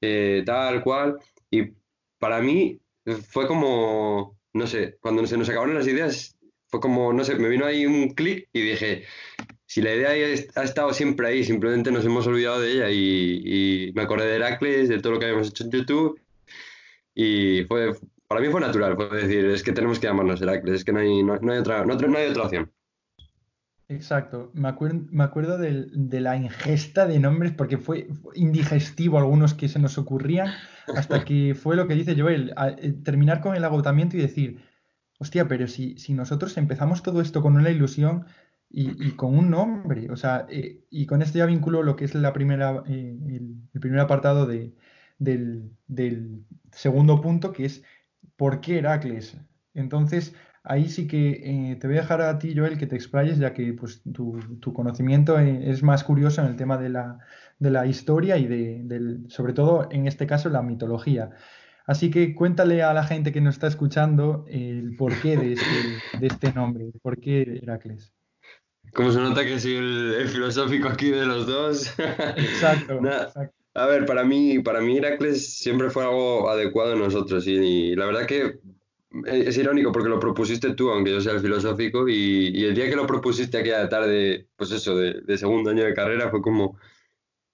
eh, 0.00 0.42
tal 0.46 0.82
cual. 0.82 1.18
Y 1.50 1.72
para 2.18 2.40
mí 2.40 2.80
fue 3.28 3.46
como, 3.46 4.38
no 4.54 4.66
sé, 4.66 4.96
cuando 5.00 5.26
se 5.26 5.36
nos 5.36 5.48
acabaron 5.50 5.74
las 5.74 5.86
ideas, 5.86 6.38
fue 6.68 6.80
como, 6.80 7.12
no 7.12 7.24
sé, 7.24 7.34
me 7.36 7.48
vino 7.48 7.66
ahí 7.66 7.84
un 7.86 8.10
clic 8.14 8.48
y 8.52 8.62
dije, 8.62 9.04
si 9.66 9.82
la 9.82 9.94
idea 9.94 10.10
ha 10.56 10.64
estado 10.64 10.92
siempre 10.94 11.28
ahí, 11.28 11.44
simplemente 11.44 11.92
nos 11.92 12.04
hemos 12.04 12.26
olvidado 12.26 12.60
de 12.60 12.72
ella 12.72 12.90
y, 12.90 13.92
me 13.94 14.02
acordé 14.02 14.26
de 14.28 14.36
Heracles, 14.36 14.88
de 14.88 15.00
todo 15.00 15.12
lo 15.14 15.18
que 15.18 15.26
habíamos 15.26 15.48
hecho 15.48 15.64
en 15.64 15.70
YouTube 15.72 16.20
y 17.14 17.64
fue, 17.64 17.92
para 18.34 18.44
mí 18.44 18.50
fue 18.50 18.60
natural, 18.60 18.96
fue 18.96 19.22
decir, 19.22 19.44
es 19.44 19.62
que 19.62 19.70
tenemos 19.70 20.00
que 20.00 20.08
llamarnos 20.08 20.42
Heracles, 20.42 20.78
es 20.78 20.84
que 20.84 20.92
no 20.92 20.98
hay, 20.98 21.22
no, 21.22 21.34
hay, 21.34 21.58
otra, 21.58 21.84
no, 21.84 21.92
hay 21.94 22.26
otra 22.28 22.42
opción. 22.42 22.72
Exacto, 23.86 24.50
me, 24.54 24.66
acuerdo, 24.66 25.06
me 25.12 25.22
acuerdo 25.22 25.56
de, 25.56 25.86
de, 25.92 26.20
la 26.20 26.36
ingesta 26.36 27.06
de 27.06 27.20
nombres 27.20 27.52
porque 27.52 27.78
fue 27.78 28.08
indigestivo 28.34 29.18
algunos 29.18 29.54
que 29.54 29.68
se 29.68 29.78
nos 29.78 29.98
ocurrían 29.98 30.48
hasta 30.96 31.24
que 31.24 31.54
fue 31.62 31.76
lo 31.76 31.86
que 31.86 31.94
dice 31.94 32.20
Joel, 32.20 32.52
eh, 32.58 32.96
terminar 33.04 33.40
con 33.40 33.54
el 33.54 33.64
agotamiento 33.64 34.16
y 34.16 34.22
decir, 34.22 34.64
hostia, 35.20 35.46
pero 35.46 35.68
si, 35.68 35.96
si 35.96 36.12
nosotros 36.12 36.56
empezamos 36.56 37.04
todo 37.04 37.20
esto 37.20 37.40
con 37.40 37.54
una 37.54 37.70
ilusión 37.70 38.26
y, 38.68 39.12
con 39.12 39.38
un 39.38 39.48
nombre, 39.48 40.10
o 40.10 40.16
sea, 40.16 40.44
eh, 40.50 40.80
y 40.90 41.06
con 41.06 41.22
esto 41.22 41.38
ya 41.38 41.46
vinculo 41.46 41.84
lo 41.84 41.94
que 41.94 42.04
es 42.04 42.16
la 42.16 42.32
primera, 42.32 42.82
eh, 42.88 43.16
el, 43.28 43.80
primer 43.80 44.00
apartado 44.00 44.44
de, 44.44 44.74
del, 45.20 45.70
del, 45.86 46.44
segundo 46.72 47.20
punto, 47.20 47.52
que 47.52 47.66
es 47.66 47.84
¿por 48.36 48.60
qué 48.60 48.78
Heracles? 48.78 49.36
Entonces, 49.74 50.34
ahí 50.62 50.88
sí 50.88 51.06
que 51.06 51.76
te 51.80 51.86
voy 51.86 51.98
a 51.98 52.00
dejar 52.00 52.22
a 52.22 52.38
ti, 52.38 52.54
Joel, 52.56 52.78
que 52.78 52.86
te 52.86 52.96
explayes, 52.96 53.38
ya 53.38 53.52
que 53.52 53.72
pues, 53.74 54.02
tu, 54.12 54.38
tu 54.60 54.72
conocimiento 54.72 55.38
es 55.38 55.82
más 55.82 56.04
curioso 56.04 56.40
en 56.42 56.48
el 56.48 56.56
tema 56.56 56.78
de 56.78 56.88
la, 56.88 57.18
de 57.58 57.70
la 57.70 57.86
historia 57.86 58.36
y 58.38 58.46
de, 58.46 59.18
sobre 59.28 59.52
todo 59.52 59.88
en 59.90 60.06
este 60.06 60.26
caso, 60.26 60.48
la 60.48 60.62
mitología. 60.62 61.30
Así 61.86 62.10
que 62.10 62.34
cuéntale 62.34 62.82
a 62.82 62.94
la 62.94 63.04
gente 63.04 63.30
que 63.30 63.42
nos 63.42 63.56
está 63.56 63.66
escuchando 63.66 64.46
el 64.48 64.96
porqué 64.96 65.36
de 65.36 65.52
este, 65.52 66.18
de 66.18 66.26
este 66.26 66.52
nombre, 66.52 66.84
el 66.86 67.00
porqué 67.00 67.60
Heracles. 67.62 68.14
Como 68.94 69.10
se 69.10 69.20
nota 69.20 69.44
que 69.44 69.58
soy 69.58 69.74
el, 69.74 70.28
filosófico 70.28 70.88
aquí 70.88 71.10
de 71.10 71.26
los 71.26 71.46
dos. 71.46 71.94
Exacto, 72.36 73.00
A 73.74 73.86
ver, 73.86 74.06
para 74.06 74.24
mí, 74.24 74.60
para 74.60 74.80
mí 74.80 74.98
Heracles 74.98 75.58
siempre 75.58 75.90
fue 75.90 76.04
algo 76.04 76.48
adecuado 76.48 76.92
a 76.92 76.96
nosotros 76.96 77.46
y, 77.46 77.96
la 77.96 78.06
verdad 78.06 78.26
que 78.26 78.60
es 79.26 79.56
irónico 79.58 79.92
porque 79.92 80.08
lo 80.08 80.20
propusiste 80.20 80.74
tú, 80.74 80.90
aunque 80.90 81.12
yo 81.12 81.20
sea 81.20 81.32
el 81.32 81.40
filosófico, 81.40 82.08
y, 82.08 82.64
el 82.64 82.74
día 82.74 82.88
que 82.88 82.96
lo 82.96 83.06
propusiste 83.06 83.58
aquella 83.58 83.88
tarde, 83.88 84.48
pues 84.56 84.70
eso, 84.72 84.96
de, 84.96 85.20
de 85.22 85.38
segundo 85.38 85.70
año 85.70 85.84
de 85.84 85.94
carrera, 85.94 86.30
fue 86.30 86.40
como, 86.40 86.78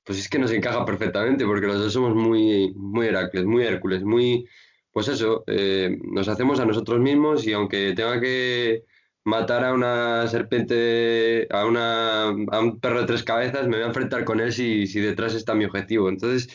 pues 0.04 0.18
es 0.18 0.28
que 0.28 0.38
nos 0.38 0.52
encaja 0.52 0.84
perfectamente, 0.84 1.46
porque 1.46 1.66
los 1.66 1.78
dos 1.78 1.92
somos 1.92 2.14
muy, 2.14 2.72
muy 2.74 3.06
Heracles, 3.08 3.44
muy 3.44 3.64
Hércules, 3.64 4.02
muy, 4.02 4.46
pues 4.92 5.08
eso, 5.08 5.44
eh, 5.46 5.98
nos 6.02 6.28
hacemos 6.28 6.60
a 6.60 6.66
nosotros 6.66 7.00
mismos 7.00 7.46
y 7.46 7.52
aunque 7.52 7.94
tenga 7.94 8.20
que 8.20 8.84
matar 9.30 9.64
a 9.64 9.72
una 9.72 10.26
serpiente, 10.28 11.46
a, 11.50 11.64
una, 11.64 12.28
a 12.28 12.60
un 12.60 12.80
perro 12.80 13.00
de 13.00 13.06
tres 13.06 13.22
cabezas, 13.22 13.68
me 13.68 13.76
voy 13.76 13.84
a 13.84 13.88
enfrentar 13.88 14.24
con 14.24 14.40
él 14.40 14.52
si, 14.52 14.86
si 14.86 15.00
detrás 15.00 15.34
está 15.34 15.54
mi 15.54 15.64
objetivo. 15.64 16.08
Entonces, 16.08 16.48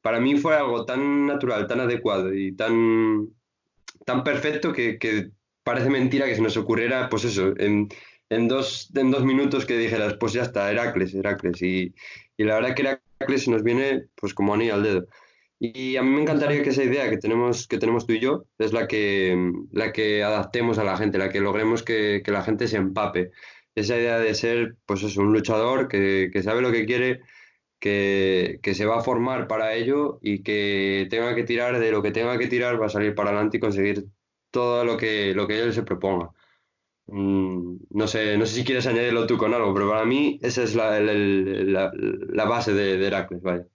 para 0.00 0.18
mí 0.18 0.36
fue 0.36 0.56
algo 0.56 0.84
tan 0.86 1.26
natural, 1.26 1.66
tan 1.66 1.80
adecuado 1.80 2.32
y 2.34 2.52
tan, 2.52 3.28
tan 4.06 4.24
perfecto 4.24 4.72
que, 4.72 4.98
que 4.98 5.30
parece 5.62 5.90
mentira 5.90 6.26
que 6.26 6.36
se 6.36 6.42
nos 6.42 6.56
ocurriera, 6.56 7.08
pues 7.10 7.24
eso, 7.24 7.52
en, 7.58 7.88
en, 8.30 8.48
dos, 8.48 8.90
en 8.94 9.10
dos 9.10 9.24
minutos 9.24 9.66
que 9.66 9.76
dijeras, 9.76 10.14
pues 10.18 10.32
ya 10.32 10.42
está, 10.42 10.70
Heracles, 10.70 11.14
Heracles. 11.14 11.60
Y, 11.60 11.94
y 12.38 12.44
la 12.44 12.54
verdad 12.54 12.74
que 12.74 12.98
Heracles 13.20 13.48
nos 13.48 13.62
viene 13.62 14.06
pues 14.14 14.32
como 14.32 14.54
anillo 14.54 14.74
al 14.74 14.82
dedo. 14.82 15.06
Y 15.58 15.96
a 15.96 16.02
mí 16.02 16.10
me 16.10 16.22
encantaría 16.22 16.62
que 16.62 16.70
esa 16.70 16.84
idea 16.84 17.08
que 17.08 17.16
tenemos, 17.16 17.66
que 17.66 17.78
tenemos 17.78 18.06
tú 18.06 18.12
y 18.12 18.20
yo 18.20 18.44
es 18.58 18.72
la 18.72 18.86
que, 18.86 19.52
la 19.72 19.92
que 19.92 20.22
adaptemos 20.22 20.78
a 20.78 20.84
la 20.84 20.96
gente, 20.98 21.18
la 21.18 21.30
que 21.30 21.40
logremos 21.40 21.82
que, 21.82 22.22
que 22.24 22.30
la 22.30 22.42
gente 22.42 22.68
se 22.68 22.76
empape. 22.76 23.30
Esa 23.74 23.96
idea 23.96 24.18
de 24.18 24.34
ser, 24.34 24.76
pues 24.86 25.02
eso, 25.02 25.22
un 25.22 25.32
luchador 25.32 25.88
que, 25.88 26.30
que 26.32 26.42
sabe 26.42 26.62
lo 26.62 26.72
que 26.72 26.84
quiere, 26.86 27.20
que, 27.78 28.60
que, 28.62 28.74
se 28.74 28.86
va 28.86 28.98
a 28.98 29.02
formar 29.02 29.48
para 29.48 29.74
ello 29.74 30.18
y 30.22 30.42
que 30.42 31.06
tenga 31.10 31.34
que 31.34 31.44
tirar 31.44 31.78
de 31.78 31.90
lo 31.92 32.02
que 32.02 32.12
tenga 32.12 32.38
que 32.38 32.48
tirar, 32.48 32.80
va 32.80 32.86
a 32.86 32.88
salir 32.90 33.14
para 33.14 33.30
adelante 33.30 33.58
y 33.58 33.60
conseguir 33.60 34.06
todo 34.50 34.84
lo 34.84 34.96
que, 34.96 35.34
lo 35.34 35.46
que 35.46 35.60
él 35.60 35.72
se 35.74 35.82
proponga. 35.84 36.30
Mm, 37.06 37.76
no 37.90 38.06
sé, 38.08 38.36
no 38.38 38.46
sé 38.46 38.56
si 38.56 38.64
quieres 38.64 38.86
añadirlo 38.86 39.26
tú 39.26 39.38
con 39.38 39.54
algo, 39.54 39.72
pero 39.74 39.88
para 39.90 40.04
mí 40.04 40.38
esa 40.42 40.62
es 40.62 40.74
la, 40.74 41.00
la, 41.00 42.44
base 42.46 42.72
de, 42.74 42.96
de 42.98 43.06
Heracles, 43.06 43.42
vaya. 43.42 43.66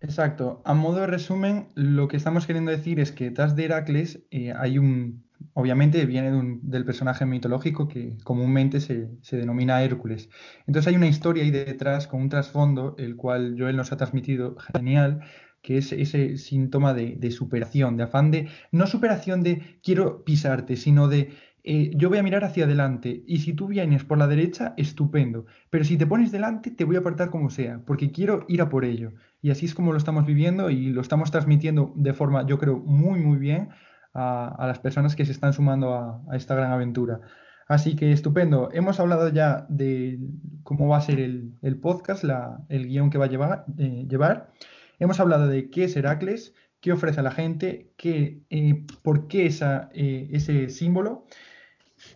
Exacto. 0.00 0.62
A 0.64 0.74
modo 0.74 1.00
de 1.00 1.06
resumen, 1.08 1.68
lo 1.74 2.06
que 2.06 2.16
estamos 2.16 2.46
queriendo 2.46 2.70
decir 2.70 3.00
es 3.00 3.10
que 3.10 3.24
detrás 3.24 3.56
de 3.56 3.64
Heracles 3.64 4.20
eh, 4.30 4.52
hay 4.56 4.78
un, 4.78 5.24
obviamente 5.54 6.06
viene 6.06 6.60
del 6.62 6.84
personaje 6.84 7.26
mitológico 7.26 7.88
que 7.88 8.16
comúnmente 8.22 8.80
se, 8.80 9.08
denomina 9.32 9.82
Hércules. 9.82 10.28
Entonces 10.66 10.88
hay 10.88 10.96
una 10.96 11.08
historia 11.08 11.42
ahí 11.42 11.50
detrás 11.50 12.06
con 12.06 12.20
un 12.22 12.28
trasfondo, 12.28 12.94
el 12.98 13.16
cual 13.16 13.56
Joel 13.58 13.76
nos 13.76 13.90
ha 13.90 13.96
transmitido 13.96 14.56
genial, 14.72 15.20
que 15.62 15.78
es 15.78 15.90
ese 15.90 16.36
síntoma 16.36 16.94
de, 16.94 17.16
de 17.16 17.30
superación, 17.32 17.96
de 17.96 18.04
afán 18.04 18.30
de, 18.30 18.48
no 18.70 18.86
superación 18.86 19.42
de 19.42 19.78
quiero 19.82 20.22
pisarte, 20.24 20.76
sino 20.76 21.08
de 21.08 21.32
eh, 21.64 21.90
yo 21.94 22.08
voy 22.08 22.18
a 22.18 22.22
mirar 22.22 22.44
hacia 22.44 22.64
adelante 22.64 23.22
y 23.26 23.38
si 23.38 23.52
tú 23.52 23.66
vienes 23.66 24.04
por 24.04 24.18
la 24.18 24.26
derecha, 24.26 24.74
estupendo, 24.76 25.46
pero 25.70 25.84
si 25.84 25.96
te 25.96 26.06
pones 26.06 26.32
delante, 26.32 26.70
te 26.70 26.84
voy 26.84 26.96
a 26.96 27.00
apartar 27.00 27.30
como 27.30 27.50
sea, 27.50 27.80
porque 27.84 28.10
quiero 28.12 28.44
ir 28.48 28.62
a 28.62 28.68
por 28.68 28.84
ello. 28.84 29.12
Y 29.42 29.50
así 29.50 29.66
es 29.66 29.74
como 29.74 29.92
lo 29.92 29.98
estamos 29.98 30.26
viviendo 30.26 30.70
y 30.70 30.90
lo 30.90 31.00
estamos 31.00 31.30
transmitiendo 31.30 31.92
de 31.96 32.12
forma, 32.12 32.46
yo 32.46 32.58
creo, 32.58 32.78
muy, 32.78 33.20
muy 33.20 33.38
bien 33.38 33.70
a, 34.14 34.66
las 34.66 34.78
personas 34.78 35.14
que 35.16 35.24
se 35.24 35.32
están 35.32 35.52
sumando 35.52 35.94
a, 35.94 36.36
esta 36.36 36.54
gran 36.54 36.72
aventura. 36.72 37.20
Así 37.68 37.96
que 37.96 38.12
estupendo. 38.12 38.70
Hemos 38.72 38.98
hablado 38.98 39.28
ya 39.28 39.66
de 39.68 40.18
cómo 40.62 40.88
va 40.88 40.96
a 40.96 41.02
ser 41.02 41.20
el, 41.20 41.80
podcast, 41.80 42.24
el 42.68 42.86
guion 42.86 43.10
que 43.10 43.18
va 43.18 43.26
a 43.26 43.28
llevar, 43.28 43.66
eh, 43.76 44.06
llevar. 44.08 44.52
Hemos 44.98 45.20
hablado 45.20 45.46
de 45.46 45.70
qué 45.70 45.84
es 45.84 45.96
Heracles, 45.96 46.54
qué 46.80 46.92
ofrece 46.92 47.20
a 47.20 47.22
la 47.22 47.30
gente, 47.30 47.92
qué, 47.96 48.42
eh, 48.50 48.86
por 49.02 49.28
qué 49.28 49.46
esa, 49.46 49.90
eh, 49.92 50.28
ese 50.32 50.68
símbolo, 50.70 51.26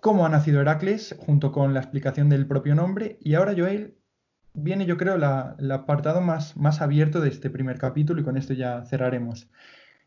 cómo 0.01 0.27
ha 0.27 0.29
nacido 0.29 0.61
Heracles, 0.61 1.17
junto 1.19 1.53
con 1.53 1.75
la 1.75 1.81
explicación 1.81 2.29
del 2.29 2.47
propio 2.47 2.75
nombre. 2.75 3.19
Y 3.21 3.35
ahora, 3.35 3.55
Joel, 3.57 3.97
viene, 4.55 4.87
yo 4.87 4.97
creo, 4.97 5.17
el 5.17 5.73
apartado 5.73 6.21
más, 6.21 6.57
más 6.57 6.81
abierto 6.81 7.21
de 7.21 7.29
este 7.31 7.51
primer 7.51 7.79
capítulo 7.79 8.21
y 8.21 8.25
con 8.25 8.37
esto 8.37 8.55
ya 8.55 8.85
cerraremos. 8.85 9.51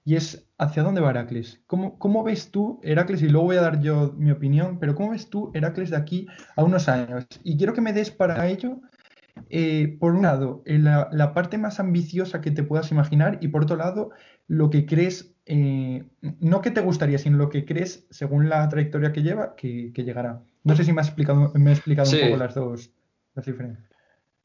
Y 0.04 0.16
es, 0.16 0.48
¿hacia 0.60 0.84
dónde 0.84 1.02
va 1.02 1.10
Heracles? 1.10 1.64
¿Cómo, 1.66 1.98
¿Cómo, 1.98 2.24
ves 2.24 2.52
tú 2.52 2.80
Heracles? 2.84 3.24
Y 3.24 3.30
luego 3.30 3.48
voy 3.48 3.58
a 3.58 3.62
dar 3.62 3.82
yo 3.82 4.14
mi 4.18 4.32
opinión, 4.32 4.78
pero 4.80 4.94
¿cómo 4.94 5.12
ves 5.12 5.30
tú 5.32 5.52
Heracles 5.56 5.90
de 5.90 5.98
aquí 5.98 6.28
a 6.56 6.64
unos 6.64 6.88
años? 6.90 7.26
Y 7.44 7.58
quiero 7.58 7.74
que 7.74 7.82
me 7.82 7.92
des 7.92 8.12
para 8.12 8.48
ello, 8.48 8.82
eh, 9.50 9.98
por 10.00 10.14
un 10.14 10.22
lado, 10.22 10.62
la, 10.66 11.10
la, 11.12 11.34
parte 11.34 11.58
más 11.58 11.80
ambiciosa 11.80 12.40
que 12.40 12.52
te 12.52 12.64
puedas 12.64 12.92
imaginar 12.92 13.40
y 13.42 13.48
por 13.48 13.64
otro 13.64 13.78
lado, 13.78 14.12
lo 14.48 14.70
que 14.70 14.86
crees, 14.86 15.36
eh, 15.46 16.04
no 16.40 16.62
que 16.62 16.72
te 16.72 16.82
gustaría, 16.82 17.18
sino 17.18 17.38
lo 17.38 17.50
que 17.50 17.66
crees, 17.66 18.06
según 18.10 18.50
la 18.50 18.68
trayectoria 18.70 19.12
que 19.12 19.24
lleva, 19.24 19.56
que, 19.56 19.92
que 19.94 20.04
llegará. 20.04 20.44
No 20.64 20.76
sé 20.76 20.84
si 20.84 20.94
me 20.94 21.02
ha 21.02 21.04
explicado, 21.04 21.52
me 21.56 21.72
he 21.72 21.74
explicado 21.74 22.10
un 22.12 22.20
poco 22.20 22.38
las 22.38 22.56
dos 22.56 22.92
las 23.36 23.46
diferencias. 23.46 23.90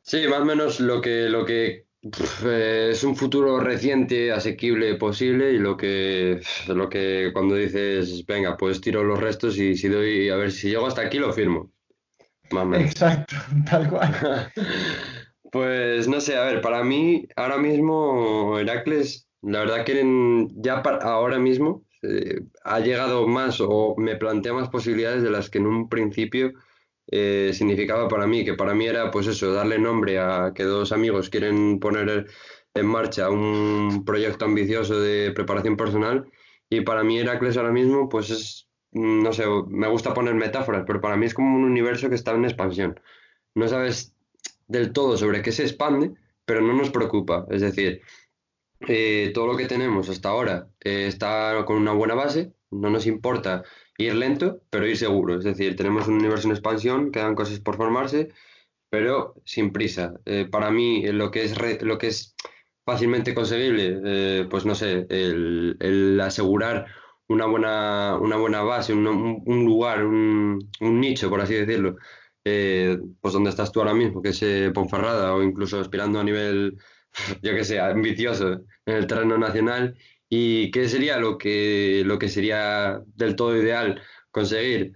Sí, 0.02 0.26
más 0.28 0.40
o 0.40 0.44
menos 0.44 0.80
lo 0.80 1.00
que, 1.00 1.28
lo 1.28 1.44
que 1.44 1.86
es 2.02 3.04
un 3.04 3.14
futuro 3.14 3.60
reciente, 3.60 4.32
asequible, 4.32 4.94
posible 4.96 5.52
y 5.52 5.58
lo 5.58 5.76
que, 5.76 6.40
lo 6.68 6.88
que 6.88 7.30
cuando 7.32 7.54
dices, 7.54 8.24
venga, 8.26 8.56
pues 8.56 8.80
tiro 8.80 9.04
los 9.04 9.20
restos 9.20 9.58
y 9.58 9.76
si 9.76 9.88
doy, 9.88 10.28
a 10.30 10.36
ver 10.36 10.50
si 10.50 10.70
llego 10.70 10.86
hasta 10.86 11.02
aquí 11.02 11.18
lo 11.18 11.32
firmo. 11.32 11.70
Más 12.50 12.64
o 12.64 12.66
menos. 12.66 12.90
Exacto, 12.90 13.36
tal 13.70 13.88
cual. 13.88 14.50
pues 15.52 16.08
no 16.08 16.20
sé, 16.20 16.36
a 16.36 16.44
ver, 16.44 16.60
para 16.60 16.82
mí 16.82 17.28
ahora 17.36 17.58
mismo 17.58 18.58
Heracles, 18.58 19.28
la 19.42 19.60
verdad 19.60 19.84
que 19.84 20.48
ya 20.56 20.82
ahora 21.02 21.38
mismo 21.38 21.84
eh, 22.02 22.40
ha 22.64 22.80
llegado 22.80 23.26
más 23.26 23.60
o 23.60 23.94
me 23.96 24.16
plantea 24.16 24.52
más 24.52 24.68
posibilidades 24.68 25.22
de 25.22 25.30
las 25.30 25.50
que 25.50 25.58
en 25.58 25.66
un 25.66 25.88
principio 25.88 26.52
eh, 27.08 27.50
significaba 27.54 28.08
para 28.08 28.26
mí, 28.26 28.44
que 28.44 28.54
para 28.54 28.74
mí 28.74 28.86
era 28.86 29.10
pues 29.10 29.26
eso, 29.26 29.52
darle 29.52 29.78
nombre 29.78 30.18
a 30.18 30.52
que 30.54 30.64
dos 30.64 30.92
amigos 30.92 31.30
quieren 31.30 31.80
poner 31.80 32.26
en 32.74 32.86
marcha 32.86 33.30
un 33.30 34.04
proyecto 34.04 34.44
ambicioso 34.44 35.00
de 35.00 35.32
preparación 35.32 35.76
personal 35.76 36.30
y 36.68 36.82
para 36.82 37.02
mí 37.02 37.18
Heracles 37.18 37.56
ahora 37.56 37.72
mismo 37.72 38.08
pues 38.08 38.30
es, 38.30 38.68
no 38.92 39.32
sé, 39.32 39.44
me 39.68 39.88
gusta 39.88 40.14
poner 40.14 40.34
metáforas, 40.34 40.84
pero 40.86 41.00
para 41.00 41.16
mí 41.16 41.26
es 41.26 41.34
como 41.34 41.56
un 41.56 41.64
universo 41.64 42.08
que 42.08 42.14
está 42.14 42.32
en 42.32 42.44
expansión. 42.44 43.00
No 43.54 43.68
sabes 43.68 44.14
del 44.68 44.92
todo 44.92 45.16
sobre 45.18 45.42
qué 45.42 45.52
se 45.52 45.64
expande, 45.64 46.12
pero 46.44 46.60
no 46.60 46.74
nos 46.74 46.90
preocupa. 46.90 47.46
Es 47.50 47.60
decir, 47.60 48.02
eh, 48.88 49.30
todo 49.34 49.46
lo 49.46 49.56
que 49.56 49.66
tenemos 49.66 50.08
hasta 50.08 50.30
ahora 50.30 50.68
eh, 50.80 51.06
está 51.06 51.64
con 51.66 51.76
una 51.76 51.92
buena 51.92 52.14
base, 52.14 52.52
no 52.70 52.90
nos 52.90 53.06
importa 53.06 53.62
ir 53.98 54.14
lento, 54.14 54.62
pero 54.70 54.86
ir 54.86 54.96
seguro. 54.96 55.38
Es 55.38 55.44
decir, 55.44 55.76
tenemos 55.76 56.08
un 56.08 56.14
universo 56.14 56.48
en 56.48 56.52
expansión, 56.52 57.10
quedan 57.12 57.34
cosas 57.34 57.60
por 57.60 57.76
formarse, 57.76 58.28
pero 58.90 59.34
sin 59.44 59.72
prisa. 59.72 60.14
Eh, 60.26 60.46
para 60.50 60.70
mí, 60.70 61.02
lo 61.12 61.30
que 61.30 61.44
es, 61.44 61.82
lo 61.82 61.98
que 61.98 62.08
es 62.08 62.34
fácilmente 62.84 63.34
conseguible, 63.34 64.00
eh, 64.04 64.46
pues 64.50 64.66
no 64.66 64.74
sé, 64.74 65.06
el, 65.10 66.20
asegurar 66.22 66.86
una 67.28 67.46
buena, 67.46 68.18
una 68.20 68.36
buena 68.36 68.62
base, 68.62 68.92
un, 68.92 69.04
lugar, 69.64 70.04
un, 70.04 70.68
nicho, 70.80 71.30
por 71.30 71.40
así 71.40 71.54
decirlo, 71.54 71.96
eh, 72.44 72.98
pues 73.20 73.34
donde 73.34 73.50
estás 73.50 73.70
tú 73.72 73.80
ahora 73.80 73.94
mismo, 73.94 74.22
que 74.22 74.30
es 74.30 74.72
Ponferrada 74.72 75.34
o 75.34 75.42
incluso 75.42 75.80
aspirando 75.80 76.18
a 76.20 76.24
nivel, 76.24 76.78
yo 77.42 77.54
que 77.54 77.64
sé, 77.64 77.80
ambicioso 77.80 78.62
en 78.86 78.96
el 78.96 79.06
terreno 79.06 79.38
nacional. 79.38 79.96
¿Y 80.28 80.70
qué 80.70 80.88
sería 80.88 81.18
lo 81.18 81.38
que, 81.38 82.02
lo 82.06 82.18
que 82.18 82.28
sería 82.28 83.02
del 83.16 83.34
todo 83.36 83.56
ideal 83.56 84.00
conseguir? 84.30 84.92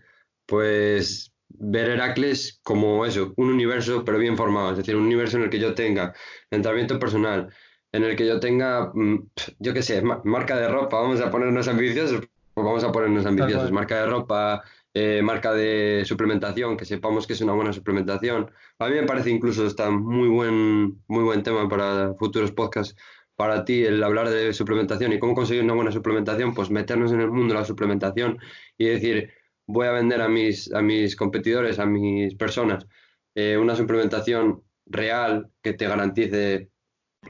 Pues 0.47 1.33
ver 1.49 1.91
Heracles 1.91 2.61
como 2.63 3.05
eso, 3.07 3.33
un 3.37 3.51
universo 3.51 4.05
pero 4.05 4.19
bien 4.19 4.37
formado, 4.37 4.73
es 4.73 4.79
decir, 4.79 4.97
un 4.97 5.05
universo 5.05 5.37
en 5.37 5.45
el 5.45 5.51
que 5.51 5.59
yo 5.59 5.75
tenga 5.75 6.15
entrenamiento 6.51 6.99
personal, 6.99 7.49
en 7.93 8.05
el 8.05 8.17
que 8.17 8.27
yo 8.27 8.41
tenga, 8.41 8.91
mm, 8.93 9.29
yo 9.59 9.75
qué 9.75 9.83
sé, 9.83 10.03
marca 10.03 10.57
de 10.57 10.69
ropa, 10.69 11.01
vamos 11.01 11.21
a 11.21 11.31
ponernos 11.31 11.69
ambiciosos, 11.69 12.21
pues 12.55 12.65
vamos 12.65 12.85
a 12.85 12.93
ponernos 12.93 13.27
ambiciosos, 13.27 13.71
marca 13.73 14.01
de 14.01 14.07
ropa, 14.07 14.63
eh, 14.95 15.21
marca 15.23 15.53
de 15.53 16.05
suplementación, 16.07 16.77
que 16.77 16.85
sepamos 16.85 17.27
que 17.27 17.35
es 17.35 17.41
una 17.41 17.53
buena 17.53 17.73
suplementación. 17.73 18.51
A 18.79 18.89
mí 18.89 18.95
me 18.95 19.03
parece 19.03 19.31
incluso 19.31 19.67
está 19.67 19.91
muy 19.91 20.29
buen, 20.29 21.03
muy 21.09 21.25
buen 21.25 21.43
tema 21.43 21.69
para 21.69 22.15
futuros 22.15 22.53
podcasts 22.53 22.97
para 23.37 23.65
ti 23.65 23.85
el 23.85 24.03
hablar 24.03 24.31
de 24.31 24.53
suplementación 24.55 25.13
y 25.13 25.19
cómo 25.19 25.35
conseguir 25.35 25.65
una 25.65 25.75
buena 25.75 25.93
suplementación, 25.93 26.55
pues 26.55 26.71
meternos 26.71 27.13
en 27.13 27.21
el 27.21 27.31
mundo 27.31 27.55
de 27.55 27.61
la 27.61 27.67
suplementación 27.67 28.39
y 28.79 28.87
decir, 28.87 29.33
voy 29.67 29.87
a 29.87 29.93
vender 29.93 30.21
a 30.21 30.29
mis, 30.29 30.73
a 30.73 30.83
mis 30.83 31.17
competidores, 31.17 31.79
a 31.79 31.87
mis 31.87 32.35
personas, 32.37 32.87
eh, 33.35 33.57
una 33.57 33.75
suplementación 33.75 34.63
real 34.87 35.51
que 35.63 35.73
te 35.73 35.89
garantice 35.89 36.71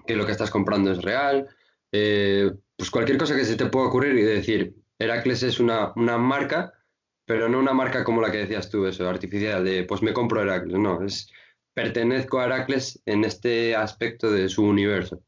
que 0.06 0.16
lo 0.16 0.26
que 0.26 0.32
estás 0.32 0.50
comprando 0.50 0.92
es 0.92 1.02
real, 1.02 1.48
eh, 1.92 2.50
pues 2.76 2.90
cualquier 2.90 3.18
cosa 3.18 3.36
que 3.36 3.44
se 3.44 3.56
te 3.56 3.66
pueda 3.66 3.86
ocurrir 3.86 4.14
y 4.18 4.22
decir, 4.22 4.74
Heracles 4.98 5.42
es 5.42 5.60
una, 5.60 5.92
una 5.96 6.18
marca, 6.18 6.72
pero 7.24 7.48
no 7.48 7.58
una 7.58 7.72
marca 7.72 8.04
como 8.04 8.20
la 8.20 8.30
que 8.30 8.38
decías 8.38 8.70
tú, 8.70 8.86
eso, 8.86 9.08
artificial, 9.08 9.64
de 9.64 9.84
pues 9.84 10.02
me 10.02 10.12
compro 10.12 10.42
Heracles, 10.42 10.78
no, 10.78 11.02
es 11.02 11.32
pertenezco 11.74 12.40
a 12.40 12.46
Heracles 12.46 13.02
en 13.04 13.24
este 13.24 13.74
aspecto 13.74 14.30
de 14.30 14.48
su 14.48 14.62
universo. 14.64 15.20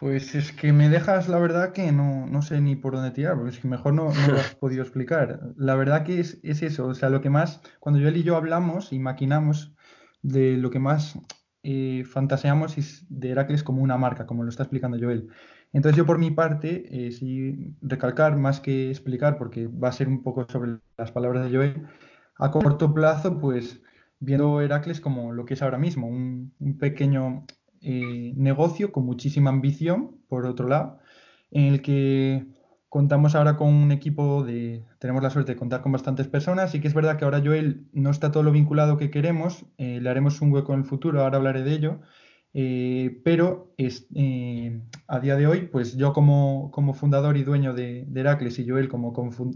Pues 0.00 0.34
es 0.34 0.50
que 0.50 0.72
me 0.72 0.88
dejas, 0.88 1.28
la 1.28 1.38
verdad, 1.38 1.72
que 1.72 1.92
no, 1.92 2.26
no 2.26 2.42
sé 2.42 2.60
ni 2.60 2.74
por 2.74 2.94
dónde 2.94 3.12
tirar, 3.12 3.36
porque 3.36 3.50
es 3.50 3.58
que 3.60 3.68
mejor 3.68 3.94
no, 3.94 4.12
no 4.12 4.26
lo 4.32 4.40
has 4.40 4.54
podido 4.56 4.82
explicar. 4.82 5.40
La 5.56 5.76
verdad 5.76 6.04
que 6.04 6.18
es, 6.18 6.38
es, 6.42 6.62
eso, 6.62 6.88
o 6.88 6.94
sea, 6.94 7.08
lo 7.08 7.20
que 7.20 7.30
más, 7.30 7.60
cuando 7.78 8.00
yo 8.00 8.08
él 8.08 8.16
y 8.16 8.24
yo 8.24 8.36
hablamos 8.36 8.92
y 8.92 8.98
maquinamos, 8.98 9.72
de 10.22 10.56
lo 10.56 10.70
que 10.70 10.78
más 10.78 11.18
eh, 11.62 12.04
fantaseamos 12.04 12.78
es 12.78 13.04
de 13.08 13.30
Heracles 13.30 13.62
como 13.62 13.82
una 13.82 13.96
marca, 13.96 14.26
como 14.26 14.42
lo 14.42 14.50
está 14.50 14.64
explicando 14.64 14.98
Joel. 15.00 15.28
Entonces 15.72 15.96
yo 15.96 16.06
por 16.06 16.18
mi 16.18 16.30
parte, 16.30 17.06
eh, 17.06 17.12
sí 17.12 17.74
recalcar 17.80 18.36
más 18.36 18.60
que 18.60 18.90
explicar, 18.90 19.38
porque 19.38 19.66
va 19.66 19.88
a 19.88 19.92
ser 19.92 20.08
un 20.08 20.22
poco 20.22 20.46
sobre 20.48 20.78
las 20.98 21.12
palabras 21.12 21.44
de 21.44 21.56
Joel, 21.56 21.86
a 22.38 22.50
corto 22.50 22.92
plazo, 22.92 23.38
pues 23.38 23.80
viendo 24.20 24.60
Heracles 24.60 25.00
como 25.00 25.32
lo 25.32 25.44
que 25.44 25.54
es 25.54 25.62
ahora 25.62 25.78
mismo, 25.78 26.06
un, 26.08 26.52
pequeño 26.78 27.44
eh, 27.80 28.32
negocio 28.36 28.92
con 28.92 29.06
muchísima 29.06 29.50
ambición, 29.50 30.18
por 30.28 30.46
otro 30.46 30.68
lado, 30.68 30.98
en 31.50 31.64
el 31.72 31.82
que 31.82 32.46
contamos 32.88 33.34
ahora 33.34 33.56
con 33.56 33.68
un 33.68 33.90
equipo 33.90 34.44
de, 34.44 34.84
tenemos 34.98 35.22
la 35.22 35.30
suerte 35.30 35.52
de 35.52 35.58
contar 35.58 35.80
con 35.80 35.92
bastantes 35.92 36.28
personas 36.28 36.74
y 36.74 36.80
que 36.80 36.88
es 36.88 36.94
verdad 36.94 37.16
que 37.16 37.24
ahora 37.24 37.40
Joel 37.42 37.86
no 37.94 38.10
está 38.10 38.30
todo 38.30 38.42
lo 38.42 38.52
vinculado 38.52 38.98
que 38.98 39.10
queremos, 39.10 39.64
eh, 39.78 39.98
le 40.00 40.10
haremos 40.10 40.42
un 40.42 40.52
hueco 40.52 40.74
en 40.74 40.80
el 40.80 40.84
futuro, 40.84 41.22
ahora 41.22 41.38
hablaré 41.38 41.62
de 41.62 41.72
ello, 41.72 42.00
Eh, 42.54 43.20
pero 43.24 43.72
es, 43.78 44.06
eh, 44.14 44.82
a 45.06 45.20
día 45.20 45.36
de 45.36 45.46
hoy, 45.46 45.62
pues 45.62 45.96
yo 45.96 46.12
como, 46.12 46.70
como 46.70 46.92
fundador 46.92 47.36
y 47.36 47.44
dueño 47.44 47.72
de, 47.72 48.06
Heracles 48.14 48.58
y 48.58 48.68
Joel 48.68 48.88
como 48.88 49.12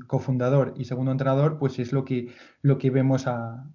cofundador 0.06 0.74
y 0.76 0.86
segundo 0.86 1.12
entrenador, 1.12 1.58
pues 1.58 1.78
es 1.78 1.92
lo 1.92 2.04
que, 2.04 2.32
lo 2.62 2.78
que 2.78 2.90
vemos 2.90 3.26
a, 3.26 3.70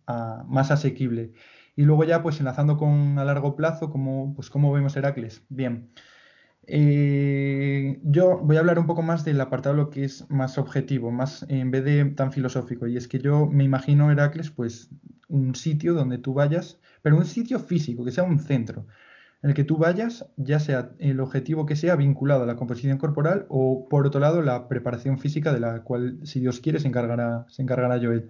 más 0.47 0.71
asequible. 0.71 1.33
Y 1.75 1.83
luego 1.83 2.03
ya, 2.03 2.21
pues 2.23 2.39
enlazando 2.39 2.77
con 2.77 3.17
a 3.19 3.25
largo 3.25 3.55
plazo, 3.55 3.89
como, 3.91 4.33
pues 4.35 4.49
cómo 4.49 4.71
vemos 4.73 4.95
Heracles. 4.95 5.43
Bien. 5.49 5.91
Eh, 6.67 7.99
yo 8.03 8.39
voy 8.39 8.55
a 8.57 8.59
hablar 8.59 8.79
un 8.79 8.85
poco 8.87 9.01
más 9.01 9.25
del 9.25 9.41
apartado 9.41 9.75
lo 9.75 9.89
que 9.89 10.03
es 10.03 10.29
más 10.29 10.57
objetivo, 10.57 11.11
más 11.11 11.45
en 11.49 11.71
vez 11.71 11.83
de 11.85 12.05
tan 12.05 12.31
filosófico. 12.31 12.87
Y 12.87 12.97
es 12.97 13.07
que 13.07 13.19
yo 13.19 13.47
me 13.47 13.63
imagino 13.63 14.11
Heracles, 14.11 14.51
pues 14.51 14.89
un 15.27 15.55
sitio 15.55 15.93
donde 15.93 16.17
tú 16.17 16.33
vayas, 16.33 16.79
pero 17.01 17.17
un 17.17 17.25
sitio 17.25 17.59
físico, 17.59 18.03
que 18.05 18.11
sea 18.11 18.23
un 18.23 18.39
centro, 18.39 18.85
en 18.85 18.91
el 19.41 19.53
que 19.53 19.63
tú 19.63 19.77
vayas, 19.77 20.27
ya 20.37 20.59
sea 20.59 20.91
el 20.99 21.19
objetivo 21.19 21.65
que 21.65 21.75
sea 21.75 21.95
vinculado 21.95 22.43
a 22.43 22.45
la 22.45 22.55
composición 22.55 22.97
corporal 22.97 23.45
o 23.49 23.87
por 23.89 24.05
otro 24.05 24.19
lado 24.19 24.41
la 24.41 24.67
preparación 24.67 25.17
física 25.19 25.51
de 25.53 25.59
la 25.59 25.81
cual, 25.83 26.19
si 26.23 26.39
Dios 26.39 26.59
quiere, 26.59 26.79
se 26.79 26.87
encargará, 26.87 27.45
se 27.49 27.61
encargará 27.63 27.99
Joel 27.99 28.29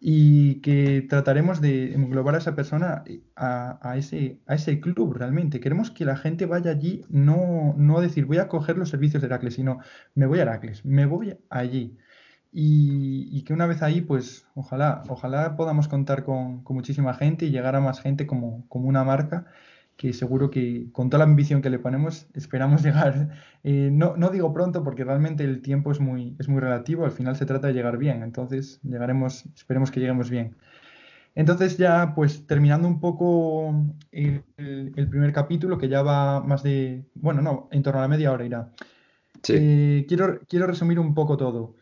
y 0.00 0.62
que 0.62 1.02
trataremos 1.02 1.60
de 1.60 1.92
englobar 1.94 2.34
a 2.34 2.38
esa 2.38 2.56
persona 2.56 3.04
a, 3.36 3.94
ese, 3.98 4.40
a 4.46 4.54
ese 4.54 4.80
club 4.80 5.12
realmente. 5.14 5.60
Queremos 5.60 5.90
que 5.90 6.06
la 6.06 6.16
gente 6.16 6.46
vaya 6.46 6.70
allí, 6.70 7.04
no, 7.10 7.74
no 7.76 8.00
decir 8.00 8.24
voy 8.24 8.38
a 8.38 8.48
coger 8.48 8.78
los 8.78 8.88
servicios 8.88 9.20
de 9.20 9.26
Heracles, 9.26 9.54
sino 9.54 9.80
me 10.14 10.26
voy 10.26 10.38
a 10.38 10.42
Heracles, 10.42 10.86
me 10.86 11.04
voy 11.04 11.36
allí. 11.50 11.98
Y, 12.52 13.44
que 13.44 13.52
una 13.52 13.66
vez 13.66 13.82
ahí, 13.82 14.00
pues 14.00 14.46
ojalá, 14.54 15.04
ojalá 15.08 15.56
podamos 15.56 15.86
contar 15.86 16.24
con, 16.24 16.64
con, 16.64 16.76
muchísima 16.76 17.14
gente 17.14 17.46
y 17.46 17.50
llegar 17.50 17.76
a 17.76 17.80
más 17.80 18.00
gente 18.00 18.26
como, 18.26 18.66
como 18.68 18.88
una 18.88 19.04
marca 19.04 19.46
que 20.00 20.14
seguro 20.14 20.50
que 20.50 20.86
con 20.92 21.10
toda 21.10 21.18
la 21.18 21.30
ambición 21.30 21.60
que 21.60 21.68
le 21.68 21.78
ponemos 21.78 22.26
esperamos 22.32 22.82
llegar, 22.86 23.28
eh, 23.62 23.90
no, 23.92 24.16
no, 24.16 24.30
digo 24.30 24.50
pronto 24.50 24.82
porque 24.82 25.04
realmente 25.04 25.44
el 25.44 25.60
tiempo 25.60 25.92
es 25.92 26.00
muy, 26.00 26.36
es 26.38 26.48
muy 26.48 26.58
relativo, 26.58 27.04
al 27.04 27.10
final 27.10 27.36
se 27.36 27.44
trata 27.44 27.66
de 27.66 27.74
llegar 27.74 27.98
bien, 27.98 28.22
entonces 28.22 28.80
llegaremos, 28.82 29.44
esperemos 29.54 29.90
que 29.90 30.00
lleguemos 30.00 30.30
bien. 30.30 30.56
Entonces 31.34 31.76
ya 31.76 32.14
pues 32.14 32.46
terminando 32.46 32.88
un 32.88 32.98
poco 32.98 33.74
el, 34.10 34.42
primer 35.10 35.34
capítulo 35.34 35.76
que 35.76 35.90
ya 35.90 36.00
va 36.00 36.40
más 36.40 36.62
de, 36.62 37.04
bueno, 37.14 37.42
no, 37.42 37.68
en 37.70 37.82
torno 37.82 37.98
a 37.98 38.02
la 38.02 38.08
media 38.08 38.32
hora 38.32 38.46
irá. 38.46 38.72
Eh, 39.48 40.06
quiero, 40.08 40.40
quiero 40.48 40.66
resumir 40.66 40.98
un 40.98 41.12
poco 41.12 41.36
todo. 41.36 41.74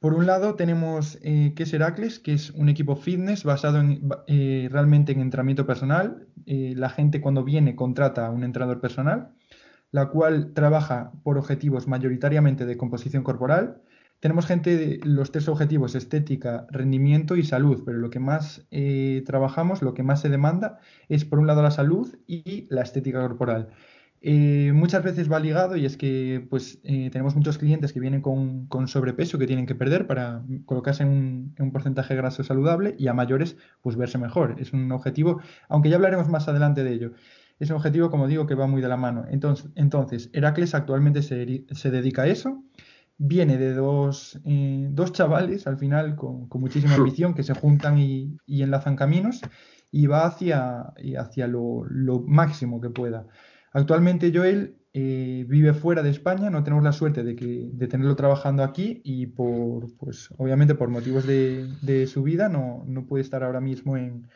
Por 0.00 0.14
un 0.14 0.26
lado 0.26 0.54
tenemos 0.54 1.18
eh, 1.22 1.54
que 1.56 1.64
es 1.64 1.72
Heracles, 1.72 2.20
que 2.20 2.32
es 2.32 2.50
un 2.50 2.68
equipo 2.68 2.94
fitness 2.94 3.42
basado 3.42 3.82
eh, 4.28 4.68
realmente 4.70 5.10
en 5.10 5.20
entrenamiento 5.20 5.66
personal. 5.66 6.28
Eh, 6.46 6.74
la 6.76 6.88
gente 6.88 7.20
cuando 7.20 7.42
viene 7.42 7.74
contrata 7.74 8.26
a 8.26 8.30
un 8.30 8.44
entrenador 8.44 8.80
personal, 8.80 9.32
la 9.90 10.08
cual 10.10 10.52
trabaja 10.54 11.10
por 11.24 11.36
objetivos 11.36 11.88
mayoritariamente 11.88 12.64
de 12.64 12.76
composición 12.76 13.24
corporal. 13.24 13.82
Tenemos 14.20 14.46
gente 14.46 14.76
de 14.76 15.00
los 15.04 15.32
tres 15.32 15.48
objetivos, 15.48 15.96
estética, 15.96 16.66
rendimiento 16.70 17.34
y 17.36 17.42
salud, 17.44 17.82
pero 17.84 17.98
lo 17.98 18.10
que 18.10 18.18
más 18.18 18.66
trabajamos, 19.26 19.80
lo 19.80 19.94
que 19.94 20.02
más 20.02 20.20
se 20.20 20.28
demanda 20.28 20.80
es 21.08 21.24
por 21.24 21.38
un 21.38 21.46
lado 21.46 21.62
la 21.62 21.70
salud 21.70 22.16
y 22.26 22.66
la 22.68 22.82
estética 22.82 23.20
corporal. 23.20 23.68
Eh, 24.20 24.72
muchas 24.74 25.04
veces 25.04 25.30
va 25.30 25.38
ligado 25.38 25.76
y 25.76 25.86
es 25.86 25.96
que 25.96 26.44
pues 26.50 26.80
eh, 26.82 27.08
tenemos 27.12 27.36
muchos 27.36 27.56
clientes 27.56 27.92
que 27.92 28.00
vienen 28.00 28.20
con, 28.20 28.66
con, 28.66 28.88
sobrepeso 28.88 29.38
que 29.38 29.46
tienen 29.46 29.64
que 29.64 29.76
perder 29.76 30.08
para 30.08 30.42
colocarse 30.66 31.04
en 31.04 31.54
un, 31.58 31.70
porcentaje 31.72 32.16
graso 32.16 32.42
saludable 32.42 32.96
y 32.98 33.06
a 33.06 33.14
mayores 33.14 33.56
pues 33.80 33.96
verse 33.96 34.18
mejor. 34.18 34.56
Es 34.58 34.72
un 34.72 34.90
objetivo, 34.90 35.40
aunque 35.68 35.88
ya 35.88 35.96
hablaremos 35.96 36.28
más 36.28 36.48
adelante 36.48 36.82
de 36.82 36.92
ello. 36.92 37.12
Es 37.60 37.70
un 37.70 37.76
objetivo, 37.76 38.10
como 38.10 38.26
digo, 38.26 38.46
que 38.46 38.54
va 38.54 38.66
muy 38.66 38.82
de 38.82 38.88
la 38.88 38.96
mano. 38.96 39.24
Entonces, 39.30 39.70
entonces 39.76 40.30
Heracles 40.32 40.74
actualmente 40.74 41.22
se, 41.22 41.64
se 41.70 41.90
dedica 41.90 42.22
a 42.22 42.26
eso. 42.26 42.64
Viene 43.18 43.56
de 43.58 43.72
dos, 43.72 44.40
eh, 44.44 44.88
dos 44.90 45.12
chavales, 45.12 45.66
al 45.66 45.76
final, 45.76 46.16
con, 46.16 46.48
con, 46.48 46.60
muchísima 46.60 46.94
ambición, 46.96 47.34
que 47.34 47.42
se 47.42 47.54
juntan 47.54 47.98
y, 47.98 48.36
y 48.46 48.62
enlazan 48.62 48.96
caminos 48.96 49.42
y 49.90 50.06
va 50.06 50.26
hacia, 50.26 50.92
hacia 51.18 51.46
lo, 51.46 51.84
lo 51.84 52.20
máximo 52.20 52.80
que 52.80 52.90
pueda. 52.90 53.26
Actualmente 53.72 54.32
Joel 54.34 54.78
eh, 54.94 55.44
vive 55.46 55.74
fuera 55.74 56.02
de 56.02 56.10
España, 56.10 56.50
no 56.50 56.64
tenemos 56.64 56.82
la 56.82 56.92
suerte 56.92 57.22
de, 57.22 57.36
que, 57.36 57.68
de 57.72 57.88
tenerlo 57.88 58.16
trabajando 58.16 58.62
aquí 58.64 59.00
y 59.04 59.26
por, 59.26 59.94
pues 59.96 60.30
obviamente 60.38 60.74
por 60.74 60.88
motivos 60.88 61.26
de, 61.26 62.06
su 62.06 62.22
vida 62.22 62.48
no, 62.48 62.84
puede 63.06 63.22
estar 63.22 63.44
ahora 63.44 63.60
mismo 63.60 63.96
en, 63.96 64.28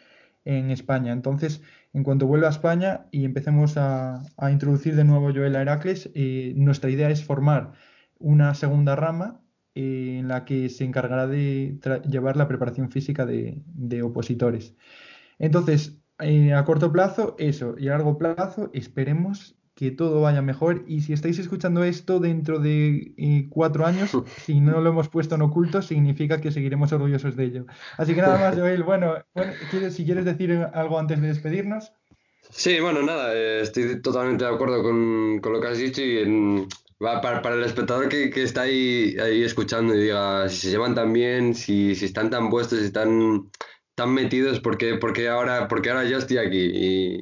España. 0.44 1.12
Entonces, 1.12 1.62
en 1.92 2.02
cuanto 2.02 2.26
vuelva 2.26 2.48
a 2.48 2.50
España 2.50 3.06
y 3.12 3.24
empecemos 3.24 3.74
a, 3.76 4.24
introducir 4.50 4.96
de 4.96 5.04
nuevo 5.04 5.32
Joel 5.32 5.56
a 5.56 5.62
Heracles, 5.62 6.10
eh, 6.14 6.52
nuestra 6.56 6.90
idea 6.90 7.10
es 7.10 7.24
formar 7.24 7.72
una 8.18 8.54
segunda 8.54 8.96
rama 8.96 9.40
eh, 9.74 10.18
en 10.18 10.28
la 10.28 10.44
que 10.44 10.68
se 10.68 10.84
encargará 10.84 11.26
de 11.28 11.78
llevar 12.08 12.36
la 12.36 12.48
preparación 12.48 12.90
física 12.90 13.24
de 13.24 14.02
opositores. 14.02 14.74
Entonces, 15.38 16.01
eh, 16.24 16.52
a 16.52 16.64
corto 16.64 16.92
plazo, 16.92 17.36
eso, 17.38 17.74
y 17.78 17.88
a 17.88 17.92
largo 17.92 18.18
plazo, 18.18 18.70
esperemos 18.72 19.56
que 19.74 19.90
todo 19.90 20.20
vaya 20.20 20.42
mejor. 20.42 20.84
Y 20.86 21.00
si 21.00 21.12
estáis 21.12 21.38
escuchando 21.38 21.82
esto 21.84 22.20
dentro 22.20 22.58
de 22.58 23.14
eh, 23.16 23.46
cuatro 23.50 23.86
años, 23.86 24.10
si 24.44 24.60
no 24.60 24.80
lo 24.80 24.90
hemos 24.90 25.08
puesto 25.08 25.34
en 25.34 25.42
oculto, 25.42 25.82
significa 25.82 26.40
que 26.40 26.52
seguiremos 26.52 26.92
orgullosos 26.92 27.36
de 27.36 27.44
ello. 27.44 27.66
Así 27.96 28.14
que 28.14 28.22
nada 28.22 28.38
más, 28.38 28.54
Joel. 28.58 28.82
Bueno, 28.82 29.14
si 29.90 30.04
quieres 30.04 30.24
decir 30.24 30.52
algo 30.74 30.98
antes 30.98 31.20
de 31.20 31.28
despedirnos. 31.28 31.92
Sí, 32.50 32.80
bueno, 32.80 33.02
nada, 33.02 33.34
eh, 33.34 33.62
estoy 33.62 34.02
totalmente 34.02 34.44
de 34.44 34.50
acuerdo 34.50 34.82
con, 34.82 35.40
lo 35.42 35.60
que 35.60 35.68
has 35.68 35.78
dicho 35.78 36.02
y 36.02 36.66
para, 36.98 37.40
para, 37.42 37.56
el 37.56 37.64
espectador 37.64 38.08
que, 38.08 38.30
está 38.36 38.62
ahí, 38.62 39.16
ahí 39.18 39.42
escuchando 39.42 39.94
y 39.94 40.02
diga 40.02 40.48
si 40.48 40.56
se 40.56 40.70
llevan 40.70 40.94
tan 40.94 41.12
bien, 41.12 41.54
si, 41.54 41.94
si 41.94 42.04
están 42.04 42.30
tan 42.30 42.50
puestos, 42.50 42.80
si 42.80 42.84
están 42.84 43.50
tan 43.94 44.14
metidos 44.14 44.60
porque, 44.60 44.96
porque, 44.96 45.28
ahora, 45.28 45.68
porque 45.68 45.90
ahora 45.90 46.04
yo 46.04 46.18
estoy 46.18 46.38
aquí. 46.38 46.70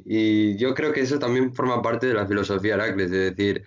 Y, 0.05 0.57
yo 0.57 0.73
creo 0.75 0.93
que 0.93 1.01
eso 1.01 1.19
también 1.19 1.53
forma 1.53 1.81
parte 1.81 2.07
de 2.07 2.13
la 2.13 2.27
filosofía 2.27 2.75
Heracles, 2.75 3.11
de 3.11 3.31
decir, 3.31 3.63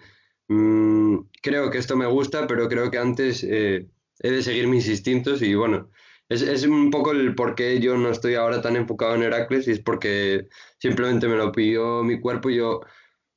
mmm, 0.48 1.18
creo 1.42 1.70
que 1.70 1.78
esto 1.78 1.96
me 1.96 2.06
gusta, 2.06 2.46
pero 2.46 2.68
creo 2.68 2.90
que 2.90 2.98
antes 2.98 3.44
eh, 3.44 3.88
he 4.20 4.30
de 4.30 4.42
seguir 4.42 4.68
mis 4.68 4.88
instintos 4.88 5.42
y 5.42 5.54
bueno, 5.54 5.90
es, 6.28 6.42
es, 6.42 6.64
un 6.64 6.90
poco 6.90 7.12
el 7.12 7.34
por 7.34 7.54
qué 7.54 7.80
yo 7.80 7.96
no 7.96 8.10
estoy 8.10 8.34
ahora 8.34 8.62
tan 8.62 8.76
enfocado 8.76 9.14
en 9.14 9.22
Heracles 9.22 9.68
y 9.68 9.72
es 9.72 9.80
porque 9.80 10.48
simplemente 10.78 11.28
me 11.28 11.36
lo 11.36 11.52
pidió 11.52 12.02
mi 12.02 12.20
cuerpo 12.20 12.50
y 12.50 12.56
yo 12.56 12.80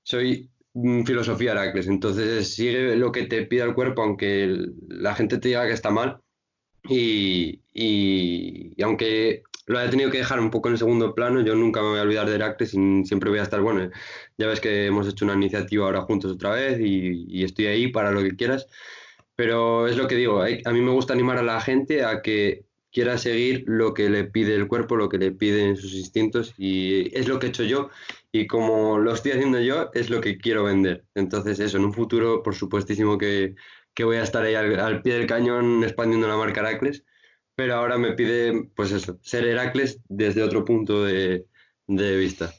soy 0.03 0.49
filosofía 1.06 1.51
Heracles, 1.51 1.88
entonces 1.88 2.53
sigue 2.53 2.95
lo 2.95 3.12
que 3.12 3.23
te 3.25 3.43
pida 3.45 3.65
el 3.65 3.73
cuerpo 3.73 4.03
aunque 4.03 4.56
la 4.88 5.15
gente 5.15 5.38
te 5.39 5.49
diga 5.49 5.67
que 5.67 5.73
está 5.73 5.89
mal. 5.91 6.21
Y, 6.89 7.62
y, 7.73 8.82
aunque 8.82 9.43
lo 9.67 9.82
he 9.82 9.89
tenido 9.89 10.10
que 10.10 10.19
dejar 10.19 10.39
un 10.39 10.49
poco 10.49 10.69
en 10.69 10.77
segundo 10.77 11.13
plano. 11.13 11.41
Yo 11.41 11.53
nunca 11.56 11.82
me 11.82 11.89
voy 11.89 11.99
a 11.99 12.03
olvidar 12.03 12.27
de 12.27 12.36
Heracles 12.36 12.73
y 12.73 13.06
siempre 13.06 13.30
voy 13.30 13.39
a 13.39 13.43
estar, 13.43 13.62
bueno, 13.62 13.89
ya 14.38 14.47
ves 14.47 14.62
que 14.62 14.86
hemos 14.88 15.08
hecho 15.08 15.25
una 15.25 15.36
iniciativa 15.36 15.86
ahora 15.86 16.01
juntos 16.01 16.32
otra 16.32 16.51
vez 16.51 16.80
y, 16.80 17.43
estoy 17.43 17.67
ahí 17.67 17.88
para 17.89 18.12
lo 18.12 18.21
que 18.23 18.36
quieras. 18.36 18.67
Pero 19.36 19.88
es 19.88 19.97
lo 19.97 20.08
que 20.08 20.15
digo, 20.15 20.41
a 20.41 20.71
mí 20.71 20.82
me 20.82 20.91
gusta 20.91 21.13
animar 21.13 21.38
a 21.38 21.43
la 21.43 21.62
gente 21.62 22.03
a 22.03 22.21
que 22.21 22.65
quiera 22.91 23.17
seguir 23.17 23.65
lo 23.67 23.93
que 23.93 24.10
le 24.10 24.23
pide 24.23 24.56
el 24.56 24.67
cuerpo, 24.67 24.95
lo 24.95 25.10
que 25.10 25.17
le 25.17 25.32
piden 25.32 25.75
sus 25.77 25.93
instintos 25.93 26.53
y 26.58 27.15
es 27.15 27.27
lo 27.27 27.38
que 27.38 27.47
he 27.47 27.49
hecho 27.49 27.63
yo 27.63 27.89
y 28.32 28.47
como 28.47 28.97
lo 28.97 29.13
estoy 29.13 29.34
haciendo 29.34 29.60
yo 29.60 29.91
es 29.93 30.10
lo 30.10 30.21
que 30.21 30.38
quiero 30.39 30.63
vender. 30.63 31.06
Entonces 31.13 31.60
eso, 31.60 31.77
en 31.77 31.86
un 31.86 31.93
futuro 31.93 32.41
por 32.41 32.56
supuestísimo 32.56 33.17
que, 33.17 33.56
que 33.93 34.03
voy 34.06 34.17
a 34.17 34.23
estar 34.23 34.43
ahí 34.43 34.56
al, 34.56 34.80
al, 34.80 35.01
pie 35.03 35.15
del 35.15 35.27
cañón 35.27 35.84
expandiendo 35.84 36.27
la 36.27 36.38
marca 36.38 36.62
Heracles 36.62 37.03
pero 37.57 37.73
ahora 37.73 37.97
me 37.97 38.11
pide, 38.11 38.69
pues 38.75 38.91
eso, 38.91 39.17
ser 39.23 39.43
Heracles 39.47 39.99
desde 40.07 40.43
otro 40.43 40.63
punto 40.63 41.03
de, 41.03 41.47
vista. 41.87 42.53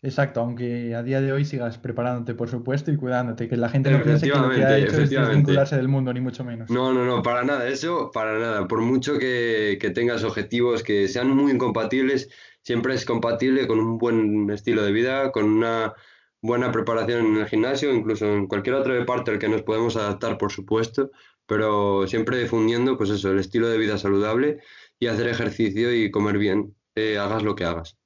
Exacto, 0.00 0.38
aunque 0.38 0.94
a 0.94 1.02
día 1.02 1.20
de 1.20 1.32
hoy 1.32 1.44
sigas 1.44 1.76
preparándote, 1.76 2.34
por 2.34 2.48
supuesto, 2.48 2.92
y 2.92 2.96
cuidándote, 2.96 3.48
que 3.48 3.56
la 3.56 3.68
gente 3.68 3.90
no 3.90 4.00
piense 4.00 4.30
que 4.30 4.38
lo 4.38 4.48
que 4.48 4.64
ha 4.64 4.78
hecho 4.78 5.02
es 5.02 5.10
desvincularse 5.10 5.74
del 5.74 5.88
mundo, 5.88 6.12
ni 6.12 6.20
mucho 6.20 6.44
menos. 6.44 6.70
No, 6.70 6.94
no, 6.94 7.04
no, 7.04 7.20
para 7.20 7.42
nada, 7.42 7.66
eso, 7.66 8.12
para 8.12 8.38
nada. 8.38 8.68
Por 8.68 8.80
mucho 8.80 9.18
que, 9.18 9.76
que 9.80 9.90
tengas 9.90 10.22
objetivos 10.22 10.84
que 10.84 11.08
sean 11.08 11.28
muy 11.28 11.50
incompatibles, 11.50 12.30
siempre 12.62 12.94
es 12.94 13.04
compatible 13.04 13.66
con 13.66 13.80
un 13.80 13.98
buen 13.98 14.48
estilo 14.50 14.84
de 14.84 14.92
vida, 14.92 15.32
con 15.32 15.46
una 15.46 15.94
buena 16.42 16.70
preparación 16.70 17.26
en 17.26 17.36
el 17.38 17.48
gimnasio, 17.48 17.92
incluso 17.92 18.26
en 18.26 18.46
cualquier 18.46 18.76
otra 18.76 19.04
parte 19.04 19.32
al 19.32 19.40
que 19.40 19.48
nos 19.48 19.62
podemos 19.62 19.96
adaptar, 19.96 20.38
por 20.38 20.52
supuesto, 20.52 21.10
pero 21.50 22.06
siempre 22.06 22.38
difundiendo, 22.38 22.96
pues 22.96 23.10
eso, 23.10 23.32
el 23.32 23.40
estilo 23.40 23.68
de 23.68 23.76
vida 23.76 23.98
saludable 23.98 24.60
y 25.00 25.08
hacer 25.08 25.26
ejercicio 25.26 25.92
y 25.92 26.08
comer 26.12 26.38
bien, 26.38 26.76
eh, 26.94 27.18
hagas 27.18 27.42
lo 27.42 27.56
que 27.56 27.64
hagas. 27.64 27.98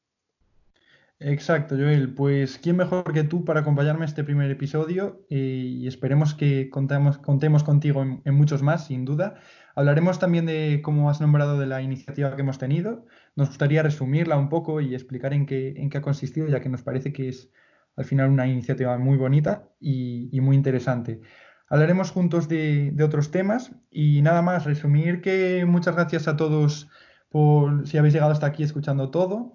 Exacto, 1.20 1.76
Joel. 1.76 2.14
Pues 2.14 2.56
quién 2.56 2.78
mejor 2.78 3.12
que 3.12 3.22
tú 3.22 3.44
para 3.44 3.60
acompañarme 3.60 4.04
en 4.04 4.08
este 4.08 4.24
primer 4.24 4.50
episodio 4.50 5.26
eh, 5.28 5.36
y 5.36 5.86
esperemos 5.86 6.32
que 6.32 6.70
contemos, 6.70 7.18
contemos 7.18 7.64
contigo 7.64 8.02
en, 8.02 8.34
muchos 8.34 8.62
más, 8.62 8.86
sin 8.86 9.04
duda. 9.04 9.34
Hablaremos 9.74 10.18
también 10.18 10.46
de 10.46 10.80
cómo 10.82 11.10
has 11.10 11.20
nombrado 11.20 11.58
de 11.58 11.66
la 11.66 11.82
iniciativa 11.82 12.34
que 12.36 12.40
hemos 12.40 12.56
tenido. 12.56 13.04
Nos 13.36 13.48
gustaría 13.48 13.82
resumirla 13.82 14.38
un 14.38 14.48
poco 14.48 14.80
y 14.80 14.94
explicar 14.94 15.34
en 15.34 15.44
qué, 15.44 15.74
en 15.76 15.90
qué 15.90 15.98
ha 15.98 16.02
consistido, 16.02 16.48
ya 16.48 16.62
que 16.62 16.70
nos 16.70 16.82
parece 16.82 17.12
que 17.12 17.28
es 17.28 17.52
al 17.94 18.06
final 18.06 18.30
una 18.30 18.46
iniciativa 18.46 18.96
muy 18.96 19.18
bonita 19.18 19.68
y 19.80 20.40
muy 20.40 20.56
interesante. 20.56 21.20
Hablaremos 21.68 22.10
juntos 22.10 22.48
de, 22.48 22.94
otros 23.02 23.30
temas 23.30 23.72
y 23.90 24.22
nada 24.22 24.42
más, 24.42 24.64
resumir 24.64 25.20
que 25.20 25.64
muchas 25.66 25.94
gracias 25.94 26.28
a 26.28 26.36
todos 26.36 26.88
por 27.30 27.86
si 27.88 27.98
habéis 27.98 28.14
llegado 28.14 28.32
hasta 28.32 28.46
aquí 28.46 28.62
escuchando 28.62 29.10
todo. 29.10 29.54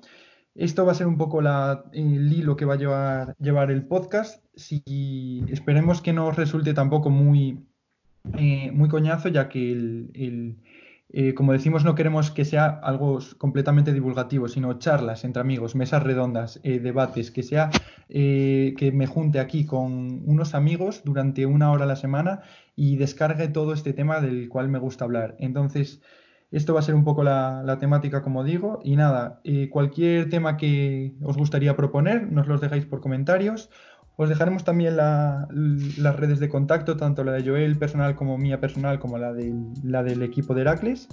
Esto 0.55 0.85
va 0.85 0.91
a 0.91 0.95
ser 0.95 1.07
un 1.07 1.17
poco 1.17 1.41
la, 1.41 1.85
el 1.93 2.33
hilo 2.33 2.55
que 2.55 2.65
va 2.65 2.73
a 2.73 2.77
llevar, 2.77 3.35
llevar 3.39 3.71
el 3.71 3.85
podcast. 3.85 4.43
Si, 4.55 5.45
esperemos 5.47 6.01
que 6.01 6.11
no 6.11 6.27
os 6.27 6.35
resulte 6.35 6.73
tampoco 6.73 7.09
muy, 7.09 7.65
eh, 8.37 8.71
muy 8.71 8.89
coñazo, 8.89 9.29
ya 9.29 9.47
que 9.47 9.71
el, 9.71 10.11
el 10.13 10.57
eh, 11.11 11.33
como 11.33 11.53
decimos, 11.53 11.83
no 11.83 11.95
queremos 11.95 12.29
que 12.29 12.45
sea 12.45 12.67
algo 12.67 13.17
completamente 13.39 13.93
divulgativo, 13.93 14.47
sino 14.47 14.77
charlas 14.77 15.23
entre 15.23 15.41
amigos, 15.41 15.75
mesas 15.75 16.03
redondas, 16.03 16.59
eh, 16.63 16.79
debates, 16.79 17.31
que 17.31 17.41
sea 17.41 17.71
eh, 18.09 18.75
que 18.77 18.91
me 18.91 19.07
junte 19.07 19.39
aquí 19.39 19.65
con 19.65 20.21
unos 20.29 20.53
amigos 20.53 21.01
durante 21.03 21.47
una 21.47 21.71
hora 21.71 21.85
a 21.85 21.87
la 21.87 21.95
semana 21.95 22.41
y 22.75 22.97
descargue 22.97 23.47
todo 23.47 23.73
este 23.73 23.93
tema 23.93 24.21
del 24.21 24.49
cual 24.49 24.69
me 24.69 24.77
gusta 24.77 25.05
hablar. 25.05 25.35
Entonces, 25.39 25.99
esto 26.51 26.75
va 26.75 26.81
a 26.81 26.83
ser 26.83 26.93
un 26.93 27.03
poco 27.03 27.23
la, 27.23 27.63
la 27.63 27.79
temática, 27.79 28.21
como 28.21 28.43
digo, 28.43 28.79
y 28.83 28.95
nada, 28.95 29.41
cualquier 29.71 30.29
tema 30.29 30.57
que 30.57 31.13
os 31.23 31.37
gustaría 31.37 31.75
proponer, 31.75 32.31
nos 32.31 32.47
los 32.47 32.61
dejáis 32.61 32.85
por 32.85 33.01
comentarios 33.01 33.69
os 34.21 34.27
dejaremos 34.27 34.65
también 34.65 34.97
la, 34.97 35.47
las 35.49 36.15
redes 36.17 36.41
de 36.41 36.49
contacto, 36.49 36.97
tanto 36.97 37.23
la 37.23 37.31
de 37.31 37.49
Joel 37.49 37.77
personal 37.77 38.15
como 38.15 38.37
mía 38.37 38.59
personal, 38.59 38.99
como 38.99 39.17
la, 39.17 39.31
de, 39.31 39.55
la 39.81 40.03
del 40.03 40.21
equipo 40.23 40.53
de 40.53 40.61
Heracles. 40.61 41.07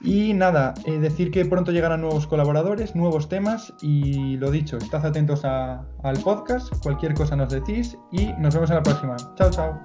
Y 0.00 0.32
nada, 0.32 0.72
eh, 0.86 0.98
decir 0.98 1.30
que 1.30 1.44
pronto 1.44 1.72
llegarán 1.72 2.00
nuevos 2.00 2.26
colaboradores, 2.26 2.96
nuevos 2.96 3.28
temas 3.28 3.74
y 3.82 4.38
lo 4.38 4.50
dicho, 4.50 4.78
estad 4.78 5.04
atentos 5.04 5.44
al 5.44 6.18
podcast, 6.24 6.72
cualquier 6.82 7.12
cosa 7.12 7.36
nos 7.36 7.52
decís 7.52 7.98
y 8.12 8.32
nos 8.38 8.54
vemos 8.54 8.70
en 8.70 8.76
la 8.76 8.82
próxima. 8.82 9.16
Chao, 9.34 9.50
chao. 9.50 9.78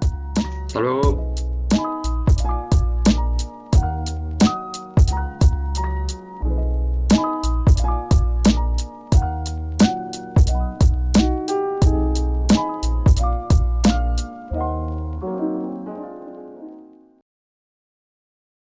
Hasta 0.66 0.80
luego. 0.80 1.51